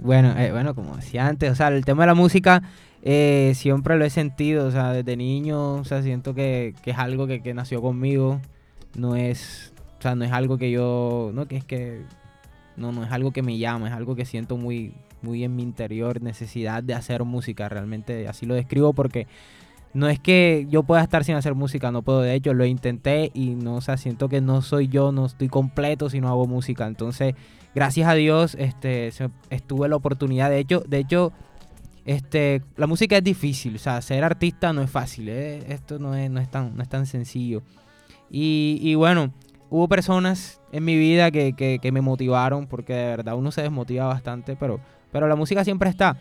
Bueno, 0.00 0.32
eh, 0.38 0.52
bueno, 0.52 0.76
como 0.76 0.94
decía 0.94 1.26
antes, 1.26 1.50
o 1.50 1.54
sea, 1.56 1.68
el 1.68 1.84
tema 1.84 2.04
de 2.04 2.06
la 2.06 2.14
música 2.14 2.62
eh, 3.02 3.50
siempre 3.56 3.98
lo 3.98 4.04
he 4.04 4.10
sentido, 4.10 4.68
o 4.68 4.70
sea, 4.70 4.92
desde 4.92 5.16
niño, 5.16 5.74
o 5.74 5.84
sea, 5.84 6.02
siento 6.02 6.34
que, 6.34 6.74
que 6.82 6.92
es 6.92 6.98
algo 6.98 7.26
que, 7.26 7.42
que 7.42 7.52
nació 7.52 7.82
conmigo, 7.82 8.40
no 8.96 9.16
es, 9.16 9.72
o 9.98 10.02
sea, 10.02 10.14
no 10.14 10.24
es 10.24 10.30
algo 10.30 10.56
que 10.56 10.70
yo, 10.70 11.32
no, 11.34 11.48
que 11.48 11.56
es 11.56 11.64
que, 11.64 12.02
no, 12.76 12.92
no 12.92 13.02
es 13.02 13.10
algo 13.10 13.32
que 13.32 13.42
me 13.42 13.58
llama, 13.58 13.88
es 13.88 13.92
algo 13.92 14.14
que 14.14 14.24
siento 14.24 14.56
muy, 14.56 14.94
muy 15.20 15.42
en 15.42 15.56
mi 15.56 15.64
interior, 15.64 16.22
necesidad 16.22 16.82
de 16.84 16.94
hacer 16.94 17.24
música, 17.24 17.68
realmente 17.68 18.28
así 18.28 18.46
lo 18.46 18.54
describo 18.54 18.92
porque 18.92 19.26
no 19.94 20.08
es 20.08 20.20
que 20.20 20.66
yo 20.70 20.82
pueda 20.82 21.02
estar 21.02 21.24
sin 21.24 21.34
hacer 21.34 21.54
música, 21.54 21.90
no 21.90 22.02
puedo, 22.02 22.20
de 22.20 22.34
hecho 22.34 22.52
lo 22.54 22.64
intenté 22.66 23.30
y 23.34 23.50
no, 23.50 23.76
o 23.76 23.80
sea, 23.80 23.96
siento 23.96 24.28
que 24.28 24.40
no 24.40 24.62
soy 24.62 24.88
yo, 24.88 25.12
no 25.12 25.26
estoy 25.26 25.48
completo 25.48 26.10
si 26.10 26.20
no 26.20 26.28
hago 26.28 26.46
música, 26.46 26.86
entonces 26.86 27.34
gracias 27.74 28.08
a 28.08 28.14
Dios 28.14 28.54
este 28.58 29.10
estuve 29.50 29.88
la 29.88 29.96
oportunidad. 29.96 30.50
De 30.50 30.58
hecho 30.58 30.82
de 30.86 30.98
hecho 30.98 31.32
este 32.04 32.62
la 32.76 32.86
música 32.86 33.16
es 33.18 33.24
difícil 33.24 33.76
o 33.76 33.78
sea 33.78 34.00
ser 34.00 34.24
artista 34.24 34.72
no 34.72 34.82
es 34.82 34.90
fácil 34.90 35.28
¿eh? 35.28 35.62
esto 35.68 35.98
no 35.98 36.14
es, 36.14 36.30
no 36.30 36.40
es 36.40 36.50
tan 36.50 36.76
no 36.76 36.82
es 36.82 36.88
tan 36.88 37.06
sencillo. 37.06 37.62
Y, 38.30 38.78
y 38.82 38.94
bueno 38.94 39.32
hubo 39.70 39.88
personas 39.88 40.60
en 40.72 40.84
mi 40.84 40.96
vida 40.96 41.30
que, 41.30 41.52
que- 41.54 41.78
que 41.80 41.92
me 41.92 42.00
motivaron 42.00 42.66
porque 42.66 42.94
de 42.94 43.04
verdad 43.06 43.36
uno 43.36 43.50
se 43.52 43.62
desmotiva 43.62 44.06
bastante 44.06 44.56
pero 44.56 44.80
pero 45.12 45.28
la 45.28 45.36
música 45.36 45.64
siempre 45.64 45.90
está 45.90 46.16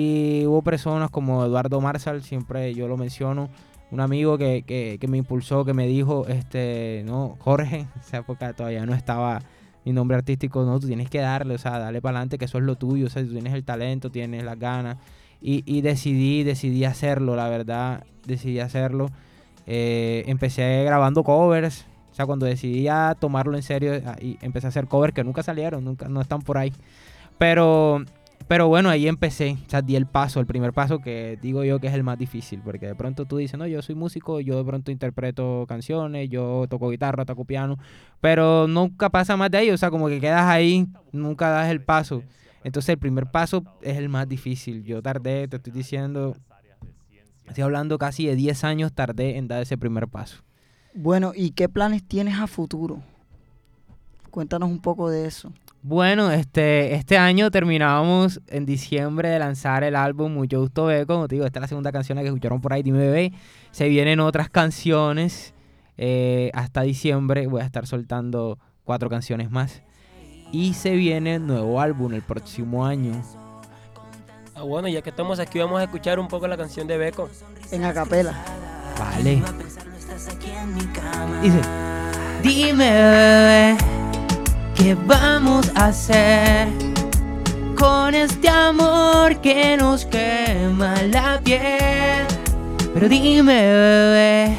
y 0.00 0.46
hubo 0.46 0.62
personas 0.62 1.10
como 1.10 1.44
Eduardo 1.44 1.80
Marsal 1.80 2.22
siempre 2.22 2.74
yo 2.74 2.86
lo 2.88 2.96
menciono 2.96 3.48
un 3.90 4.00
amigo 4.00 4.36
que, 4.38 4.62
que- 4.66 5.08
me 5.08 5.16
impulsó 5.18 5.64
que 5.64 5.72
me 5.74 5.86
dijo 5.86 6.26
este 6.28 7.02
no 7.06 7.36
Jorge 7.40 7.80
en 7.80 7.88
esa 8.00 8.18
época 8.18 8.52
todavía 8.52 8.84
no 8.86 8.94
estaba 8.94 9.40
mi 9.84 9.92
nombre 9.94 10.18
artístico, 10.18 10.64
no, 10.64 10.78
tú 10.78 10.86
tienes 10.86 11.08
que 11.08 11.18
darle, 11.20 11.54
o 11.54 11.58
sea, 11.58 11.78
darle 11.78 12.02
para 12.02 12.18
adelante, 12.18 12.36
que 12.36 12.44
eso 12.44 12.58
es 12.58 12.64
lo 12.64 12.74
tuyo, 12.76 13.06
o 13.06 13.08
sea, 13.08 13.24
tú 13.24 13.32
tienes 13.32 13.54
el 13.54 13.64
talento, 13.64 14.10
tienes 14.10 14.44
las 14.44 14.58
ganas. 14.58 14.98
Y, 15.40 15.62
y 15.64 15.80
decidí, 15.80 16.42
decidí 16.42 16.84
hacerlo, 16.84 17.36
la 17.36 17.48
verdad, 17.48 18.04
decidí 18.26 18.60
hacerlo. 18.60 19.08
Eh, 19.66 20.24
empecé 20.26 20.84
grabando 20.84 21.22
covers, 21.24 21.86
o 22.10 22.14
sea, 22.14 22.26
cuando 22.26 22.44
decidí 22.44 22.82
ya 22.82 23.16
tomarlo 23.18 23.56
en 23.56 23.62
serio, 23.62 23.92
ah, 24.04 24.16
y 24.20 24.36
empecé 24.42 24.66
a 24.66 24.70
hacer 24.70 24.88
covers 24.88 25.14
que 25.14 25.24
nunca 25.24 25.42
salieron, 25.42 25.82
nunca, 25.84 26.06
no 26.06 26.20
están 26.20 26.42
por 26.42 26.58
ahí. 26.58 26.70
Pero, 27.38 28.04
pero 28.48 28.66
bueno, 28.66 28.88
ahí 28.88 29.06
empecé, 29.06 29.58
o 29.66 29.70
sea, 29.70 29.82
di 29.82 29.94
el 29.94 30.06
paso, 30.06 30.40
el 30.40 30.46
primer 30.46 30.72
paso 30.72 31.00
que 31.00 31.38
digo 31.42 31.64
yo 31.64 31.78
que 31.80 31.88
es 31.88 31.94
el 31.94 32.02
más 32.02 32.18
difícil, 32.18 32.62
porque 32.64 32.86
de 32.86 32.94
pronto 32.94 33.26
tú 33.26 33.36
dices, 33.36 33.58
no, 33.58 33.66
yo 33.66 33.82
soy 33.82 33.94
músico, 33.94 34.40
yo 34.40 34.56
de 34.56 34.64
pronto 34.64 34.90
interpreto 34.90 35.66
canciones, 35.68 36.30
yo 36.30 36.66
toco 36.70 36.88
guitarra, 36.88 37.26
toco 37.26 37.44
piano, 37.44 37.76
pero 38.22 38.66
nunca 38.66 39.10
pasa 39.10 39.36
más 39.36 39.50
de 39.50 39.58
ahí, 39.58 39.70
o 39.70 39.76
sea, 39.76 39.90
como 39.90 40.08
que 40.08 40.18
quedas 40.18 40.46
ahí, 40.46 40.86
nunca 41.12 41.50
das 41.50 41.70
el 41.70 41.82
paso. 41.82 42.22
Entonces 42.64 42.88
el 42.88 42.98
primer 42.98 43.30
paso 43.30 43.62
es 43.82 43.98
el 43.98 44.08
más 44.08 44.28
difícil. 44.28 44.82
Yo 44.82 45.02
tardé, 45.02 45.46
te 45.46 45.56
estoy 45.56 45.72
diciendo, 45.72 46.34
estoy 47.46 47.64
hablando 47.64 47.98
casi 47.98 48.26
de 48.26 48.34
10 48.34 48.64
años 48.64 48.92
tardé 48.94 49.36
en 49.36 49.46
dar 49.46 49.62
ese 49.62 49.76
primer 49.76 50.08
paso. 50.08 50.42
bueno, 50.94 51.32
¿y 51.34 51.50
qué 51.50 51.68
planes 51.68 52.02
tienes 52.02 52.38
a 52.38 52.46
futuro? 52.46 53.02
Cuéntanos 54.30 54.70
un 54.70 54.80
poco 54.80 55.10
de 55.10 55.26
eso. 55.26 55.52
Bueno, 55.88 56.30
este, 56.30 56.96
este 56.96 57.16
año 57.16 57.50
terminábamos 57.50 58.42
en 58.48 58.66
diciembre 58.66 59.30
de 59.30 59.38
lanzar 59.38 59.84
el 59.84 59.96
álbum 59.96 60.34
Mucho 60.34 60.60
Gusto 60.60 60.84
Beco. 60.84 61.14
Como 61.14 61.28
te 61.28 61.36
digo, 61.36 61.46
esta 61.46 61.60
es 61.60 61.62
la 61.62 61.66
segunda 61.66 61.90
canción 61.90 62.18
que 62.18 62.26
escucharon 62.26 62.60
por 62.60 62.74
ahí, 62.74 62.82
Dime 62.82 62.98
Bebé. 62.98 63.32
Se 63.70 63.88
vienen 63.88 64.20
otras 64.20 64.50
canciones. 64.50 65.54
eh, 65.96 66.50
hasta 66.52 66.82
diciembre 66.82 67.46
voy 67.46 67.62
a 67.62 67.64
estar 67.64 67.86
soltando 67.86 68.58
cuatro 68.84 69.08
canciones 69.08 69.50
más. 69.50 69.80
Y 70.52 70.74
se 70.74 70.94
viene 70.94 71.38
nuevo 71.38 71.80
álbum 71.80 72.12
el 72.12 72.20
próximo 72.20 72.84
año. 72.84 73.22
Ah, 74.54 74.64
bueno, 74.64 74.88
ya 74.88 75.00
que 75.00 75.08
estamos 75.08 75.38
aquí, 75.38 75.58
vamos 75.58 75.80
a 75.80 75.84
escuchar 75.84 76.18
un 76.18 76.28
poco 76.28 76.46
la 76.48 76.58
canción 76.58 76.86
de 76.86 76.98
Beco. 76.98 77.30
En 77.72 77.84
acapela. 77.84 78.34
Vale. 78.98 79.42
Dice, 81.40 81.60
dime 82.42 82.92
bebé, 82.92 83.76
¿qué 84.78 84.94
vamos 84.94 85.70
a 85.74 85.86
hacer 85.86 86.68
con 87.76 88.14
este 88.14 88.48
amor 88.48 89.40
que 89.40 89.76
nos 89.76 90.06
quema 90.06 90.94
la 91.02 91.40
piel? 91.42 92.24
Pero 92.94 93.08
dime 93.08 93.60
bebé, 93.72 94.56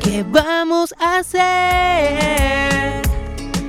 ¿qué 0.00 0.24
vamos 0.28 0.94
a 0.98 1.18
hacer 1.18 3.02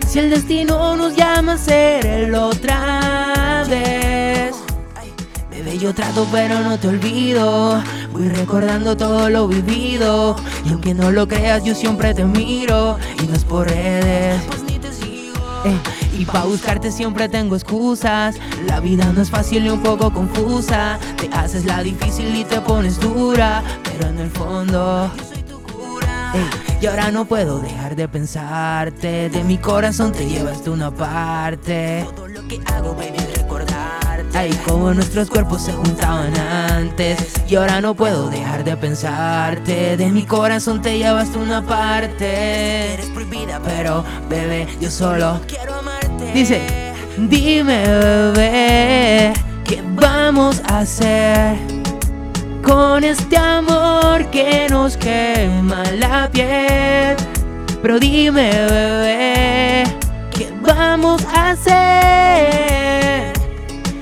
si 0.07 0.19
el 0.19 0.29
destino 0.29 0.95
nos 0.95 1.15
llama 1.15 1.53
a 1.53 1.57
ser 1.57 2.05
el 2.05 2.33
otra 2.33 3.65
vez? 3.69 4.55
Bebé, 5.51 5.77
yo 5.77 5.93
trato 5.93 6.25
pero 6.31 6.59
no 6.61 6.79
te 6.79 6.87
olvido. 6.87 7.83
Voy 8.13 8.29
recordando 8.29 8.95
todo 8.95 9.29
lo 9.29 9.47
vivido. 9.47 10.35
Y 10.65 10.69
aunque 10.69 10.93
no 10.93 11.11
lo 11.11 11.27
creas, 11.27 11.63
yo 11.63 11.75
siempre 11.75 12.13
te 12.13 12.23
miro. 12.23 12.97
Y 13.21 13.27
no 13.27 13.35
es 13.35 13.43
por 13.43 13.67
redes. 13.67 14.41
Eh, 15.67 15.79
y 16.19 16.25
pa' 16.25 16.45
buscarte 16.45 16.91
siempre 16.91 17.27
tengo 17.27 17.55
excusas. 17.55 18.37
La 18.67 18.79
vida 18.79 19.11
no 19.13 19.21
es 19.21 19.29
fácil 19.29 19.65
y 19.65 19.69
un 19.69 19.81
poco 19.81 20.13
confusa. 20.13 20.97
Te 21.17 21.29
haces 21.33 21.65
la 21.65 21.83
difícil 21.83 22.33
y 22.35 22.45
te 22.45 22.61
pones 22.61 22.99
dura. 22.99 23.61
Pero 23.83 24.07
en 24.07 24.19
el 24.19 24.29
fondo. 24.29 25.11
Ey, 26.33 26.77
y 26.81 26.85
ahora 26.85 27.11
no 27.11 27.25
puedo 27.25 27.59
dejar 27.59 27.95
de 27.95 28.07
pensarte. 28.07 29.29
De 29.29 29.43
mi 29.43 29.57
corazón 29.57 30.13
te 30.13 30.25
llevaste 30.25 30.69
una 30.69 30.91
parte. 30.91 32.05
Todo 32.15 32.27
lo 32.27 32.47
que 32.47 32.61
hago, 32.65 32.95
baby, 32.95 33.17
Ay, 34.39 34.51
como 34.67 34.93
nuestros 34.93 35.31
cuerpos 35.31 35.63
se 35.63 35.73
juntaban 35.73 36.31
antes. 36.37 37.17
Y 37.49 37.55
ahora 37.55 37.81
no 37.81 37.95
puedo 37.95 38.29
dejar 38.29 38.63
de 38.63 38.77
pensarte. 38.77 39.97
De 39.97 40.09
mi 40.09 40.27
corazón 40.27 40.79
te 40.79 40.95
llevas 40.95 41.29
una 41.29 41.65
parte. 41.65 42.93
Eres 42.93 43.07
prohibida, 43.07 43.59
pero 43.65 44.03
bebé, 44.29 44.67
yo 44.79 44.91
solo 44.91 45.41
quiero 45.47 45.73
amarte. 45.73 46.31
Dice, 46.33 46.61
dime, 47.17 47.81
bebé, 47.87 49.33
¿qué 49.65 49.81
vamos 49.95 50.61
a 50.69 50.81
hacer? 50.81 51.57
Con 52.61 53.03
este 53.03 53.37
amor 53.37 54.23
que 54.29 54.67
nos 54.69 54.97
quema 54.97 55.81
la 55.97 56.29
piel. 56.31 57.17
Pero 57.81 57.99
dime, 57.99 58.51
bebé, 58.51 59.83
¿qué 60.29 60.53
vamos 60.61 61.25
a 61.33 61.49
hacer? 61.49 63.06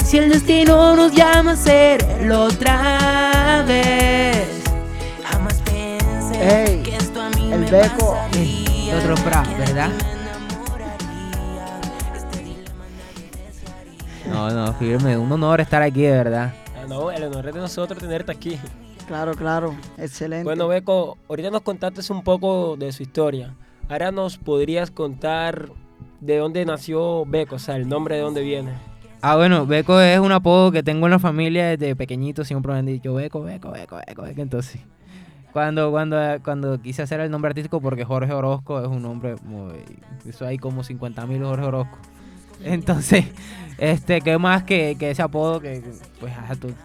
Si 0.05 0.19
el 0.19 0.29
destino 0.29 0.95
nos 0.95 1.11
llama 1.13 1.51
a 1.51 1.53
hacerlo 1.55 2.43
otra 2.43 3.63
vez. 3.67 4.63
Jamás 5.23 5.59
pensé 5.63 6.63
Ey, 6.65 6.83
que 6.83 6.95
esto 6.95 7.19
a 7.21 7.29
mí 7.31 7.51
el 7.51 7.59
me 7.61 7.71
beco. 7.71 8.11
pasaría. 8.13 8.97
Otro 8.99 9.17
fra, 9.17 9.43
¿verdad? 9.57 9.89
No, 14.29 14.49
no, 14.51 14.73
firme, 14.73 15.17
un 15.17 15.31
honor 15.31 15.61
estar 15.61 15.81
aquí, 15.81 16.03
de 16.03 16.11
verdad. 16.11 16.53
Ah, 16.77 16.85
no, 16.87 17.09
el 17.09 17.23
honor 17.23 17.47
es 17.47 17.55
de 17.55 17.61
nosotros 17.61 17.99
tenerte 17.99 18.31
aquí. 18.31 18.59
Claro, 19.07 19.33
claro. 19.33 19.75
Excelente. 19.97 20.43
Bueno, 20.43 20.67
Beco, 20.67 21.17
ahorita 21.29 21.49
nos 21.49 21.61
contaste 21.61 22.01
un 22.13 22.23
poco 22.23 22.75
de 22.77 22.91
su 22.91 23.01
historia. 23.01 23.55
Ahora 23.89 24.11
nos 24.11 24.37
podrías 24.37 24.91
contar 24.91 25.69
de 26.21 26.37
dónde 26.37 26.63
nació 26.65 27.25
Beco, 27.25 27.55
o 27.55 27.59
sea, 27.59 27.75
el 27.75 27.89
nombre 27.89 28.15
de 28.15 28.21
dónde 28.21 28.41
viene. 28.41 28.71
Ah, 29.27 29.35
bueno, 29.37 29.65
Beco 29.65 29.99
es 29.99 30.19
un 30.19 30.31
apodo 30.31 30.71
que 30.71 30.83
tengo 30.83 31.07
en 31.07 31.11
la 31.11 31.17
familia 31.17 31.69
desde 31.69 31.95
pequeñito, 31.95 32.45
siempre 32.45 32.73
me 32.73 32.77
han 32.77 32.85
dicho 32.85 33.11
Beco, 33.15 33.41
Beco, 33.41 33.71
Beco, 33.71 33.99
Beco, 34.05 34.21
Beco. 34.21 34.39
Entonces, 34.39 34.79
cuando, 35.51 35.89
cuando, 35.89 36.15
cuando 36.43 36.79
quise 36.79 37.01
hacer 37.01 37.21
el 37.21 37.31
nombre 37.31 37.49
artístico, 37.49 37.81
porque 37.81 38.05
Jorge 38.05 38.31
Orozco 38.31 38.79
es 38.83 38.87
un 38.87 39.01
nombre. 39.01 39.33
Eso 40.27 40.45
hay 40.45 40.59
como 40.59 40.83
50 40.83 41.25
mil 41.25 41.43
Jorge 41.43 41.65
Orozco. 41.65 41.97
Entonces, 42.63 43.25
este, 43.79 44.21
¿qué 44.21 44.37
más 44.37 44.61
que, 44.61 44.95
que 44.99 45.09
ese 45.09 45.23
apodo 45.23 45.59
que, 45.59 45.81
pues, 46.19 46.31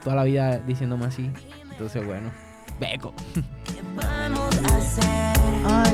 toda 0.02 0.16
la 0.16 0.24
vida 0.24 0.60
diciéndome 0.60 1.04
así? 1.04 1.30
Entonces, 1.72 2.06
bueno, 2.06 2.30
Beco. 2.80 3.12
Vamos 3.94 4.58
a 4.64 4.76
hacer 4.78 5.89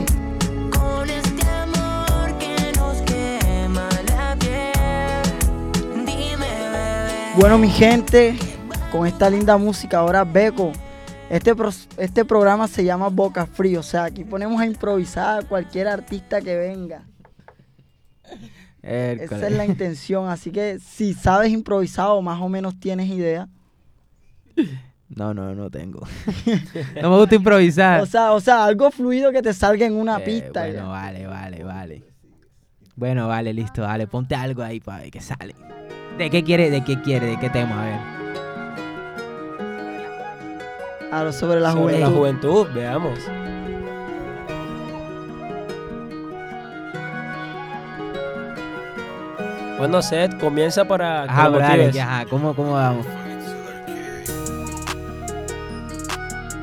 bueno, 7.38 7.58
mi 7.58 7.68
gente, 7.68 8.36
con 8.90 9.06
esta 9.06 9.28
linda 9.30 9.56
música, 9.56 9.98
ahora 9.98 10.24
Beco. 10.24 10.72
Este, 11.28 11.54
pros- 11.56 11.88
este 11.98 12.24
programa 12.24 12.68
se 12.68 12.84
llama 12.84 13.08
Boca 13.08 13.46
Frío, 13.46 13.80
o 13.80 13.82
sea, 13.82 14.04
aquí 14.04 14.22
ponemos 14.24 14.60
a 14.60 14.66
improvisar 14.66 15.40
a 15.40 15.42
cualquier 15.46 15.88
artista 15.88 16.40
que 16.40 16.56
venga. 16.56 17.02
Esa 18.80 19.48
es 19.48 19.52
la 19.52 19.66
intención, 19.66 20.28
así 20.28 20.52
que 20.52 20.78
si 20.78 21.14
sabes 21.14 21.50
improvisar 21.50 22.06
o 22.10 22.22
más 22.22 22.40
o 22.40 22.48
menos 22.48 22.78
tienes 22.78 23.08
idea. 23.10 23.48
No, 25.08 25.34
no, 25.34 25.54
no 25.56 25.68
tengo. 25.70 26.06
no 27.02 27.10
me 27.10 27.16
gusta 27.16 27.34
improvisar. 27.34 28.00
O 28.02 28.06
sea, 28.06 28.32
o 28.32 28.40
sea, 28.40 28.64
algo 28.64 28.90
fluido 28.92 29.32
que 29.32 29.42
te 29.42 29.52
salga 29.52 29.84
en 29.84 29.94
una 29.94 30.18
Eh, 30.18 30.24
pista. 30.24 30.60
Bueno, 30.60 30.74
ya. 30.76 30.84
vale, 30.84 31.26
vale, 31.26 31.64
vale. 31.64 32.04
Bueno, 32.94 33.26
vale, 33.26 33.52
listo, 33.52 33.82
dale, 33.82 34.06
ponte 34.06 34.36
algo 34.36 34.62
ahí 34.62 34.78
para 34.78 35.02
ver 35.02 35.10
qué 35.10 35.20
sale. 35.20 35.54
¿De 36.18 36.30
qué 36.30 36.42
quiere? 36.42 36.70
¿De 36.70 36.82
qué 36.82 37.00
quiere? 37.00 37.26
¿De 37.26 37.38
qué 37.38 37.50
tema? 37.50 37.82
A 37.82 37.84
ver. 37.86 38.00
Ahora 41.12 41.32
sobre 41.32 41.60
la 41.60 41.72
Sobre 41.72 41.98
la 41.98 42.06
juventud. 42.08 42.64
juventud, 42.66 42.74
veamos. 42.74 43.18
Bueno, 49.78 50.00
Seth, 50.00 50.38
comienza 50.40 50.84
para 50.86 51.24
que 51.24 51.30
Ajá, 51.30 51.44
pero 51.46 51.58
dale, 51.58 51.90
que, 51.90 52.00
ajá, 52.00 52.24
¿cómo, 52.30 52.54
¿cómo 52.54 52.72
vamos? 52.72 53.04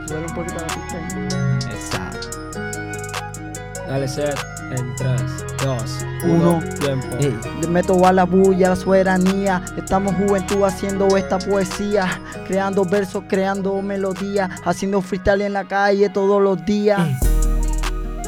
Sube 0.08 0.18
un 0.28 0.34
poquito 0.34 0.56
la 0.56 0.68
pista. 0.68 1.70
Exacto. 1.72 2.28
Dale, 3.88 4.08
Seth, 4.08 4.40
en 4.72 4.96
3, 4.96 5.46
2, 5.64 6.06
Uno. 6.26 6.62
1, 6.64 6.76
tiempo. 6.80 7.08
Ey, 7.20 7.38
Le 7.62 7.68
meto 7.68 8.06
a 8.06 8.12
la 8.14 8.24
bulla, 8.24 8.70
la 8.70 8.76
soberanía. 8.76 9.62
Estamos 9.78 10.16
juventud 10.16 10.64
haciendo 10.64 11.16
esta 11.18 11.40
poesía. 11.40 12.22
Creando 12.48 12.86
versos, 12.86 13.24
creando 13.28 13.82
melodías. 13.82 14.50
Haciendo 14.66 15.02
freestyle 15.02 15.42
en 15.42 15.54
la 15.54 15.66
calle 15.66 16.10
todos 16.10 16.42
los 16.42 16.64
días. 16.66 17.00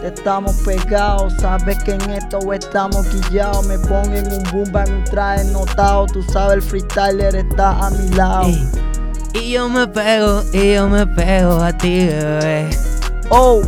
Estamos 0.04 0.56
pegados, 0.64 1.34
sabes 1.40 1.84
que 1.84 1.94
en 1.94 2.10
esto 2.12 2.54
estamos 2.54 3.08
guillados. 3.12 3.66
Me 3.66 3.80
ponen 3.80 4.32
un 4.32 4.44
boom 4.52 4.78
en 4.78 4.94
un 4.94 5.04
traje 5.06 5.46
notado. 5.46 6.06
Tú 6.08 6.22
sabes, 6.24 6.58
el 6.58 6.62
freestyler 6.62 7.36
está 7.36 7.88
a 7.88 7.90
mi 7.90 8.10
lado. 8.10 8.46
Ey. 8.46 8.70
Y 9.34 9.52
yo 9.52 9.68
me 9.68 9.86
pego, 9.88 10.44
y 10.54 10.76
yo 10.76 10.88
me 10.88 11.06
pego 11.08 11.62
a 11.62 11.74
ti, 11.74 12.08
bebé. 12.08 12.70
Oh, 13.30 13.62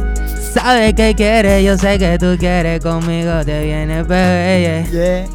Sabes 0.57 0.95
que 0.95 1.13
quieres, 1.15 1.63
yo 1.63 1.77
sé 1.77 1.99
que 1.99 2.17
tú 2.17 2.35
quieres 2.39 2.81
conmigo, 2.81 3.45
te 3.45 3.63
viene, 3.63 4.01
bebé. 4.01 4.87
yeah. 4.91 5.25
yeah. 5.25 5.27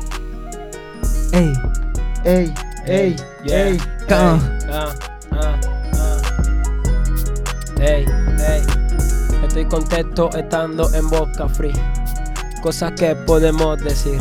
Ey, 1.32 1.52
Ey, 2.24 2.54
ey, 2.86 3.16
Yeah. 3.44 3.68
ey. 3.68 3.78
come 4.08 4.20
on. 4.20 4.58
Ah, 4.68 4.94
ah, 5.30 5.60
ah. 5.94 6.20
Ey, 7.80 8.04
ey. 8.48 8.62
Estoy 9.46 9.64
contento 9.66 10.28
estando 10.36 10.92
en 10.92 11.08
Boca 11.08 11.48
Free. 11.48 11.72
Cosas 12.60 12.90
que 12.92 13.14
podemos 13.14 13.78
decir. 13.78 14.18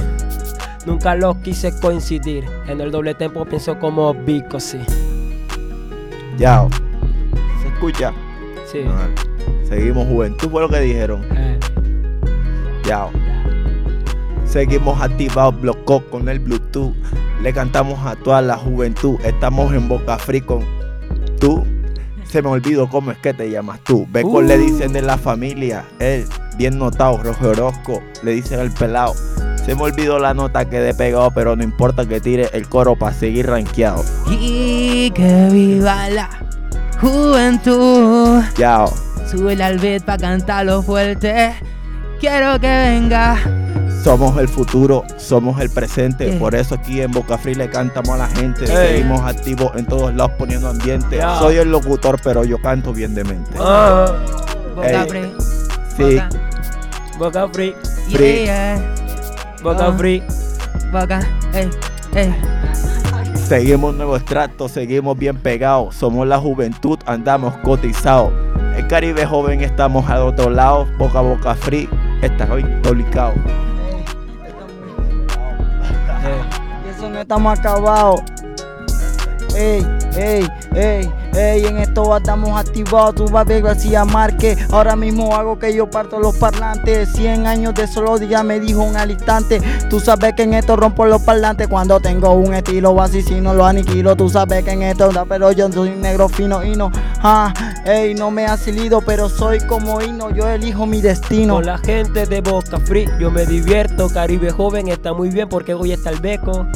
Nunca 0.86 1.16
los 1.16 1.36
quise 1.38 1.78
coincidir. 1.80 2.46
En 2.68 2.80
el 2.80 2.92
doble 2.92 3.16
tempo 3.16 3.44
pienso 3.46 3.80
como 3.80 4.14
Vico, 4.14 4.60
sí. 4.60 4.80
Yao. 6.38 6.70
¿Se 7.64 7.68
escucha? 7.70 8.14
Sí. 8.72 8.82
Seguimos 9.72 10.06
juventud, 10.06 10.50
fue 10.50 10.62
lo 10.62 10.68
que 10.70 10.82
dijeron. 10.82 11.24
Eh. 11.32 11.58
Seguimos 14.44 15.02
activados, 15.02 15.62
bloqueados 15.62 16.04
con 16.12 16.28
el 16.28 16.40
Bluetooth. 16.40 16.94
Le 17.42 17.54
cantamos 17.54 18.06
a 18.06 18.18
toda 18.18 18.42
la 18.42 18.58
juventud. 18.58 19.18
Estamos 19.24 19.74
en 19.74 19.88
Boca 19.88 20.18
Free 20.18 20.42
con 20.42 20.66
tú. 21.40 21.66
Se 22.26 22.42
me 22.42 22.50
olvidó 22.50 22.90
cómo 22.90 23.12
es 23.12 23.18
que 23.20 23.34
te 23.34 23.50
llamas 23.50 23.80
tú. 23.86 24.06
Beco 24.12 24.42
le 24.42 24.58
dicen 24.58 24.92
de 24.92 25.02
la 25.02 25.18
familia. 25.18 25.86
Él, 26.00 26.26
bien 26.58 26.78
notado, 26.78 27.24
Rojo 27.24 27.48
Orozco. 27.48 28.02
Le 28.24 28.34
dicen 28.34 28.60
el 28.60 28.72
pelado. 28.72 29.14
Se 29.66 29.74
me 29.74 29.84
olvidó 29.84 30.20
la 30.20 30.34
nota 30.34 30.70
que 30.70 30.90
he 30.90 30.94
pegado, 30.94 31.32
pero 31.32 31.56
no 31.56 31.64
importa 31.64 32.06
que 32.06 32.20
tire 32.20 32.50
el 32.52 32.68
coro 32.68 32.98
para 32.98 33.14
seguir 33.14 33.48
rankeado. 33.48 34.04
Y 34.30 35.12
que 35.12 35.48
viva 35.50 36.10
la 36.10 36.30
juventud. 37.00 38.42
Yao. 38.58 39.11
Sube 39.32 39.62
al 39.64 39.78
beat 39.80 40.04
pa' 40.04 40.18
cantarlo 40.18 40.82
fuerte. 40.82 41.54
Quiero 42.20 42.60
que 42.60 42.68
venga. 42.68 43.38
Somos 44.04 44.38
el 44.38 44.48
futuro, 44.48 45.04
somos 45.18 45.60
el 45.62 45.70
presente. 45.70 46.26
Yeah. 46.28 46.40
Por 46.40 46.56
eso 46.56 46.76
aquí 46.76 47.02
en 47.02 47.12
Boca 47.12 47.38
Free 47.38 47.56
le 47.56 47.70
cantamos 47.70 48.10
a 48.10 48.18
la 48.18 48.28
gente. 48.28 48.66
Hey. 48.68 48.98
Seguimos 48.98 49.22
activos 49.22 49.72
en 49.76 49.86
todos 49.86 50.14
lados 50.16 50.32
poniendo 50.38 50.70
ambiente. 50.70 51.16
Yeah. 51.18 51.38
Soy 51.40 51.58
el 51.58 51.72
locutor, 51.72 52.20
pero 52.24 52.44
yo 52.44 52.58
canto 52.62 52.94
bien 52.94 53.14
de 53.14 53.24
mente. 53.24 53.52
ah, 53.60 54.12
Boca 54.76 55.06
free. 55.08 55.32
Sí, 55.96 56.04
Boca. 56.16 56.30
Boca 57.20 57.48
Free, 57.54 57.76
Free. 58.10 58.46
Yeah, 58.46 58.76
yeah. 58.76 58.96
Boca 59.64 59.88
Ah. 59.88 59.94
Free. 59.98 60.24
Boca. 60.92 61.20
Ey, 61.54 61.70
ey. 62.16 62.34
seguimos 63.36 63.94
nuevo 63.94 64.16
estrato, 64.18 64.68
seguimos 64.68 65.16
bien 65.18 65.38
pegados. 65.38 65.96
Somos 65.96 66.26
la 66.28 66.40
juventud, 66.40 66.98
andamos 67.06 67.56
cotizados. 67.58 68.34
Caribe 68.92 69.26
joven, 69.26 69.62
estamos 69.62 70.10
al 70.10 70.22
otro 70.24 70.50
lado. 70.50 70.86
Boca 70.98 71.20
a 71.20 71.22
Boca 71.22 71.56
Free, 71.56 71.88
está 72.22 72.44
bien 72.54 72.82
publicado. 72.82 73.32
Ey, 73.36 74.04
estamos- 74.46 74.72
Eh, 76.26 76.42
Y 76.86 76.90
eso 76.90 77.10
no 77.10 77.20
estamos 77.22 77.58
acabados. 77.58 78.22
Ey, 79.56 79.88
ey, 80.18 80.46
ey, 80.76 81.10
ey, 81.34 81.66
en 81.66 81.78
esto 81.78 82.16
estamos 82.16 82.60
activados. 82.60 83.16
Tú 83.16 83.26
vas 83.26 83.42
a 83.42 83.44
ver 83.46 83.62
García 83.62 84.06
Márquez. 84.06 84.58
Ahora 84.72 84.96
mismo 84.96 85.36
hago 85.36 85.58
que 85.58 85.74
yo 85.74 85.90
parto 85.90 86.20
los 86.20 86.38
parlantes. 86.38 87.10
100 87.14 87.48
años 87.48 87.74
de 87.74 87.88
solo 87.88 88.18
día 88.18 88.44
me 88.44 88.60
dijo 88.60 88.82
un 88.84 88.98
al 88.98 89.12
instante. 89.12 89.62
Tú 89.90 90.00
sabes 90.00 90.34
que 90.34 90.44
en 90.44 90.54
esto 90.54 90.76
rompo 90.76 91.06
los 91.06 91.22
parlantes. 91.22 91.68
Cuando 91.68 92.00
tengo 92.00 92.32
un 92.32 92.54
estilo 92.54 93.00
asesino 93.02 93.54
lo 93.54 93.66
aniquilo. 93.66 94.16
Tú 94.16 94.30
sabes 94.30 94.64
que 94.64 94.72
en 94.72 94.84
esto 94.84 95.10
da, 95.10 95.26
pero 95.26 95.52
yo 95.52 95.72
soy 95.72 95.92
negro 95.92 96.30
fino 96.30 96.64
y 96.64 96.76
no. 96.76 96.92
Ah, 97.22 97.54
ey, 97.86 98.14
no 98.14 98.32
me 98.32 98.46
ha 98.46 98.58
salido, 98.58 99.02
pero 99.02 99.30
soy 99.30 99.60
como 99.60 100.02
hino. 100.02 100.30
Yo 100.30 100.48
elijo 100.48 100.86
mi 100.86 101.02
destino. 101.02 101.56
Con 101.56 101.66
la 101.66 101.78
gente 101.78 102.26
de 102.26 102.42
Boca 102.42 102.80
Free 102.80 103.10
yo 103.20 103.32
me 103.32 103.46
divierto. 103.46 104.10
Caribe 104.10 104.52
joven 104.52 104.88
está 104.88 105.14
muy 105.14 105.30
bien 105.30 105.50
porque 105.50 105.74
hoy 105.74 105.92
está 105.92 106.10
el 106.10 106.20
beco. 106.20 106.68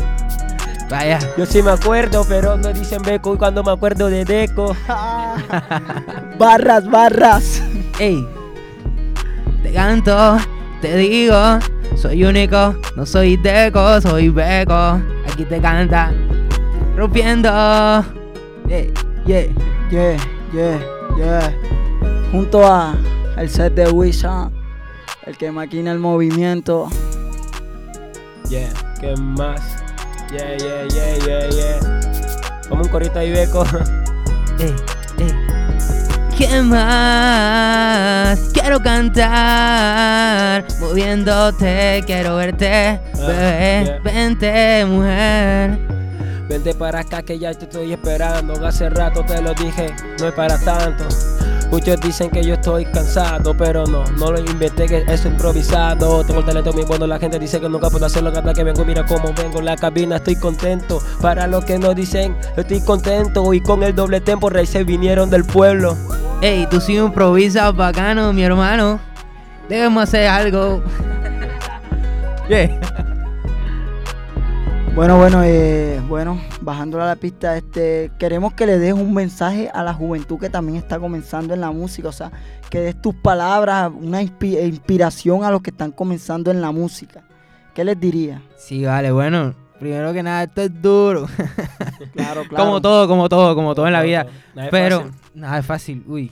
Vaya. 0.89 1.19
Yo 1.37 1.45
sí 1.45 1.61
me 1.61 1.71
acuerdo, 1.71 2.25
pero 2.27 2.57
no 2.57 2.71
dicen 2.71 3.01
Beco 3.01 3.33
y 3.33 3.37
cuando 3.37 3.63
me 3.63 3.71
acuerdo 3.71 4.07
de 4.07 4.25
Deco. 4.25 4.75
barras, 6.39 6.89
barras. 6.89 7.63
Ey, 7.99 8.27
te 9.63 9.71
canto, 9.71 10.37
te 10.81 10.97
digo, 10.97 11.59
soy 11.95 12.23
único, 12.23 12.75
no 12.95 13.05
soy 13.05 13.37
deco, 13.37 14.01
soy 14.01 14.29
beco. 14.29 15.01
Aquí 15.31 15.45
te 15.45 15.61
canta, 15.61 16.11
rompiendo. 16.95 17.49
Yeah, 18.67 18.85
yeah. 19.25 19.65
Yeah, 19.91 20.17
yeah, 20.51 20.79
yeah. 21.15 21.53
Junto 22.31 22.65
a 22.65 22.97
el 23.37 23.49
set 23.49 23.75
de 23.75 23.87
Wisa, 23.91 24.49
el 25.27 25.37
que 25.37 25.51
maquina 25.51 25.91
el 25.91 25.99
movimiento. 25.99 26.89
Yeah, 28.49 28.73
¿qué 28.99 29.15
más? 29.15 29.84
Yeah, 30.35 30.57
yeah, 30.57 30.83
yeah, 30.91 31.15
yeah, 31.25 31.47
yeah. 31.49 31.79
Como 32.67 32.83
un 32.83 32.89
corito 32.89 33.19
ahí, 33.19 33.31
Beco. 33.31 33.63
Ey, 34.59 34.75
ey. 35.17 35.33
¿Qué 36.37 36.61
más? 36.61 38.37
Quiero 38.51 38.81
cantar, 38.81 40.65
moviéndote, 40.81 42.03
quiero 42.05 42.35
verte, 42.35 42.99
bebé, 43.13 43.83
yeah. 43.85 43.99
vente, 44.03 44.85
mujer. 44.85 45.79
Vente 46.49 46.75
para 46.75 46.99
acá 46.99 47.21
que 47.23 47.39
ya 47.39 47.53
te 47.53 47.63
estoy 47.63 47.93
esperando. 47.93 48.53
Hace 48.65 48.89
rato 48.89 49.23
te 49.23 49.41
lo 49.41 49.53
dije, 49.53 49.95
no 50.19 50.27
es 50.27 50.33
para 50.33 50.59
tanto. 50.59 51.05
Muchos 51.75 51.99
dicen 51.99 52.29
que 52.29 52.41
yo 52.41 52.53
estoy 52.53 52.85
cansado, 52.85 53.53
pero 53.53 53.85
no, 53.85 54.05
no 54.17 54.31
lo 54.31 54.39
inventé, 54.39 54.85
que 54.85 54.99
eso 54.99 55.11
es 55.11 55.25
improvisado. 55.25 56.23
Tengo 56.23 56.39
el 56.39 56.45
talento 56.45 56.71
muy 56.71 56.85
bueno, 56.85 57.05
la 57.05 57.19
gente 57.19 57.37
dice 57.37 57.59
que 57.59 57.67
nunca 57.67 57.89
puedo 57.89 58.05
hacerlo. 58.05 58.31
Cada 58.31 58.53
que 58.53 58.63
vengo, 58.63 58.85
mira 58.85 59.05
cómo 59.05 59.33
vengo 59.33 59.59
en 59.59 59.65
la 59.65 59.75
cabina, 59.75 60.15
estoy 60.15 60.37
contento. 60.37 61.01
Para 61.19 61.47
los 61.47 61.65
que 61.65 61.77
no 61.77 61.93
dicen, 61.93 62.37
estoy 62.55 62.79
contento. 62.79 63.53
Y 63.53 63.59
con 63.59 63.83
el 63.83 63.93
doble 63.93 64.21
tempo, 64.21 64.49
raíces 64.49 64.85
vinieron 64.85 65.29
del 65.29 65.43
pueblo. 65.43 65.97
Ey, 66.41 66.65
tú 66.71 66.79
sí 66.79 66.95
improvisas 66.95 67.75
bacano, 67.75 68.31
mi 68.31 68.43
hermano. 68.43 69.01
Debemos 69.67 70.03
hacer 70.03 70.29
algo. 70.29 70.81
Yeah. 72.47 72.94
Bueno, 74.95 75.17
bueno, 75.17 75.41
eh, 75.43 76.01
bueno, 76.07 76.39
bajando 76.61 77.01
a 77.01 77.05
la 77.05 77.17
pista, 77.17 77.57
este, 77.57 78.11
queremos 78.17 78.53
que 78.53 78.65
le 78.65 78.79
des 78.79 78.93
un 78.93 79.13
mensaje 79.13 79.69
a 79.73 79.83
la 79.83 79.93
juventud 79.93 80.39
que 80.39 80.49
también 80.49 80.77
está 80.77 80.99
comenzando 80.99 81.53
en 81.53 81.59
la 81.59 81.71
música, 81.71 82.07
o 82.07 82.11
sea, 82.13 82.31
que 82.69 82.79
des 82.79 83.01
tus 83.01 83.13
palabras, 83.13 83.91
una 83.93 84.21
inspi- 84.23 84.57
inspiración 84.65 85.43
a 85.43 85.51
los 85.51 85.61
que 85.61 85.71
están 85.71 85.91
comenzando 85.91 86.49
en 86.49 86.61
la 86.61 86.71
música. 86.71 87.23
¿Qué 87.73 87.83
les 87.83 87.99
diría? 87.99 88.41
Sí, 88.55 88.85
vale, 88.85 89.11
bueno, 89.11 89.53
primero 89.81 90.13
que 90.13 90.23
nada, 90.23 90.43
esto 90.43 90.61
es 90.61 90.81
duro. 90.81 91.27
Claro, 92.13 92.43
Como 92.49 92.81
todo, 92.81 93.07
como 93.07 93.27
todo, 93.29 93.55
como 93.55 93.73
todo 93.75 93.87
en 93.87 93.93
la 93.93 93.99
Todo, 93.99 94.07
vida. 94.07 94.25
Nada 94.53 94.67
es 94.67 94.71
Pero, 94.71 94.97
fácil. 95.01 95.13
nada 95.33 95.57
es 95.59 95.65
fácil, 95.65 96.03
uy. 96.07 96.31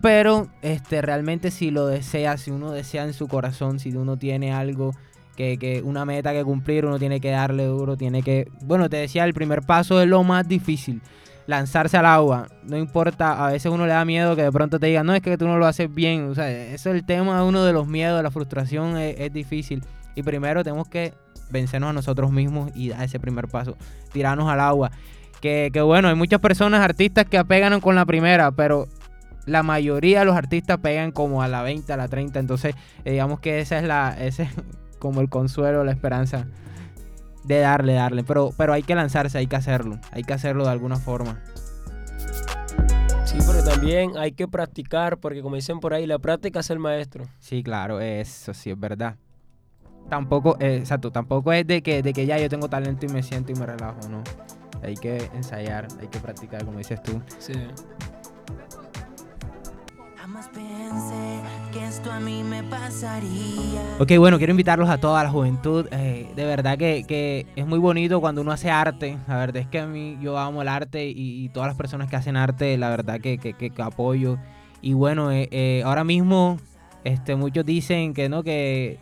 Pero, 0.00 0.48
este, 0.62 1.00
realmente 1.02 1.50
si 1.50 1.70
lo 1.70 1.86
desea, 1.86 2.36
si 2.38 2.50
uno 2.50 2.70
desea 2.72 3.04
en 3.04 3.12
su 3.14 3.28
corazón, 3.28 3.78
si 3.78 3.94
uno 3.96 4.16
tiene 4.18 4.52
algo 4.52 4.92
que, 5.36 5.58
que 5.58 5.82
una 5.82 6.04
meta 6.04 6.32
que 6.32 6.44
cumplir, 6.44 6.86
uno 6.86 6.98
tiene 6.98 7.20
que 7.20 7.30
darle 7.30 7.64
duro, 7.66 7.96
tiene 7.96 8.22
que, 8.22 8.48
bueno, 8.62 8.88
te 8.88 8.96
decía, 8.96 9.24
el 9.24 9.34
primer 9.34 9.62
paso 9.62 10.00
es 10.00 10.08
lo 10.08 10.22
más 10.24 10.46
difícil. 10.46 11.00
Lanzarse 11.46 11.96
al 11.96 12.06
agua, 12.06 12.46
no 12.62 12.76
importa, 12.78 13.44
a 13.44 13.50
veces 13.50 13.72
uno 13.72 13.84
le 13.84 13.92
da 13.92 14.04
miedo 14.04 14.36
que 14.36 14.42
de 14.42 14.52
pronto 14.52 14.78
te 14.78 14.86
digan, 14.86 15.06
no, 15.06 15.14
es 15.14 15.22
que 15.22 15.36
tú 15.36 15.48
no 15.48 15.58
lo 15.58 15.66
haces 15.66 15.92
bien, 15.92 16.30
o 16.30 16.34
sea, 16.36 16.48
eso 16.50 16.90
es 16.90 16.96
el 16.96 17.04
tema, 17.04 17.42
uno 17.44 17.64
de 17.64 17.72
los 17.72 17.88
miedos, 17.88 18.22
la 18.22 18.30
frustración 18.30 18.96
es, 18.96 19.18
es 19.18 19.32
difícil. 19.32 19.82
Y 20.14 20.22
primero 20.22 20.62
tenemos 20.62 20.88
que 20.88 21.14
vencernos 21.50 21.90
a 21.90 21.92
nosotros 21.92 22.30
mismos 22.30 22.70
y 22.74 22.90
dar 22.90 23.02
ese 23.02 23.18
primer 23.18 23.48
paso, 23.48 23.76
tirarnos 24.12 24.48
al 24.48 24.60
agua. 24.60 24.92
Que, 25.40 25.70
que 25.72 25.80
bueno, 25.80 26.08
hay 26.08 26.14
muchas 26.14 26.40
personas, 26.40 26.80
artistas 26.80 27.26
que 27.26 27.38
apegan 27.38 27.80
con 27.80 27.96
la 27.96 28.06
primera, 28.06 28.52
pero 28.52 28.86
la 29.46 29.62
mayoría 29.62 30.20
de 30.20 30.24
los 30.24 30.36
artistas 30.36 30.78
pegan 30.78 31.10
como 31.10 31.42
a 31.42 31.48
la 31.48 31.62
20, 31.62 31.92
a 31.92 31.96
la 31.96 32.08
30, 32.08 32.38
entonces 32.38 32.74
eh, 33.04 33.12
digamos 33.12 33.40
que 33.40 33.60
esa 33.60 33.78
es 33.78 33.84
la, 33.84 34.16
ese 34.18 34.44
es 34.44 34.50
como 35.02 35.20
el 35.20 35.28
consuelo, 35.28 35.82
la 35.82 35.90
esperanza 35.90 36.46
de 37.42 37.58
darle, 37.58 37.94
darle, 37.94 38.22
pero, 38.22 38.50
pero 38.56 38.72
hay 38.72 38.84
que 38.84 38.94
lanzarse, 38.94 39.36
hay 39.36 39.48
que 39.48 39.56
hacerlo, 39.56 39.98
hay 40.12 40.22
que 40.22 40.32
hacerlo 40.32 40.64
de 40.64 40.70
alguna 40.70 40.94
forma. 40.94 41.40
Sí, 43.24 43.38
pero 43.44 43.64
también 43.64 44.16
hay 44.16 44.30
que 44.30 44.46
practicar, 44.46 45.18
porque 45.18 45.42
como 45.42 45.56
dicen 45.56 45.80
por 45.80 45.92
ahí, 45.92 46.06
la 46.06 46.20
práctica 46.20 46.60
es 46.60 46.70
el 46.70 46.78
maestro. 46.78 47.24
Sí, 47.40 47.64
claro, 47.64 48.00
eso 48.00 48.54
sí 48.54 48.70
es 48.70 48.78
verdad. 48.78 49.16
Tampoco, 50.08 50.56
eh, 50.60 50.76
exacto, 50.76 51.10
tampoco 51.10 51.52
es 51.52 51.66
de 51.66 51.82
que, 51.82 52.00
de 52.00 52.12
que 52.12 52.26
ya 52.26 52.38
yo 52.38 52.48
tengo 52.48 52.68
talento 52.68 53.04
y 53.06 53.08
me 53.08 53.24
siento 53.24 53.50
y 53.50 53.56
me 53.56 53.66
relajo, 53.66 54.08
no. 54.08 54.22
Hay 54.84 54.94
que 54.94 55.28
ensayar, 55.34 55.88
hay 56.00 56.06
que 56.06 56.20
practicar, 56.20 56.64
como 56.64 56.78
dices 56.78 57.02
tú. 57.02 57.20
Sí. 57.38 57.54
Jamás 60.16 60.48
pensé 60.48 61.40
que 61.72 61.84
esto 61.86 62.12
a 62.12 62.20
mí 62.20 62.42
me 62.44 62.62
pasaría. 62.62 63.80
Ok, 63.98 64.12
bueno, 64.18 64.36
quiero 64.38 64.50
invitarlos 64.50 64.88
a 64.90 64.98
toda 64.98 65.24
la 65.24 65.30
juventud. 65.30 65.88
eh, 65.90 66.28
de 66.36 66.44
verdad 66.44 66.76
que, 66.76 67.04
que 67.04 67.46
es 67.56 67.66
muy 67.66 67.78
bonito 67.78 68.20
cuando 68.20 68.42
uno 68.42 68.52
hace 68.52 68.70
arte. 68.70 69.16
La 69.26 69.38
verdad 69.38 69.62
es 69.62 69.66
que 69.68 69.80
a 69.80 69.86
mí 69.86 70.18
yo 70.20 70.38
amo 70.38 70.62
el 70.62 70.68
arte 70.68 71.06
y, 71.08 71.48
todas 71.48 71.68
las 71.68 71.76
personas 71.76 72.08
que 72.10 72.16
hacen 72.16 72.36
arte, 72.36 72.76
la 72.76 72.90
verdad 72.90 73.20
que, 73.20 73.38
que- 73.38 73.72
apoyo. 73.82 74.38
Y 74.82 74.92
bueno, 74.92 75.32
eh, 75.32 75.48
eh, 75.50 75.82
ahora 75.84 76.04
mismo 76.04 76.58
este, 77.04 77.36
muchos 77.36 77.64
dicen 77.64 78.12
que 78.14 78.28
no, 78.28 78.42
que 78.42 78.98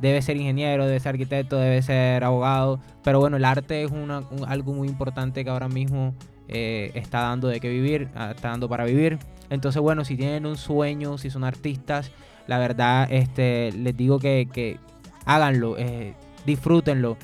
debe 0.00 0.20
ser 0.22 0.36
ingeniero, 0.36 0.86
debe 0.86 0.98
ser 0.98 1.10
arquitecto, 1.10 1.56
debe 1.56 1.82
ser 1.82 2.24
abogado. 2.24 2.80
Pero 3.04 3.20
bueno, 3.20 3.36
el 3.36 3.44
arte 3.44 3.84
es 3.84 3.90
una, 3.92 4.20
un- 4.30 4.44
algo 4.48 4.72
muy 4.72 4.88
importante 4.88 5.44
que 5.44 5.50
ahora 5.50 5.68
mismo 5.68 6.14
está 6.48 7.20
dando 7.22 7.48
de 7.48 7.60
qué 7.60 7.70
vivir, 7.70 8.08
ah, 8.14 8.32
está 8.34 8.50
dando 8.50 8.68
para 8.68 8.84
vivir. 8.84 9.18
Entonces, 9.52 9.82
bueno, 9.82 10.02
si 10.06 10.16
tienen 10.16 10.46
un 10.46 10.56
sueño, 10.56 11.18
si 11.18 11.28
son 11.28 11.44
artistas, 11.44 12.10
la 12.46 12.58
verdad, 12.58 13.06
este, 13.12 13.70
les 13.72 13.94
digo 13.94 14.18
que, 14.18 14.78
háganlo, 15.26 15.76
eh, 15.76 16.14
disfrútenlo. 16.46 17.18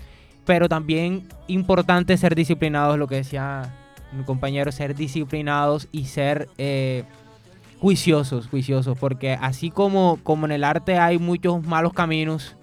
Pero 0.44 0.68
también 0.68 1.26
importante 1.46 2.18
ser 2.18 2.34
disciplinados, 2.34 2.98
lo 2.98 3.06
que 3.06 3.16
decía 3.16 3.74
mi 4.12 4.24
compañero, 4.24 4.70
ser 4.72 4.94
disciplinados 4.94 5.88
y 5.90 6.04
ser 6.04 6.50
eh, 6.58 7.04
juiciosos, 7.80 8.46
juiciosos, 8.48 8.98
porque 8.98 9.32
así 9.32 9.70
como, 9.70 10.18
como 10.22 10.44
en 10.44 10.52
el 10.52 10.64
arte 10.64 10.98
hay 10.98 11.18
muchos 11.18 11.66
malos 11.66 11.94
caminos 11.94 12.56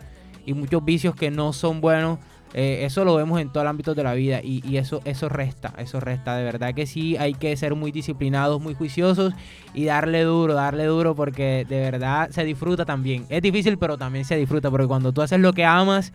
y 0.45 0.53
muchos 0.53 0.86
vicios 0.86 1.16
que 1.16 1.32
no 1.32 1.53
son 1.53 1.82
buenos, 1.82 2.20
eh, 2.58 2.86
eso 2.86 3.03
lo 3.03 3.16
vemos 3.16 3.41
en 3.41 3.49
todo 3.49 3.64
el 3.64 3.68
ámbito 3.68 3.93
de 3.95 4.03
la 4.03 4.14
vida 4.14 4.39
y, 4.41 4.66
y 4.66 4.78
eso, 4.78 5.01
eso 5.03 5.28
resta, 5.28 5.74
eso 5.78 5.99
resta. 5.99 6.38
De 6.38 6.45
verdad 6.45 6.74
que 6.74 6.86
sí, 6.86 7.18
hay 7.18 7.34
que 7.34 7.58
ser 7.58 7.76
muy 7.76 7.91
disciplinados, 7.91 8.62
muy 8.62 8.74
juiciosos 8.74 9.34
y 9.74 9.84
darle 9.84 10.24
duro, 10.24 10.53
darle 10.53 10.86
duro 10.86 11.16
porque 11.16 11.66
de 11.68 11.82
verdad 11.82 12.30
se 12.30 12.45
disfruta 12.45 12.86
también. 12.86 13.26
Es 13.28 13.41
difícil, 13.41 13.78
pero 13.78 13.97
también 13.97 14.24
se 14.24 14.38
disfruta 14.38 14.72
porque 14.72 14.88
cuando 14.88 15.12
tú 15.12 15.22
haces 15.22 15.38
lo 15.38 15.51
que 15.51 15.66
amas, 15.66 16.14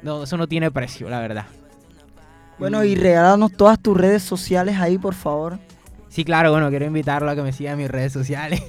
no, 0.00 0.22
eso 0.22 0.36
no 0.36 0.46
tiene 0.46 0.70
precio, 0.70 1.08
la 1.10 1.18
verdad. 1.18 1.46
Bueno, 2.56 2.84
y 2.84 2.94
regálanos 2.94 3.50
todas 3.50 3.80
tus 3.80 3.96
redes 3.96 4.22
sociales 4.22 4.76
ahí, 4.78 4.96
por 4.96 5.14
favor. 5.14 5.58
Sí, 6.08 6.24
claro, 6.24 6.52
bueno, 6.52 6.70
quiero 6.70 6.84
invitarlo 6.84 7.28
a 7.28 7.34
que 7.34 7.42
me 7.42 7.52
siga 7.52 7.72
en 7.72 7.78
mis 7.78 7.90
redes 7.90 8.12
sociales. 8.12 8.62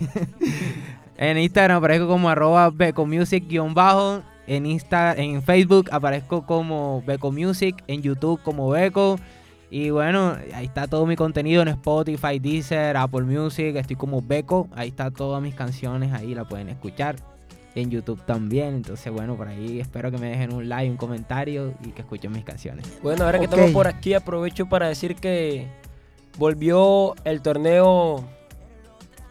en 1.17 1.37
Instagram 1.37 1.77
aparezco 1.77 2.07
como 2.07 2.29
arroba 2.29 2.71
becomusic-bajo. 2.71 4.23
En, 4.47 4.65
Insta, 4.65 5.13
en 5.13 5.41
Facebook 5.41 5.89
aparezco 5.91 6.45
como 6.45 7.03
Beco 7.05 7.31
Music. 7.31 7.83
En 7.87 8.01
YouTube 8.01 8.41
como 8.43 8.69
Beco. 8.69 9.19
Y 9.69 9.89
bueno, 9.89 10.37
ahí 10.53 10.65
está 10.65 10.87
todo 10.87 11.05
mi 11.05 11.15
contenido 11.15 11.61
en 11.61 11.69
Spotify, 11.69 12.39
Deezer, 12.39 12.95
Apple 12.97 13.23
Music. 13.23 13.75
Estoy 13.75 13.95
como 13.95 14.21
Beco. 14.21 14.67
Ahí 14.75 14.89
está 14.89 15.11
todas 15.11 15.41
mis 15.41 15.55
canciones. 15.55 16.13
Ahí 16.13 16.35
la 16.35 16.45
pueden 16.45 16.69
escuchar. 16.69 17.15
En 17.73 17.89
YouTube 17.89 18.21
también. 18.25 18.75
Entonces, 18.75 19.11
bueno, 19.11 19.35
por 19.35 19.49
ahí 19.49 19.81
espero 19.81 20.09
que 20.09 20.17
me 20.17 20.29
dejen 20.29 20.53
un 20.53 20.69
like, 20.69 20.89
un 20.89 20.97
comentario 20.97 21.73
y 21.83 21.89
que 21.89 22.03
escuchen 22.03 22.31
mis 22.31 22.45
canciones. 22.45 22.85
Bueno, 23.03 23.25
ahora 23.25 23.37
que 23.37 23.45
estamos 23.45 23.71
por 23.71 23.87
aquí, 23.87 24.13
aprovecho 24.13 24.67
para 24.67 24.87
decir 24.87 25.15
que 25.15 25.67
volvió 26.37 27.15
el 27.25 27.41
torneo 27.41 28.23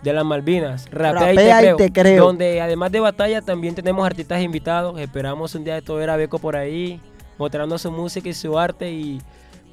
de 0.05 0.13
las 0.13 0.25
Malvinas. 0.25 0.89
Rapea, 0.91 1.33
y, 1.33 1.37
te 1.37 1.43
y 1.45 1.59
creo, 1.59 1.77
te 1.77 1.93
creo. 1.93 2.25
Donde 2.27 2.61
además 2.61 2.93
de 2.93 3.01
batalla 3.01 3.41
también 3.41 3.75
tenemos 3.75 4.05
artistas 4.07 4.41
invitados. 4.43 4.99
Esperamos 5.01 5.55
un 5.55 5.65
día 5.65 5.75
de 5.75 5.83
todo 5.83 5.97
ver 5.97 6.11
a 6.11 6.17
Beco 6.17 6.39
por 6.39 6.55
ahí, 6.55 7.01
mostrando 7.39 7.77
su 7.79 7.91
música 7.91 8.29
y 8.29 8.35
su 8.35 8.57
arte. 8.59 8.93
Y 8.93 9.21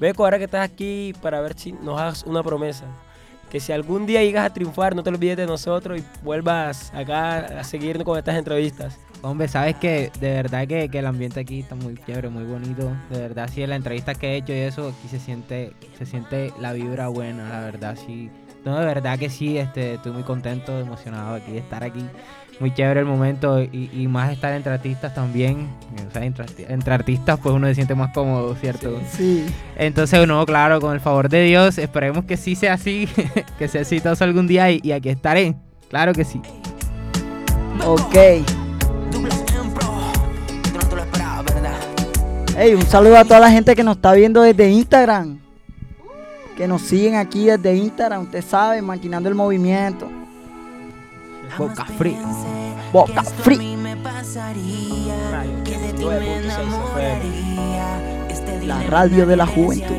Beco, 0.00 0.24
ahora 0.24 0.38
que 0.38 0.44
estás 0.44 0.68
aquí, 0.68 1.14
para 1.20 1.40
ver 1.40 1.56
si 1.56 1.72
nos 1.72 2.00
hagas 2.00 2.24
una 2.24 2.42
promesa. 2.42 2.86
Que 3.50 3.60
si 3.60 3.70
algún 3.70 4.06
día 4.06 4.22
llegas 4.22 4.46
a 4.46 4.54
triunfar, 4.54 4.96
no 4.96 5.02
te 5.02 5.10
olvides 5.10 5.36
de 5.36 5.46
nosotros 5.46 6.00
y 6.00 6.04
vuelvas 6.24 6.90
acá 6.94 7.60
a 7.60 7.64
seguirnos 7.64 8.04
con 8.06 8.16
estas 8.16 8.36
entrevistas. 8.36 8.98
Hombre, 9.20 9.46
sabes 9.46 9.76
que 9.76 10.10
de 10.18 10.32
verdad 10.32 10.66
que, 10.66 10.88
que 10.88 10.98
el 10.98 11.06
ambiente 11.06 11.38
aquí 11.40 11.60
está 11.60 11.74
muy 11.74 11.94
chévere, 11.94 12.30
muy 12.30 12.44
bonito. 12.44 12.90
De 13.10 13.20
verdad, 13.20 13.48
sí, 13.52 13.62
en 13.62 13.70
la 13.70 13.76
entrevista 13.76 14.14
que 14.14 14.32
he 14.32 14.36
hecho 14.38 14.52
y 14.54 14.56
eso, 14.56 14.88
aquí 14.88 15.06
se 15.08 15.20
siente, 15.20 15.74
se 15.98 16.06
siente 16.06 16.52
la 16.58 16.72
vibra 16.72 17.08
buena, 17.08 17.48
la 17.48 17.60
verdad, 17.60 17.96
sí. 18.06 18.30
No, 18.64 18.78
de 18.78 18.86
verdad 18.86 19.18
que 19.18 19.28
sí, 19.28 19.58
este, 19.58 19.94
estoy 19.94 20.12
muy 20.12 20.22
contento, 20.22 20.78
emocionado 20.78 21.34
aquí 21.34 21.52
de 21.52 21.58
estar 21.58 21.82
aquí 21.82 22.04
muy 22.60 22.72
chévere 22.72 23.00
el 23.00 23.06
momento 23.06 23.60
y, 23.60 23.90
y 23.92 24.06
más 24.06 24.30
estar 24.30 24.52
entre 24.52 24.72
artistas 24.72 25.12
también. 25.14 25.68
O 26.08 26.12
sea, 26.12 26.24
entre, 26.24 26.46
entre 26.68 26.94
artistas 26.94 27.40
pues 27.42 27.54
uno 27.54 27.66
se 27.66 27.74
siente 27.74 27.96
más 27.96 28.12
cómodo, 28.12 28.54
¿cierto? 28.54 29.00
Sí. 29.10 29.44
Entonces, 29.76 30.26
no, 30.28 30.46
claro, 30.46 30.80
con 30.80 30.94
el 30.94 31.00
favor 31.00 31.28
de 31.28 31.42
Dios, 31.42 31.76
esperemos 31.78 32.24
que 32.24 32.36
sí 32.36 32.54
sea 32.54 32.74
así, 32.74 33.08
que 33.58 33.66
sea 33.66 33.80
exitoso 33.80 34.22
algún 34.22 34.46
día 34.46 34.70
y, 34.70 34.80
y 34.82 34.92
aquí 34.92 35.08
estaré. 35.08 35.56
Claro 35.88 36.12
que 36.12 36.24
sí. 36.24 36.40
Ok. 37.84 38.14
Hey, 42.56 42.74
un 42.74 42.82
saludo 42.82 43.16
a 43.16 43.24
toda 43.24 43.40
la 43.40 43.50
gente 43.50 43.74
que 43.74 43.82
nos 43.82 43.96
está 43.96 44.12
viendo 44.12 44.42
desde 44.42 44.70
Instagram. 44.70 45.41
Que 46.56 46.68
nos 46.68 46.82
siguen 46.82 47.14
aquí 47.16 47.46
desde 47.46 47.74
Instagram, 47.74 48.22
usted 48.22 48.44
sabe, 48.44 48.82
maquinando 48.82 49.28
el 49.28 49.34
movimiento. 49.34 50.08
Boca 51.58 51.84
free. 51.84 52.16
Boca 52.92 53.22
free. 53.22 53.58
mí 53.58 53.76
me 53.76 53.96
pasaría. 53.96 55.14
Radio 55.30 55.64
Que 55.64 55.78
de 55.78 55.92
ti 55.92 56.04
me 56.04 56.10
89.6 56.10 56.18
FM. 56.18 56.44
enamoraría. 56.44 58.26
Este 58.28 58.66
La 58.66 58.82
radio 58.84 59.26
de 59.26 59.36
la 59.36 59.46
juventud. 59.46 59.94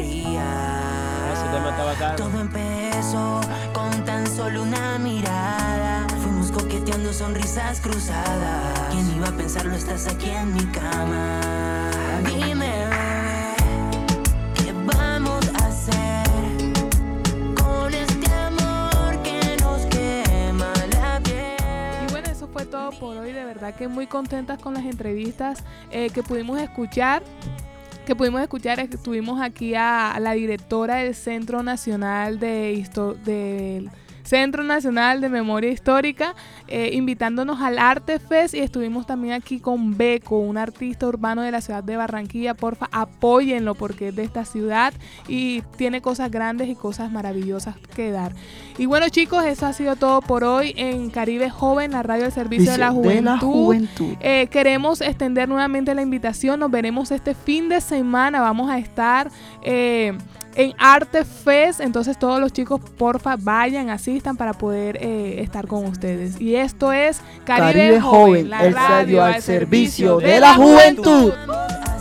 bacano. 1.86 2.16
Todo 2.16 2.41
empezó 2.41 3.41
con 3.74 4.06
tan 4.06 4.26
solo 4.28 4.64
una 4.64 4.97
mirada. 4.99 6.08
Fuimos 6.22 6.51
coqueteando 6.51 7.14
sonrisas 7.14 7.80
cruzadas. 7.82 8.80
¿Quién 8.91 9.16
iba 9.16 9.28
a 9.28 9.32
pensarlo? 9.32 9.74
Estás 9.76 10.08
aquí 10.08 10.30
en 10.30 10.54
mi 10.54 10.66
cama. 10.68 11.39
Por 23.04 23.18
hoy. 23.18 23.34
De 23.34 23.43
verdad 23.43 23.76
que 23.76 23.88
muy 23.88 24.08
contentas 24.08 24.60
con 24.60 24.74
las 24.74 24.86
entrevistas 24.86 25.64
eh, 25.91 26.10
que 26.10 26.24
pudimos 26.24 26.60
escuchar. 26.60 27.22
Que 28.06 28.16
pudimos 28.16 28.41
escuchar, 28.41 28.80
estuvimos 28.82 29.41
aquí 29.41 29.76
a, 29.76 30.18
la 30.20 30.34
directora 30.34 30.95
del 30.95 31.16
Centro 31.16 31.64
Nacional 31.64 32.38
de 32.39 32.74
Histo- 32.74 33.16
del 33.24 33.89
Centro 34.24 34.63
Nacional 34.63 35.21
de 35.21 35.30
Memoria 35.30 35.71
Histórica, 35.71 36.36
eh, 36.67 36.91
invitándonos 36.93 37.61
al 37.61 37.78
Arte 37.78 38.19
Fest 38.19 38.53
y 38.53 38.59
estuvimos 38.59 39.05
también 39.05 39.34
aquí 39.34 39.59
con 39.59 39.97
Beco, 39.97 40.39
un 40.39 40.57
artista 40.57 41.07
urbano 41.07 41.41
de 41.41 41.51
la 41.51 41.61
ciudad 41.61 41.84
de 41.84 41.97
Barranquilla. 41.97 42.53
Porfa, 42.53 42.88
apóyenlo 42.91 43.76
porque 43.76 44.09
es 44.09 44.15
de 44.15 44.24
esta 44.24 44.45
ciudad 44.45 44.93
y 45.28 45.61
tiene 45.78 46.01
cosas 46.01 46.32
grandes 46.32 46.69
y 46.69 46.76
cosas 46.76 47.11
maravillosas 47.11 47.76
que 47.95 48.11
dar. 48.11 48.34
Y 48.78 48.86
bueno 48.86 49.09
chicos, 49.09 49.43
eso 49.45 49.65
ha 49.65 49.74
sido 49.74 49.95
todo 49.95 50.21
por 50.21 50.43
hoy 50.43 50.74
en 50.78 51.09
Caribe 51.09 51.49
Joven, 51.49 51.91
la 51.91 52.03
radio 52.03 52.26
al 52.26 52.32
servicio 52.32 52.71
de 52.71 52.78
la 52.78 52.91
De 52.91 53.21
la 53.21 53.38
juventud. 53.38 53.47
juventud. 53.47 54.13
Eh, 54.19 54.47
queremos 54.47 55.01
extender 55.01 55.47
nuevamente 55.49 55.93
la 55.93 56.01
invitación. 56.01 56.59
Nos 56.59 56.71
veremos 56.71 57.11
este 57.11 57.36
fin 57.36 57.69
de 57.69 57.82
semana. 57.82 58.41
Vamos 58.41 58.69
a 58.69 58.78
estar 58.78 59.30
eh, 59.61 60.17
en 60.56 60.74
Arte 60.78 61.26
Fest. 61.26 61.80
Entonces 61.80 62.18
todos 62.18 62.39
los 62.39 62.51
chicos, 62.54 62.82
porfa, 62.97 63.36
vayan, 63.39 63.89
asistan 63.89 64.38
para 64.38 64.54
poder 64.54 64.97
eh, 65.01 65.41
estar 65.41 65.68
con 65.68 65.86
ustedes. 65.86 66.39
Y 66.39 66.56
esto 66.56 66.91
es 66.91 67.22
Caribe, 67.45 67.74
Caribe 67.74 68.01
Joven, 68.01 68.54
el 68.54 68.74
radio 68.74 69.24
al 69.24 69.41
servicio 69.41 70.18
de 70.18 70.28
de 70.28 70.39
la 70.39 70.49
la 70.49 70.56
juventud. 70.56 71.34
juventud. 71.34 71.93